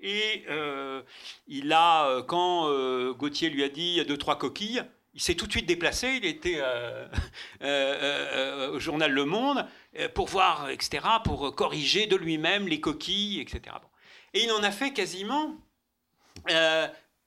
Et 0.00 0.44
euh, 0.48 1.02
il 1.46 1.72
a, 1.72 2.22
quand 2.22 2.68
Gauthier 3.12 3.50
lui 3.50 3.62
a 3.62 3.68
dit 3.68 3.82
il 3.82 3.94
y 3.94 4.00
a 4.00 4.04
deux, 4.04 4.16
trois 4.16 4.36
coquilles, 4.36 4.82
il 5.14 5.20
s'est 5.20 5.34
tout 5.34 5.46
de 5.46 5.52
suite 5.52 5.66
déplacé, 5.66 6.20
il 6.22 6.24
était 6.24 6.60
au 7.62 8.78
journal 8.80 9.12
Le 9.12 9.24
Monde 9.24 9.64
pour 10.14 10.26
voir, 10.26 10.70
etc., 10.70 11.04
pour 11.22 11.54
corriger 11.54 12.06
de 12.06 12.16
lui-même 12.16 12.66
les 12.66 12.80
coquilles, 12.80 13.40
etc. 13.40 13.76
Et 14.34 14.42
il 14.42 14.52
en 14.52 14.62
a 14.62 14.72
fait 14.72 14.92
quasiment 14.92 15.56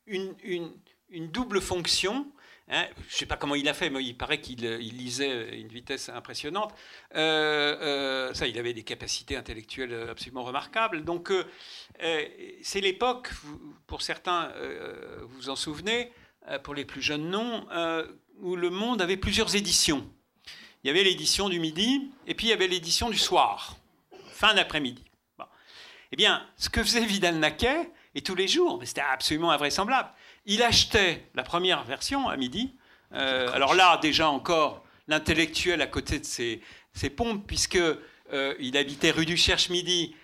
une, 0.05 0.73
une 1.11 1.29
double 1.29 1.61
fonction. 1.61 2.27
Hein, 2.73 2.85
je 3.07 3.13
ne 3.13 3.17
sais 3.17 3.25
pas 3.25 3.35
comment 3.35 3.55
il 3.55 3.67
a 3.67 3.73
fait, 3.73 3.89
mais 3.89 4.03
il 4.03 4.15
paraît 4.15 4.39
qu'il 4.39 4.61
lisait 4.61 5.31
à 5.31 5.55
une 5.55 5.67
vitesse 5.67 6.09
impressionnante. 6.09 6.73
ça, 7.13 8.47
il 8.47 8.57
avait 8.57 8.73
des 8.73 8.83
capacités 8.83 9.35
intellectuelles 9.35 10.07
absolument 10.09 10.43
remarquables. 10.43 11.03
Donc, 11.03 11.31
c'est 11.99 12.81
l'époque, 12.81 13.29
pour 13.87 14.01
certains, 14.01 14.53
vous 15.23 15.35
vous 15.35 15.49
en 15.49 15.55
souvenez, 15.55 16.11
pour 16.63 16.73
les 16.73 16.85
plus 16.85 17.01
jeunes 17.01 17.29
non, 17.29 17.67
où 18.39 18.55
le 18.55 18.69
monde 18.69 19.01
avait 19.01 19.17
plusieurs 19.17 19.55
éditions. 19.55 20.09
Il 20.83 20.87
y 20.87 20.89
avait 20.89 21.03
l'édition 21.03 21.49
du 21.49 21.59
midi, 21.59 22.09
et 22.25 22.33
puis 22.33 22.47
il 22.47 22.49
y 22.51 22.53
avait 22.53 22.67
l'édition 22.67 23.09
du 23.09 23.17
soir, 23.17 23.75
fin 24.31 24.53
d'après-midi. 24.53 25.03
Eh 26.13 26.15
bien, 26.15 26.45
ce 26.57 26.69
que 26.69 26.81
faisait 26.81 27.05
Vidal-Naquet, 27.05 27.91
et 28.15 28.21
tous 28.21 28.35
les 28.35 28.47
jours, 28.47 28.81
c'était 28.83 29.01
absolument 29.01 29.51
invraisemblable, 29.51 30.09
il 30.45 30.63
achetait 30.63 31.29
la 31.35 31.43
première 31.43 31.83
version 31.83 32.29
à 32.29 32.37
midi. 32.37 32.73
Euh, 33.13 33.51
alors 33.53 33.73
là, 33.73 33.97
déjà 34.01 34.29
encore, 34.29 34.83
l'intellectuel 35.07 35.81
à 35.81 35.87
côté 35.87 36.19
de 36.19 36.25
ses, 36.25 36.61
pompes, 37.15 37.45
puisque 37.45 37.75
euh, 37.77 38.55
il 38.59 38.77
habitait 38.77 39.11
rue 39.11 39.25
du 39.25 39.37
Cherche-Midi, 39.37 40.15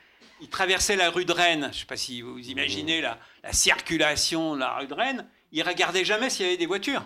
il 0.42 0.50
traversait 0.50 0.96
la 0.96 1.10
rue 1.10 1.26
de 1.26 1.34
Rennes. 1.34 1.64
Je 1.64 1.68
ne 1.68 1.74
sais 1.74 1.86
pas 1.86 1.98
si 1.98 2.22
vous 2.22 2.40
imaginez 2.40 3.02
la, 3.02 3.20
la, 3.44 3.54
circulation 3.54 4.56
de 4.56 4.60
la 4.60 4.78
rue 4.78 4.88
de 4.88 4.94
Rennes. 4.94 5.28
Il 5.52 5.64
regardait 5.64 6.06
jamais 6.06 6.30
s'il 6.30 6.46
y 6.46 6.50
avait 6.50 6.58
des 6.58 6.66
voitures. 6.66 7.04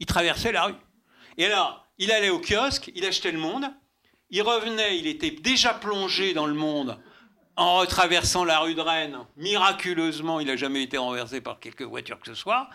Il 0.00 0.06
traversait 0.06 0.52
la 0.52 0.64
rue. 0.64 0.74
Et 1.36 1.46
alors, 1.46 1.86
il 1.98 2.12
allait 2.12 2.30
au 2.30 2.40
kiosque, 2.40 2.90
il 2.94 3.04
achetait 3.04 3.32
le 3.32 3.38
monde, 3.38 3.66
il 4.30 4.42
revenait, 4.42 4.98
il 4.98 5.06
était 5.06 5.30
déjà 5.30 5.74
plongé 5.74 6.34
dans 6.34 6.46
le 6.46 6.54
monde 6.54 7.00
en 7.56 7.78
retraversant 7.78 8.44
la 8.44 8.58
rue 8.58 8.74
de 8.74 8.80
Rennes, 8.80 9.18
miraculeusement, 9.36 10.40
il 10.40 10.46
n'a 10.48 10.56
jamais 10.56 10.82
été 10.82 10.98
renversé 10.98 11.40
par 11.40 11.60
quelque 11.60 11.84
voiture 11.84 12.18
que 12.18 12.26
ce 12.26 12.34
soit. 12.34 12.68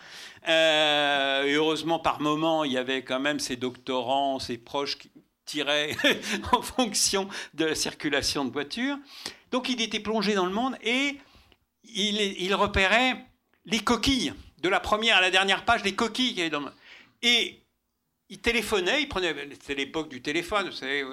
Euh, 0.47 1.43
heureusement, 1.53 1.99
par 1.99 2.21
moment, 2.21 2.63
il 2.63 2.71
y 2.71 2.77
avait 2.77 3.03
quand 3.03 3.19
même 3.19 3.39
ses 3.39 3.57
doctorants, 3.57 4.39
ses 4.39 4.57
proches 4.57 4.97
qui 4.97 5.11
tiraient 5.45 5.95
en 6.53 6.61
fonction 6.61 7.27
de 7.55 7.65
la 7.65 7.75
circulation 7.75 8.45
de 8.45 8.51
voitures. 8.51 8.97
Donc 9.51 9.67
il 9.67 9.81
était 9.81 9.99
plongé 9.99 10.33
dans 10.33 10.45
le 10.45 10.53
monde 10.53 10.75
et 10.81 11.17
il, 11.83 12.53
repérait 12.53 13.25
les 13.65 13.79
coquilles, 13.79 14.33
de 14.61 14.69
la 14.69 14.79
première 14.79 15.17
à 15.17 15.21
la 15.21 15.31
dernière 15.31 15.65
page, 15.65 15.83
les 15.83 15.95
coquilles 15.95 16.35
qui 16.35 16.49
dans 16.49 16.69
Et 17.21 17.63
il 18.29 18.39
téléphonait, 18.39 19.01
il 19.01 19.09
prenait, 19.09 19.33
c'était 19.59 19.75
l'époque 19.75 20.09
du 20.09 20.21
téléphone, 20.21 20.71
savez, 20.71 21.03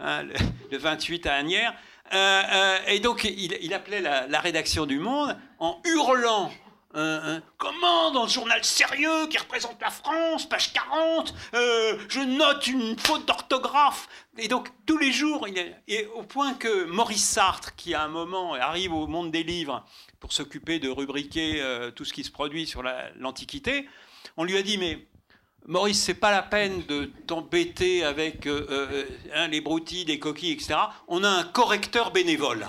hein, 0.00 0.24
le, 0.70 0.78
28 0.78 1.26
à 1.26 1.34
Agnières, 1.36 1.74
euh, 2.12 2.42
euh, 2.52 2.78
et 2.88 3.00
donc, 3.00 3.24
il, 3.24 3.74
appelait 3.74 4.00
la, 4.00 4.40
rédaction 4.40 4.86
du 4.86 4.98
Monde 4.98 5.36
en 5.58 5.80
hurlant. 5.84 6.50
Euh, 6.96 7.38
comment 7.56 8.10
dans 8.10 8.24
le 8.24 8.28
journal 8.28 8.64
sérieux 8.64 9.28
qui 9.28 9.38
représente 9.38 9.80
la 9.80 9.90
France, 9.90 10.48
page 10.48 10.72
40, 10.72 11.32
je 11.52 12.20
note 12.36 12.66
une 12.66 12.98
faute 12.98 13.26
d'orthographe? 13.26 14.08
Et 14.38 14.48
donc 14.48 14.70
tous 14.86 14.98
les 14.98 15.12
jours, 15.12 15.46
il 15.46 15.56
et 15.86 16.06
au 16.16 16.24
point 16.24 16.54
que 16.54 16.86
Maurice 16.86 17.24
Sartre, 17.24 17.76
qui 17.76 17.94
à 17.94 18.02
un 18.02 18.08
moment 18.08 18.54
arrive 18.54 18.92
au 18.92 19.06
monde 19.06 19.30
des 19.30 19.44
livres 19.44 19.84
pour 20.18 20.32
s'occuper 20.32 20.80
de 20.80 20.88
rubriquer 20.88 21.62
tout 21.94 22.04
ce 22.04 22.12
qui 22.12 22.24
se 22.24 22.32
produit 22.32 22.66
sur 22.66 22.82
l'Antiquité, 23.20 23.88
on 24.36 24.42
lui 24.42 24.56
a 24.56 24.62
dit 24.62 24.76
mais 24.76 25.06
Maurice, 25.66 26.02
c'est 26.02 26.14
pas 26.14 26.30
la 26.30 26.42
peine 26.42 26.84
de 26.86 27.10
t'embêter 27.26 28.04
avec 28.04 28.46
euh, 28.46 28.66
euh, 28.70 29.04
hein, 29.34 29.48
les 29.48 29.60
broutilles, 29.60 30.04
les 30.04 30.18
coquilles, 30.18 30.52
etc. 30.52 30.74
On 31.06 31.22
a 31.22 31.28
un 31.28 31.44
correcteur 31.44 32.10
bénévole. 32.10 32.66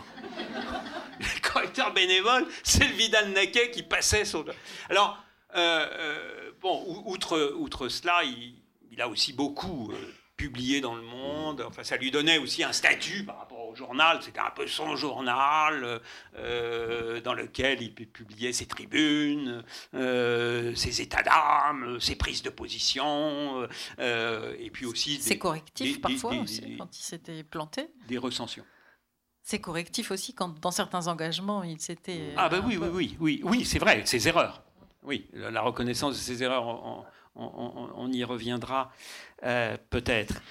le 1.20 1.42
correcteur 1.42 1.94
bénévole, 1.94 2.46
c'est 2.64 2.88
le 2.88 2.94
Vidal 2.94 3.32
Naquet 3.32 3.72
qui 3.72 3.84
passait 3.84 4.26
sur. 4.26 4.46
Alors, 4.90 5.18
euh, 5.56 6.52
bon, 6.62 7.04
outre, 7.06 7.54
outre 7.58 7.88
cela, 7.88 8.24
il, 8.24 8.56
il, 8.92 9.02
a 9.02 9.08
aussi 9.08 9.34
beaucoup 9.34 9.92
publié 10.42 10.82
dans 10.82 10.96
le 10.96 11.04
monde. 11.04 11.64
Enfin, 11.68 11.84
ça 11.84 11.98
lui 11.98 12.10
donnait 12.10 12.40
aussi 12.40 12.64
un 12.64 12.74
statut 12.74 13.24
par 13.24 13.38
rapport 13.38 13.68
au 13.68 13.76
journal. 13.76 14.18
C'était 14.24 14.40
un 14.40 14.50
peu 14.50 14.66
son 14.66 14.96
journal 14.96 16.02
euh, 16.36 17.22
dans 17.22 17.36
lequel 17.36 17.84
il 17.84 17.94
publiait 17.94 18.52
ses 18.52 18.66
tribunes, 18.66 19.64
euh, 19.94 20.74
ses 20.74 21.00
états 21.00 21.22
d'âme, 21.22 22.00
ses 22.00 22.16
prises 22.16 22.42
de 22.42 22.50
position, 22.50 23.68
euh, 24.00 24.56
et 24.58 24.72
puis 24.72 24.88
aussi. 24.88 25.22
C'est 25.22 25.38
correctif 25.38 26.02
parfois 26.02 26.34
aussi, 26.34 26.76
quand 26.76 26.98
il 26.98 27.04
s'était 27.04 27.44
planté. 27.44 27.92
Des 28.08 28.18
recensions. 28.18 28.66
C'est 29.44 29.62
correctif 29.62 30.10
aussi 30.10 30.34
quand 30.34 30.60
dans 30.60 30.72
certains 30.72 31.06
engagements 31.06 31.64
il 31.64 31.80
s'était. 31.80 32.34
Ah 32.36 32.50
ben 32.50 32.64
oui, 32.66 32.78
oui, 32.78 32.90
oui, 32.92 33.18
oui, 33.20 33.42
oui, 33.44 33.66
c'est 33.66 33.80
vrai, 33.80 34.02
ses 34.06 34.28
erreurs. 34.28 34.64
Oui, 35.04 35.28
la 35.34 35.62
reconnaissance 35.62 36.14
de 36.14 36.20
ses 36.20 36.42
erreurs 36.42 36.68
en, 36.68 37.06
on, 37.36 38.12
y 38.12 38.24
reviendra 38.24 38.92
euh, 39.44 39.78
peut-être. 39.90 40.42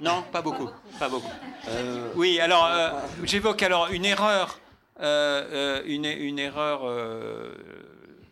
Non, 0.00 0.22
pas 0.32 0.42
beaucoup, 0.42 0.68
pas 0.98 1.08
beaucoup. 1.08 1.30
Euh, 1.68 2.10
oui, 2.16 2.40
alors 2.40 2.66
euh, 2.66 2.90
j'évoque 3.22 3.62
alors 3.62 3.88
une 3.88 4.04
erreur, 4.04 4.60
une, 5.00 6.04
une, 6.04 6.38
erreur, 6.38 6.80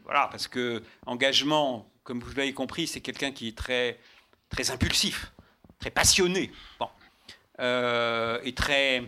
voilà, 0.04 0.28
parce 0.30 0.48
que 0.48 0.82
engagement, 1.06 1.88
comme 2.02 2.20
vous 2.20 2.34
l'avez 2.34 2.52
compris, 2.52 2.86
c'est 2.86 3.00
quelqu'un 3.00 3.32
qui 3.32 3.48
est 3.48 3.56
très, 3.56 3.98
très 4.48 4.70
impulsif, 4.70 5.32
très 5.78 5.90
passionné, 5.90 6.50
bon, 6.78 6.88
et 7.58 8.54
très, 8.54 9.04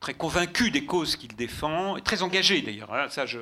très 0.00 0.14
convaincu 0.14 0.70
des 0.70 0.84
causes 0.84 1.16
qu'il 1.16 1.34
défend, 1.34 1.96
et 1.96 2.02
très 2.02 2.22
engagé 2.22 2.60
d'ailleurs. 2.62 2.92
Hein, 2.92 3.08
ça, 3.08 3.26
je, 3.26 3.40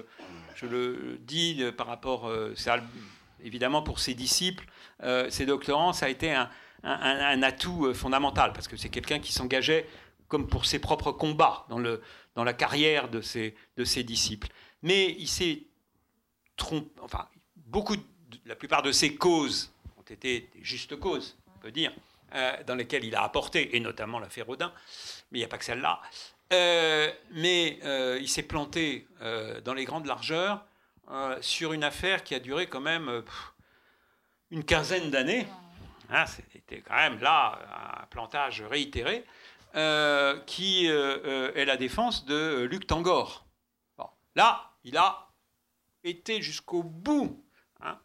je 0.55 0.66
le 0.66 1.18
dis 1.20 1.62
par 1.76 1.86
rapport, 1.86 2.32
évidemment, 3.44 3.82
pour 3.82 4.00
ses 4.00 4.14
disciples, 4.14 4.64
euh, 5.02 5.30
ses 5.30 5.46
doctorants, 5.46 5.92
ça 5.92 6.06
a 6.06 6.08
été 6.08 6.32
un, 6.32 6.48
atout 7.42 7.86
euh, 7.86 7.94
fondamental, 7.94 8.52
parce 8.52 8.66
que 8.66 8.76
c'est 8.76 8.88
quelqu'un 8.88 9.20
qui 9.20 9.32
s'engageait 9.32 9.86
comme 10.28 10.48
pour 10.48 10.64
ses 10.64 10.78
propres 10.78 11.12
combats 11.12 11.66
dans, 11.68 12.44
la 12.44 12.52
carrière 12.52 13.08
de 13.08 13.20
ses, 13.20 13.54
disciples. 14.02 14.48
Mais 14.82 15.14
il 15.18 15.28
s'est 15.28 15.62
trompé, 16.56 16.90
enfin, 17.02 17.28
beaucoup, 17.56 17.96
la 18.46 18.56
plupart 18.56 18.82
de 18.82 18.90
ses 18.90 19.14
causes 19.14 19.72
ont 19.96 20.02
été 20.02 20.50
des 20.54 20.64
justes 20.64 20.96
causes, 20.96 21.36
on 21.54 21.58
peut 21.58 21.70
dire, 21.70 21.92
euh, 22.34 22.52
dans 22.66 22.74
lesquelles 22.74 23.04
il 23.04 23.14
a 23.14 23.22
apporté, 23.22 23.76
et 23.76 23.80
notamment 23.80 24.18
l'affaire 24.18 24.46
Rodin, 24.46 24.72
mais 25.30 25.38
il 25.38 25.42
n'y 25.42 25.46
a 25.46 25.48
pas 25.48 25.58
que 25.58 25.64
celle-là. 25.64 26.00
mais 26.50 27.78
il 28.20 28.28
s'est 28.28 28.42
planté 28.42 29.06
dans 29.64 29.74
les 29.74 29.84
grandes 29.84 30.06
largeurs 30.06 30.64
euh, 31.10 31.36
sur 31.43 31.72
une 31.72 31.85
affaire 31.85 32.24
qui 32.24 32.35
a 32.35 32.40
duré 32.40 32.66
quand 32.66 32.81
même 32.81 33.09
euh, 33.09 33.22
une 34.51 34.64
quinzaine 34.64 35.10
d'années. 35.10 35.47
Hein, 36.10 36.24
C'était 36.26 36.81
quand 36.81 36.97
même 36.97 37.18
là 37.20 37.59
un 38.02 38.06
plantage 38.06 38.62
réitéré, 38.62 39.24
euh, 39.74 40.39
qui 40.47 40.86
est 40.86 41.64
la 41.64 41.76
défense 41.76 42.24
de 42.24 42.66
Luc 42.70 42.86
Tangor. 42.86 43.47
Là, 44.36 44.72
il 44.82 44.97
a 44.97 45.31
été 46.02 46.43
jusqu'au 46.43 46.82
bout. 46.82 47.44
Hein. 47.81 47.98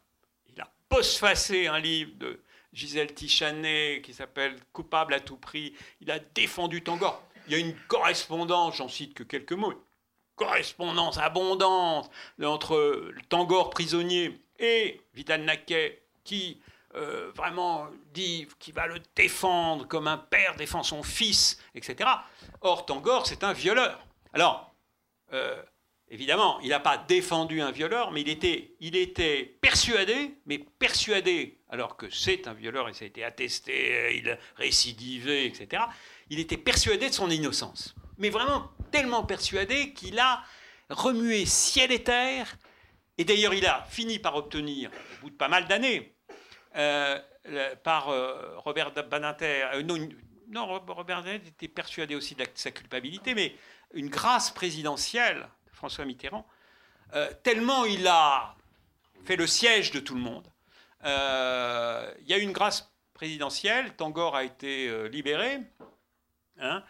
Il 0.48 0.60
a 0.60 0.72
postfacé 0.88 1.66
un 1.66 1.78
livre 1.78 2.12
de 2.16 2.42
Gisèle 2.72 3.14
Tichanet 3.14 4.00
qui 4.02 4.14
s'appelle 4.14 4.56
Coupable 4.72 5.14
à 5.14 5.20
tout 5.20 5.36
prix. 5.36 5.74
Il 6.00 6.10
a 6.10 6.18
défendu 6.18 6.82
Tangor. 6.82 7.22
Il 7.46 7.52
y 7.52 7.56
a 7.56 7.58
une 7.58 7.74
correspondance, 7.88 8.76
j'en 8.76 8.88
cite 8.88 9.14
que 9.14 9.24
quelques 9.24 9.52
mots, 9.52 9.74
correspondance 10.40 11.18
abondante 11.18 12.10
entre 12.42 13.12
Tangor 13.28 13.68
prisonnier 13.68 14.40
et 14.58 15.02
Vital 15.12 15.42
Naquet 15.42 16.02
qui 16.24 16.58
euh, 16.96 17.30
vraiment 17.34 17.88
dit 18.14 18.48
qu'il 18.58 18.72
va 18.72 18.86
le 18.86 19.00
défendre 19.14 19.86
comme 19.86 20.08
un 20.08 20.16
père 20.16 20.56
défend 20.56 20.82
son 20.82 21.02
fils, 21.02 21.62
etc. 21.74 22.08
Or, 22.62 22.86
Tangor, 22.86 23.26
c'est 23.26 23.44
un 23.44 23.52
violeur. 23.52 24.00
Alors, 24.32 24.74
euh, 25.34 25.62
évidemment, 26.08 26.58
il 26.60 26.70
n'a 26.70 26.80
pas 26.80 26.96
défendu 26.96 27.60
un 27.60 27.70
violeur, 27.70 28.10
mais 28.10 28.22
il 28.22 28.30
était, 28.30 28.72
il 28.80 28.96
était 28.96 29.58
persuadé, 29.60 30.36
mais 30.46 30.58
persuadé, 30.58 31.58
alors 31.68 31.98
que 31.98 32.08
c'est 32.08 32.48
un 32.48 32.54
violeur 32.54 32.88
et 32.88 32.94
ça 32.94 33.04
a 33.04 33.08
été 33.08 33.22
attesté, 33.24 34.16
il 34.16 34.30
a 34.30 34.38
récidivé, 34.56 35.44
etc., 35.44 35.82
il 36.30 36.40
était 36.40 36.56
persuadé 36.56 37.10
de 37.10 37.14
son 37.14 37.28
innocence 37.28 37.94
mais 38.20 38.28
vraiment 38.28 38.70
tellement 38.90 39.24
persuadé 39.24 39.92
qu'il 39.92 40.18
a 40.18 40.42
remué 40.88 41.46
ciel 41.46 41.92
et 41.92 42.02
terre. 42.02 42.56
Et 43.18 43.24
d'ailleurs, 43.24 43.54
il 43.54 43.66
a 43.66 43.86
fini 43.88 44.18
par 44.18 44.36
obtenir, 44.36 44.90
au 44.90 45.22
bout 45.22 45.30
de 45.30 45.36
pas 45.36 45.48
mal 45.48 45.66
d'années, 45.66 46.14
euh, 47.46 47.74
par 47.82 48.10
euh, 48.10 48.58
Robert 48.58 48.92
Badinter, 48.92 49.64
euh, 49.74 49.82
non, 49.82 50.66
Robert 50.66 51.04
Badinter 51.04 51.48
était 51.48 51.68
persuadé 51.68 52.14
aussi 52.14 52.34
de, 52.34 52.44
sa 52.54 52.70
culpabilité, 52.70 53.34
mais 53.34 53.56
une 53.94 54.10
grâce 54.10 54.50
présidentielle 54.50 55.48
de 55.66 55.74
François 55.74 56.04
Mitterrand, 56.04 56.46
tellement 57.42 57.86
il 57.86 58.06
a 58.06 58.54
fait 59.24 59.34
le 59.36 59.46
siège 59.46 59.90
de 59.90 60.00
tout 60.00 60.14
le 60.14 60.20
monde. 60.20 60.46
il 61.02 62.28
y 62.28 62.34
a 62.34 62.38
eu 62.38 62.42
une 62.42 62.52
grâce 62.52 62.92
présidentielle, 63.14 63.96
Tangor 63.96 64.36
a 64.36 64.44
été 64.44 65.08
libéré, 65.08 65.58
hein, 66.60 66.84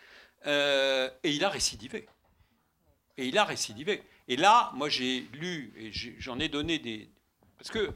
euh, 0.47 1.09
et 1.23 1.31
il 1.31 1.45
a 1.45 1.49
récidivé. 1.49 2.09
Et 3.17 3.27
il 3.27 3.39
a 3.39 3.45
récidivé. 3.45 4.03
Et 4.29 4.37
là, 4.37 4.71
moi 4.75 4.89
j'ai 4.89 5.27
lu, 5.35 5.73
et 5.77 5.91
j'en 6.19 6.39
ai 6.39 6.49
donné 6.49 6.79
des, 6.79 7.11
Parce 7.59 7.71
que 7.71 7.93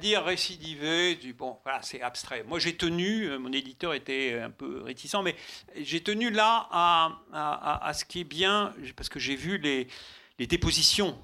dire 0.00 0.24
récidiver, 0.24 1.16
du, 1.16 1.34
bon, 1.34 1.58
voilà, 1.62 1.82
c'est 1.82 2.00
abstrait. 2.00 2.42
Moi, 2.44 2.58
j'ai 2.58 2.78
tenu, 2.78 3.28
mon 3.36 3.52
éditeur 3.52 3.92
était 3.92 4.40
un 4.40 4.50
peu 4.50 4.80
réticent, 4.80 5.22
mais 5.22 5.36
j'ai 5.76 6.02
tenu 6.02 6.30
là 6.30 6.66
à, 6.72 7.92
ce 7.92 8.06
qui 8.06 8.20
est 8.20 8.24
bien, 8.24 8.74
parce 8.96 9.10
que 9.10 9.18
j'ai 9.18 9.36
vu 9.36 9.58
les, 9.58 9.86
les 10.38 10.46
dépositions 10.46 11.18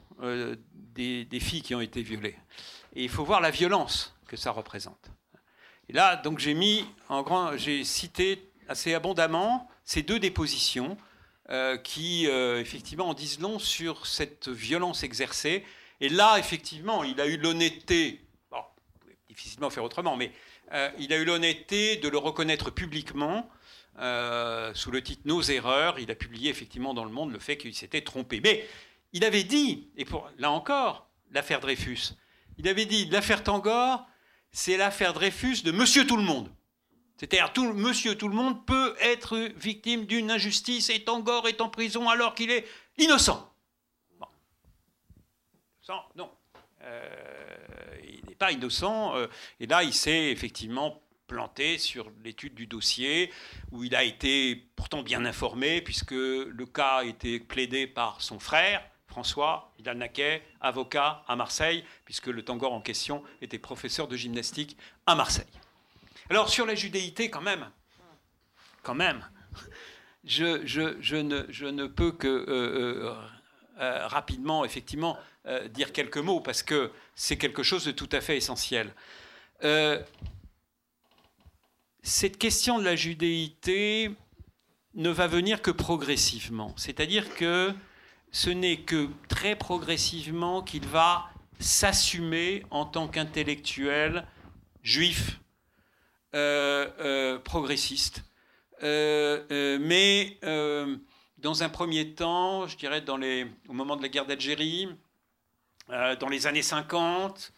des, 0.74 1.24
des, 1.24 1.40
filles 1.40 1.62
qui 1.62 1.74
ont 1.74 1.80
été 1.80 2.02
violées. 2.02 2.36
Et 2.94 3.04
il 3.04 3.08
faut 3.08 3.24
voir 3.24 3.40
la 3.40 3.50
violence 3.50 4.14
que 4.28 4.36
ça 4.36 4.50
représente. 4.50 5.10
Et 5.88 5.92
là, 5.92 6.16
donc, 6.16 6.38
j'ai 6.38 6.54
mis 6.54 6.84
en 7.08 7.22
grand, 7.22 7.56
j'ai 7.56 7.84
cité 7.84 8.50
assez 8.68 8.94
abondamment 8.94 9.68
ces 9.84 10.02
deux 10.02 10.18
dépositions 10.18 10.96
euh, 11.50 11.76
qui, 11.76 12.28
euh, 12.28 12.60
effectivement, 12.60 13.08
en 13.08 13.14
disent 13.14 13.40
long 13.40 13.58
sur 13.58 14.06
cette 14.06 14.48
violence 14.48 15.02
exercée. 15.02 15.64
Et 16.00 16.08
là, 16.08 16.38
effectivement, 16.38 17.04
il 17.04 17.20
a 17.20 17.26
eu 17.26 17.36
l'honnêteté, 17.36 18.20
difficilement 19.28 19.68
faire 19.70 19.84
autrement, 19.84 20.16
mais 20.16 20.30
euh, 20.72 20.88
il 20.98 21.12
a 21.12 21.16
eu 21.16 21.24
l'honnêteté 21.24 21.96
de 21.96 22.08
le 22.08 22.18
reconnaître 22.18 22.70
publiquement. 22.70 23.50
sous 24.74 24.90
le 24.90 25.00
titre 25.02 25.22
Nos 25.24 25.42
erreurs, 25.42 25.98
il 25.98 26.10
a 26.10 26.14
publié 26.14 26.48
effectivement 26.48 26.94
dans 26.94 27.04
le 27.04 27.10
monde 27.10 27.32
le 27.32 27.38
fait 27.38 27.56
qu'il 27.56 27.74
s'était 27.74 28.02
trompé. 28.02 28.40
Mais 28.40 28.64
il 29.12 29.24
avait 29.24 29.44
dit, 29.44 29.90
et 29.96 30.04
pour, 30.04 30.30
là 30.38 30.50
encore, 30.50 31.10
l'affaire 31.32 31.60
Dreyfus, 31.60 32.14
il 32.56 32.68
avait 32.68 32.86
dit 32.86 33.06
l'affaire 33.06 33.42
Tangor, 33.42 34.06
c'est 34.52 34.76
l'affaire 34.76 35.12
Dreyfus 35.12 35.62
de 35.64 35.72
Monsieur 35.72 36.06
Tout 36.06 36.16
le 36.16 36.22
Monde. 36.22 36.50
C'est-à-dire, 37.16 37.52
monsieur 37.74 38.16
tout 38.16 38.28
le 38.28 38.34
monde 38.34 38.64
peut 38.66 38.96
être 39.00 39.38
victime 39.56 40.06
d'une 40.06 40.30
injustice 40.30 40.90
et 40.90 41.04
Tangor 41.04 41.46
est 41.48 41.60
en 41.60 41.68
prison 41.68 42.08
alors 42.08 42.34
qu'il 42.34 42.50
est 42.50 42.66
innocent. 42.98 43.48
Non. 46.16 46.30
Euh, 46.82 47.08
il 48.04 48.24
n'est 48.28 48.34
pas 48.34 48.52
innocent. 48.52 49.16
Euh, 49.16 49.26
et 49.60 49.66
là, 49.66 49.82
il 49.82 49.92
s'est 49.92 50.30
effectivement 50.30 51.02
planté 51.26 51.78
sur 51.78 52.10
l'étude 52.22 52.54
du 52.54 52.66
dossier, 52.66 53.32
où 53.70 53.84
il 53.84 53.94
a 53.94 54.04
été 54.04 54.56
pourtant 54.76 55.02
bien 55.02 55.24
informé, 55.24 55.80
puisque 55.80 56.12
le 56.12 56.66
cas 56.66 56.98
a 56.98 57.04
été 57.04 57.40
plaidé 57.40 57.86
par 57.86 58.20
son 58.20 58.38
frère, 58.38 58.82
François 59.06 59.72
Vidal-Naquet, 59.76 60.42
avocat 60.60 61.22
à 61.26 61.36
Marseille, 61.36 61.84
puisque 62.04 62.26
le 62.26 62.44
Tangor 62.44 62.72
en 62.72 62.80
question 62.80 63.22
était 63.40 63.58
professeur 63.58 64.08
de 64.08 64.16
gymnastique 64.16 64.76
à 65.06 65.14
Marseille. 65.14 65.46
Alors 66.32 66.48
sur 66.48 66.64
la 66.64 66.74
judéité, 66.74 67.28
quand 67.28 67.42
même, 67.42 67.70
quand 68.82 68.94
même, 68.94 69.22
je, 70.24 71.20
ne, 71.20 71.86
peux 71.86 72.10
que 72.10 72.26
euh, 72.26 72.48
euh, 72.48 73.14
euh, 73.78 74.06
rapidement, 74.06 74.64
effectivement, 74.64 75.18
dire 75.74 75.92
quelques 75.92 76.16
mots, 76.16 76.40
parce 76.40 76.62
que 76.62 76.90
c'est 77.14 77.36
quelque 77.36 77.62
chose 77.62 77.84
de 77.84 77.90
tout 77.90 78.08
à 78.12 78.22
fait 78.22 78.38
essentiel. 78.38 78.94
cette 82.02 82.38
question 82.38 82.78
de 82.78 82.84
la 82.84 82.96
judéité 82.96 84.10
ne 84.94 85.10
va 85.10 85.26
venir 85.26 85.60
que 85.60 85.70
progressivement, 85.70 86.72
c'est-à-dire 86.78 87.34
que 87.34 87.74
ce 88.30 88.48
n'est 88.48 88.78
que 88.78 89.10
très 89.28 89.54
progressivement 89.54 90.62
qu'il 90.62 90.86
va 90.86 91.28
s'assumer 91.60 92.64
en 92.70 92.86
tant 92.86 93.06
qu'intellectuel 93.06 94.26
juif 94.82 95.41
progressiste. 97.44 98.22
Euh, 98.82 99.78
mais 99.80 100.38
dans 101.38 101.62
un 101.62 101.68
premier 101.68 102.14
temps, 102.14 102.66
je 102.66 102.76
dirais 102.76 103.00
dans 103.00 103.16
les, 103.16 103.46
au 103.68 103.72
moment 103.72 103.96
de 103.96 104.02
la 104.02 104.08
guerre 104.08 104.26
d'Algérie, 104.26 104.88
dans 105.88 106.28
les 106.28 106.46
années 106.46 106.62
50 106.62 107.52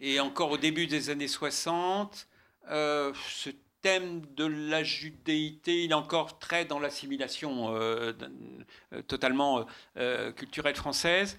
et 0.00 0.20
encore 0.20 0.50
au 0.52 0.56
début 0.56 0.86
des 0.86 1.10
années 1.10 1.28
60, 1.28 2.28
ce 2.68 3.50
thème 3.82 4.22
de 4.34 4.44
la 4.44 4.82
judéité, 4.82 5.84
il 5.84 5.90
est 5.90 5.94
encore 5.94 6.38
très 6.38 6.64
dans 6.64 6.78
l'assimilation 6.78 7.74
totalement 9.08 9.66
culturelle 10.36 10.76
française. 10.76 11.38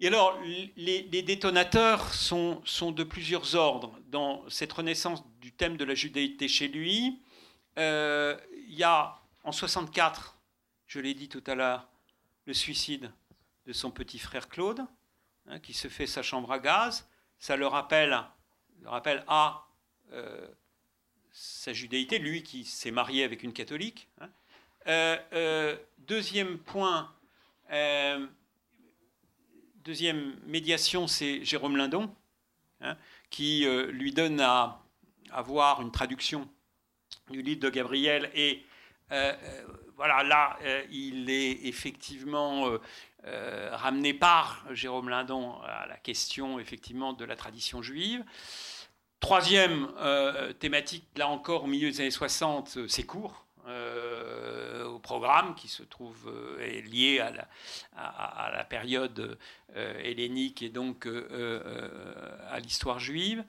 Et 0.00 0.08
alors, 0.08 0.38
les, 0.76 1.22
détonateurs 1.22 2.12
sont, 2.12 2.60
sont, 2.64 2.90
de 2.90 3.04
plusieurs 3.04 3.54
ordres. 3.54 3.98
Dans 4.08 4.42
cette 4.48 4.72
renaissance 4.72 5.22
du 5.40 5.52
thème 5.52 5.76
de 5.76 5.84
la 5.84 5.94
judéité 5.94 6.48
chez 6.48 6.68
lui, 6.68 7.20
euh, 7.78 8.36
il 8.68 8.74
y 8.74 8.82
a 8.82 9.20
en 9.44 9.52
64, 9.52 10.36
je 10.86 11.00
l'ai 11.00 11.14
dit 11.14 11.28
tout 11.28 11.42
à 11.46 11.54
l'heure, 11.54 11.88
le 12.46 12.54
suicide 12.54 13.12
de 13.66 13.72
son 13.72 13.90
petit 13.90 14.18
frère 14.18 14.48
Claude, 14.48 14.84
hein, 15.46 15.58
qui 15.60 15.72
se 15.72 15.88
fait 15.88 16.06
sa 16.06 16.22
chambre 16.22 16.50
à 16.50 16.58
gaz. 16.58 17.08
Ça 17.38 17.56
le 17.56 17.66
rappelle, 17.66 18.18
le 18.82 18.88
rappelle 18.88 19.24
à 19.28 19.66
euh, 20.12 20.46
sa 21.30 21.72
judéité, 21.72 22.18
lui 22.18 22.42
qui 22.42 22.64
s'est 22.64 22.90
marié 22.90 23.22
avec 23.22 23.42
une 23.42 23.52
catholique. 23.52 24.08
Hein. 24.20 24.28
Euh, 24.86 25.76
deuxième 25.98 26.58
point, 26.58 27.12
Deuxième 29.84 30.34
médiation, 30.46 31.06
c'est 31.06 31.44
Jérôme 31.44 31.76
Lindon, 31.76 32.10
hein, 32.80 32.96
qui 33.28 33.66
euh, 33.66 33.92
lui 33.92 34.12
donne 34.12 34.40
à, 34.40 34.80
avoir 35.30 35.82
une 35.82 35.92
traduction 35.92 36.48
du 37.28 37.42
livre 37.42 37.60
de 37.60 37.68
Gabriel. 37.68 38.30
Et 38.34 38.64
euh, 39.12 39.34
euh, 39.42 39.64
voilà, 39.94 40.22
là, 40.22 40.58
il 40.90 41.28
est 41.28 41.66
effectivement 41.66 42.78
ramené 43.72 44.14
par 44.14 44.64
Jérôme 44.70 45.10
Lindon 45.10 45.60
à 45.62 45.86
la 45.86 45.96
question 45.98 46.58
effectivement 46.58 47.12
de 47.12 47.26
la 47.26 47.36
tradition 47.36 47.82
juive. 47.82 48.24
Troisième 49.20 49.88
thématique, 50.58 51.04
là 51.16 51.28
encore, 51.28 51.64
au 51.64 51.66
milieu 51.66 51.90
des 51.90 52.00
années 52.00 52.10
60, 52.10 52.88
c'est 52.88 53.04
court. 53.04 53.46
Euh, 55.04 55.14
programme 55.14 55.54
qui 55.54 55.68
se 55.68 55.82
trouve 55.82 56.28
euh, 56.28 56.80
lié 56.82 57.20
à 57.20 57.30
la, 58.50 58.64
période 58.64 59.38
euh, 59.76 59.98
hellénique 59.98 60.62
et 60.62 60.70
donc 60.70 61.06
à 62.50 62.58
l'histoire 62.60 62.98
juive. 62.98 63.44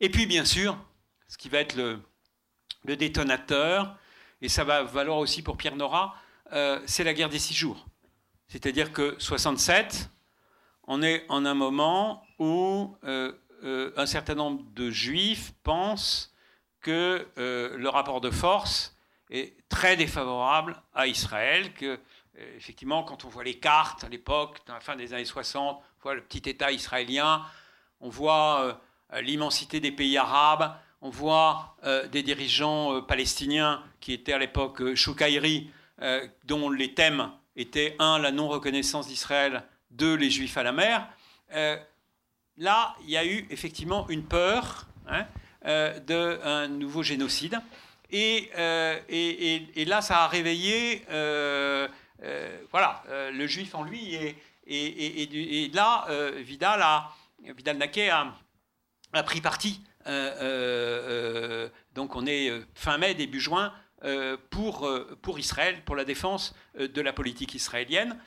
Et 0.00 0.08
puis 0.08 0.26
bien 0.26 0.44
sûr, 0.44 0.76
ce 1.28 1.36
qui 1.36 1.48
va 1.48 1.58
être 1.58 1.76
le, 1.76 2.00
le 2.84 2.96
détonateur, 2.96 3.96
et 4.40 4.48
ça 4.48 4.64
va 4.64 4.82
valoir 4.82 5.18
aussi 5.18 5.42
pour 5.42 5.56
Pierre 5.56 5.76
Nora, 5.76 6.14
c'est 6.86 7.04
la 7.04 7.14
guerre 7.14 7.28
des 7.28 7.38
six 7.38 7.54
jours. 7.54 7.86
C'est-à-dire 8.48 8.92
que 8.92 9.16
67, 9.18 10.10
on 10.86 11.02
est 11.02 11.24
en 11.28 11.44
un 11.44 11.54
moment 11.54 12.22
où 12.38 12.96
un 13.02 14.06
certain 14.06 14.34
nombre 14.34 14.62
de 14.74 14.90
juifs 14.90 15.52
pensent 15.62 16.34
que 16.80 17.26
le 17.36 17.88
rapport 17.88 18.20
de 18.20 18.30
force 18.30 18.93
est 19.34 19.54
très 19.68 19.96
défavorable 19.96 20.80
à 20.94 21.06
Israël, 21.06 21.72
que 21.74 21.98
euh, 22.38 22.56
effectivement, 22.56 23.02
quand 23.02 23.24
on 23.24 23.28
voit 23.28 23.44
les 23.44 23.58
cartes 23.58 24.04
à 24.04 24.08
l'époque, 24.08 24.60
dans 24.66 24.74
la 24.74 24.80
fin 24.80 24.96
des 24.96 25.12
années 25.12 25.24
60, 25.24 25.78
on 25.78 26.02
voit 26.02 26.14
le 26.14 26.22
petit 26.22 26.48
État 26.48 26.70
israélien, 26.70 27.42
on 28.00 28.08
voit 28.08 28.78
euh, 29.12 29.20
l'immensité 29.20 29.80
des 29.80 29.92
pays 29.92 30.16
arabes, 30.16 30.74
on 31.00 31.10
voit 31.10 31.76
euh, 31.84 32.06
des 32.08 32.22
dirigeants 32.22 33.02
palestiniens 33.02 33.82
qui 34.00 34.12
étaient 34.12 34.32
à 34.32 34.38
l'époque 34.38 34.94
Choukaïri, 34.94 35.70
dont 36.44 36.70
les 36.70 36.92
thèmes 36.92 37.30
étaient, 37.54 37.94
un, 38.00 38.18
la 38.18 38.32
non-reconnaissance 38.32 39.06
d'Israël, 39.06 39.62
deux, 39.90 40.16
les 40.16 40.28
juifs 40.28 40.56
à 40.56 40.64
la 40.64 40.72
mer. 40.72 41.08
là, 42.56 42.96
il 43.02 43.10
y 43.10 43.16
a 43.16 43.24
eu 43.24 43.46
effectivement 43.48 44.06
une 44.08 44.24
peur 44.24 44.86
hein, 45.06 45.24
d'un 45.62 46.66
nouveau 46.66 47.04
génocide. 47.04 47.60
Euh, 48.14 49.00
et, 49.08 49.84
là, 49.84 50.00
ça 50.00 50.24
a 50.24 50.28
réveillé 50.28 51.04
euh, 51.10 51.88
euh, 52.22 52.58
voilà, 52.70 53.02
le 53.32 53.46
juif 53.46 53.74
en 53.74 53.82
lui. 53.82 54.36
Et, 54.66 55.70
là, 55.72 56.06
Vidal, 56.36 56.82
a, 56.82 57.10
Vidal 57.42 57.76
Naquet 57.78 58.10
a, 58.10 58.32
pris 59.24 59.40
parti. 59.40 59.80
donc 61.94 62.16
on 62.16 62.26
est 62.26 62.52
fin 62.74 62.98
mai, 62.98 63.14
début 63.14 63.40
juin, 63.40 63.72
pour, 64.50 64.88
pour 65.22 65.38
Israël, 65.38 65.82
pour 65.84 65.96
la 65.96 66.04
défense 66.04 66.54
de 66.78 67.00
la 67.00 67.12
politique 67.12 67.54
israélienne. 67.54 68.18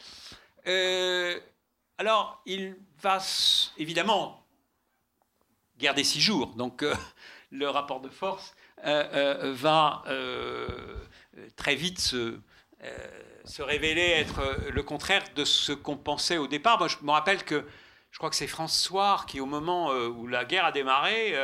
alors, 1.98 2.42
il 2.46 2.76
va 3.02 3.20
évidemment, 3.78 4.44
des 5.78 6.04
six 6.04 6.20
jours, 6.20 6.48
donc 6.56 6.84
le 7.52 7.70
rapport 7.70 8.02
de 8.02 8.10
force 8.10 8.54
va 8.84 10.04
euh, 10.08 10.68
très 11.56 11.76
vite 11.76 12.00
se, 12.00 12.40
révéler 13.60 14.02
être 14.02 14.42
le 14.72 14.84
contraire 14.84 15.24
de 15.36 15.46
ce 15.46 15.72
qu'on 15.72 15.98
pensait 15.98 16.38
au 16.38 16.48
départ. 16.48 16.78
Moi, 16.78 16.88
je 16.88 16.98
me 17.02 17.12
rappelle 17.12 17.44
que 17.44 17.66
je 18.12 18.18
crois 18.18 18.30
que 18.30 18.36
c'est 18.36 18.48
François 18.48 19.24
qui, 19.28 19.40
au 19.40 19.46
moment 19.46 19.92
où 19.92 20.28
la 20.28 20.46
guerre 20.46 20.66
a 20.66 20.72
démarré, 20.72 21.36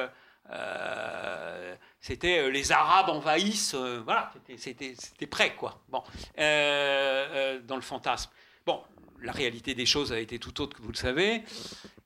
c'était 2.02 2.50
les 2.50 2.72
Arabes 2.72 3.10
envahissent, 3.10 3.76
voilà, 3.76 4.32
c'était 4.58 5.28
prêt, 5.28 5.56
quoi. 5.56 5.82
Bon, 5.90 6.04
dans 6.38 7.76
le 7.76 7.82
fantasme. 7.82 8.32
Bon, 8.66 8.82
la 9.22 9.32
réalité 9.32 9.74
des 9.74 9.86
choses 9.86 10.12
a 10.12 10.20
été 10.20 10.40
tout 10.40 10.62
autre 10.62 10.78
que 10.78 10.82
vous 10.82 10.92
le 10.92 10.98
savez. 10.98 11.44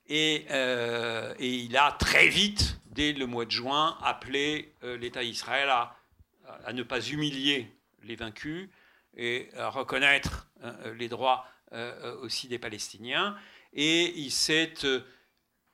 Et, 0.08 0.46
il 1.40 1.76
a 1.76 1.92
très 1.92 2.28
vite, 2.28 2.78
dès 2.98 3.12
le 3.12 3.26
mois 3.26 3.44
de 3.44 3.52
juin, 3.52 3.96
appelé 4.02 4.74
l'État 4.82 5.22
d'Israël 5.22 5.68
à, 5.68 5.96
à, 6.64 6.72
ne 6.72 6.82
pas 6.82 7.00
humilier 7.00 7.70
les 8.02 8.16
vaincus 8.16 8.68
et 9.16 9.50
à 9.56 9.68
reconnaître 9.68 10.48
les 10.96 11.08
droits 11.08 11.46
aussi 12.22 12.48
des 12.48 12.58
Palestiniens. 12.58 13.36
Et 13.72 14.18
il 14.18 14.32
s'est 14.32 14.74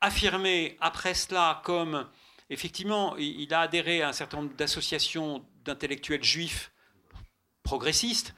affirmé 0.03 0.77
après 0.81 1.15
cela 1.15 1.63
comme, 1.65 2.07
effectivement, 2.51 3.17
il 3.17 3.55
a 3.55 3.61
adhéré 3.61 4.03
à 4.03 4.09
un 4.09 4.13
certain 4.13 4.43
nombre 4.43 4.55
d'associations 4.55 5.43
d'intellectuels 5.65 6.23
juifs 6.23 6.73
progressistes, 7.63 8.35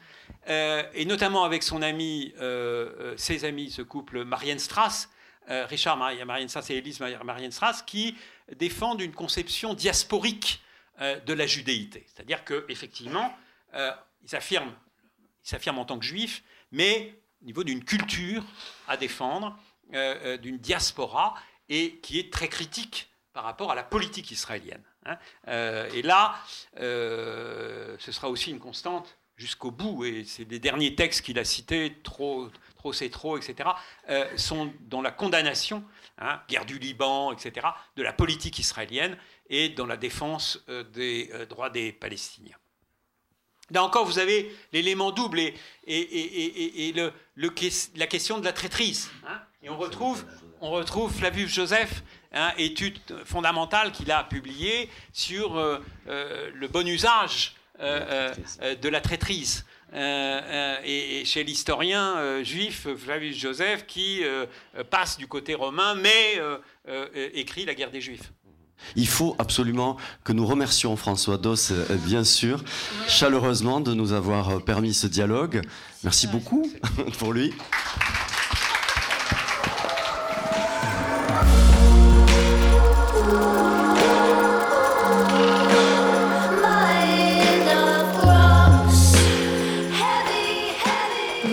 euh, 0.48 0.84
et 0.94 1.04
notamment 1.04 1.42
avec 1.42 1.64
son 1.64 1.82
ami, 1.82 2.32
euh, 2.38 2.92
euh, 3.00 3.14
ses 3.16 3.44
amis, 3.44 3.72
ce 3.72 3.82
couple 3.82 4.24
Marianne 4.24 4.60
Strass, 4.60 5.10
Richard 5.48 5.96
Marianne 5.96 6.48
Strass 6.48 6.70
et 6.70 6.76
Elise 6.76 7.00
Marianne 7.00 7.52
Strass, 7.52 7.82
qui 7.82 8.16
défendent 8.56 9.00
une 9.00 9.14
conception 9.14 9.74
diasporique 9.74 10.60
de 11.00 11.32
la 11.32 11.46
judéité. 11.46 12.04
C'est-à-dire 12.08 12.44
qu'effectivement, 12.44 13.36
ils 13.74 14.28
s'affirment 14.28 15.78
en 15.78 15.84
tant 15.84 15.98
que 15.98 16.04
juifs, 16.04 16.42
mais 16.72 17.14
au 17.42 17.46
niveau 17.46 17.64
d'une 17.64 17.84
culture 17.84 18.44
à 18.88 18.96
défendre, 18.96 19.56
d'une 19.92 20.58
diaspora, 20.58 21.34
et 21.68 21.96
qui 22.02 22.18
est 22.18 22.32
très 22.32 22.48
critique 22.48 23.08
par 23.32 23.44
rapport 23.44 23.70
à 23.70 23.74
la 23.74 23.82
politique 23.82 24.30
israélienne. 24.30 24.82
Hein. 25.04 25.18
Euh, 25.48 25.90
et 25.92 26.02
là, 26.02 26.36
euh, 26.78 27.96
ce 27.98 28.12
sera 28.12 28.30
aussi 28.30 28.50
une 28.50 28.58
constante 28.58 29.18
jusqu'au 29.36 29.70
bout, 29.70 30.04
et 30.04 30.24
c'est 30.24 30.48
les 30.50 30.58
derniers 30.58 30.94
textes 30.94 31.22
qu'il 31.22 31.38
a 31.38 31.44
cités, 31.44 31.98
trop, 32.02 32.48
c'est 32.92 33.10
trop, 33.10 33.36
etc., 33.36 33.70
euh, 34.08 34.26
sont 34.36 34.72
dans 34.80 35.02
la 35.02 35.10
condamnation, 35.10 35.84
hein, 36.18 36.40
guerre 36.48 36.66
du 36.66 36.78
Liban, 36.78 37.32
etc., 37.32 37.66
de 37.96 38.02
la 38.02 38.12
politique 38.12 38.58
israélienne 38.58 39.16
et 39.48 39.68
dans 39.68 39.86
la 39.86 39.96
défense 39.96 40.64
des 40.92 41.30
droits 41.48 41.70
des 41.70 41.92
Palestiniens. 41.92 42.56
Là 43.70 43.82
encore, 43.82 44.04
vous 44.04 44.18
avez 44.18 44.54
l'élément 44.72 45.12
double 45.12 45.40
et, 45.40 45.54
et, 45.86 46.88
et, 46.88 46.92
le, 46.92 47.12
la 47.96 48.06
question 48.06 48.38
de 48.38 48.44
la 48.44 48.52
traîtrise. 48.52 49.10
Hein. 49.26 49.40
et 49.62 49.70
on 49.70 49.76
retrouve 49.76 50.24
on 50.60 50.70
retrouve 50.70 51.12
Flavius 51.12 51.52
Joseph, 51.52 52.02
hein, 52.32 52.52
étude 52.58 52.98
fondamentale 53.24 53.92
qu'il 53.92 54.10
a 54.10 54.24
publiée 54.24 54.90
sur 55.12 55.56
euh, 55.56 55.78
euh, 56.08 56.50
le 56.54 56.68
bon 56.68 56.86
usage 56.86 57.54
euh, 57.80 58.32
de 58.80 58.88
la 58.88 59.00
traîtrise. 59.00 59.66
Et, 59.96 61.22
chez 61.24 61.44
l'historien 61.44 62.42
juif 62.42 62.86
Flavius 62.96 63.36
Joseph 63.36 63.86
qui 63.86 64.22
passe 64.90 65.16
du 65.18 65.26
côté 65.26 65.54
romain 65.54 65.94
mais 65.94 66.40
écrit 67.34 67.64
la 67.64 67.74
guerre 67.74 67.90
des 67.90 68.00
juifs. 68.00 68.32
Il 68.94 69.08
faut 69.08 69.34
absolument 69.38 69.96
que 70.22 70.32
nous 70.32 70.46
remercions 70.46 70.96
François 70.96 71.38
Doss, 71.38 71.72
bien 72.04 72.24
sûr, 72.24 72.62
chaleureusement 73.08 73.80
de 73.80 73.94
nous 73.94 74.12
avoir 74.12 74.62
permis 74.62 74.92
ce 74.92 75.06
dialogue. 75.06 75.62
Merci 76.04 76.26
beaucoup 76.26 76.70
pour 77.18 77.32
lui. 77.32 77.54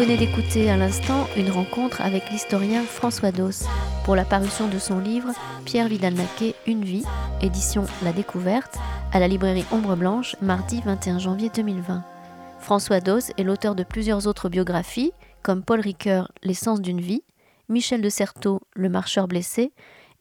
Venez 0.04 0.18
d'écouter 0.18 0.70
à 0.70 0.76
l'instant 0.76 1.30
une 1.38 1.50
rencontre 1.50 2.02
avec 2.02 2.30
l'historien 2.30 2.84
François 2.84 3.32
Dos 3.32 3.64
pour 4.04 4.18
la 4.18 4.26
parution 4.26 4.68
de 4.68 4.78
son 4.78 5.00
livre 5.00 5.32
Pierre 5.64 5.88
Vidal-Naquet, 5.88 6.56
Une 6.68 6.84
vie, 6.84 7.06
édition 7.42 7.86
La 8.04 8.12
Découverte, 8.12 8.76
à 9.14 9.22
la 9.22 9.30
librairie 9.30 9.64
Ombre 9.72 9.96
Blanche, 9.96 10.36
mardi 10.42 10.82
21 10.84 11.20
janvier 11.20 11.50
2020. 11.56 12.04
François 12.60 13.00
Dos 13.00 13.32
est 13.38 13.44
l'auteur 13.44 13.76
de 13.76 13.84
plusieurs 13.84 14.28
autres 14.28 14.50
biographies, 14.50 15.14
comme 15.42 15.64
Paul 15.64 15.80
Ricoeur, 15.80 16.34
L'essence 16.44 16.82
d'une 16.82 17.00
vie, 17.00 17.24
Michel 17.70 18.02
de 18.02 18.10
Certeau, 18.10 18.60
Le 18.76 18.90
marcheur 18.90 19.30
blessé, 19.30 19.72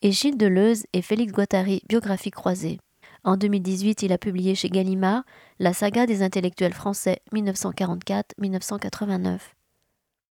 et 0.02 0.12
Gilles 0.12 0.38
Deleuze 0.38 0.84
et 0.92 1.02
Félix 1.02 1.32
Guattari, 1.32 1.82
biographie 1.88 2.30
croisée. 2.30 2.78
En 3.24 3.36
2018, 3.36 4.02
il 4.02 4.12
a 4.12 4.18
publié 4.18 4.54
chez 4.54 4.68
Gallimard 4.68 5.24
La 5.58 5.72
saga 5.72 6.06
des 6.06 6.22
intellectuels 6.22 6.72
français 6.72 7.18
1944-1989. 7.34 9.40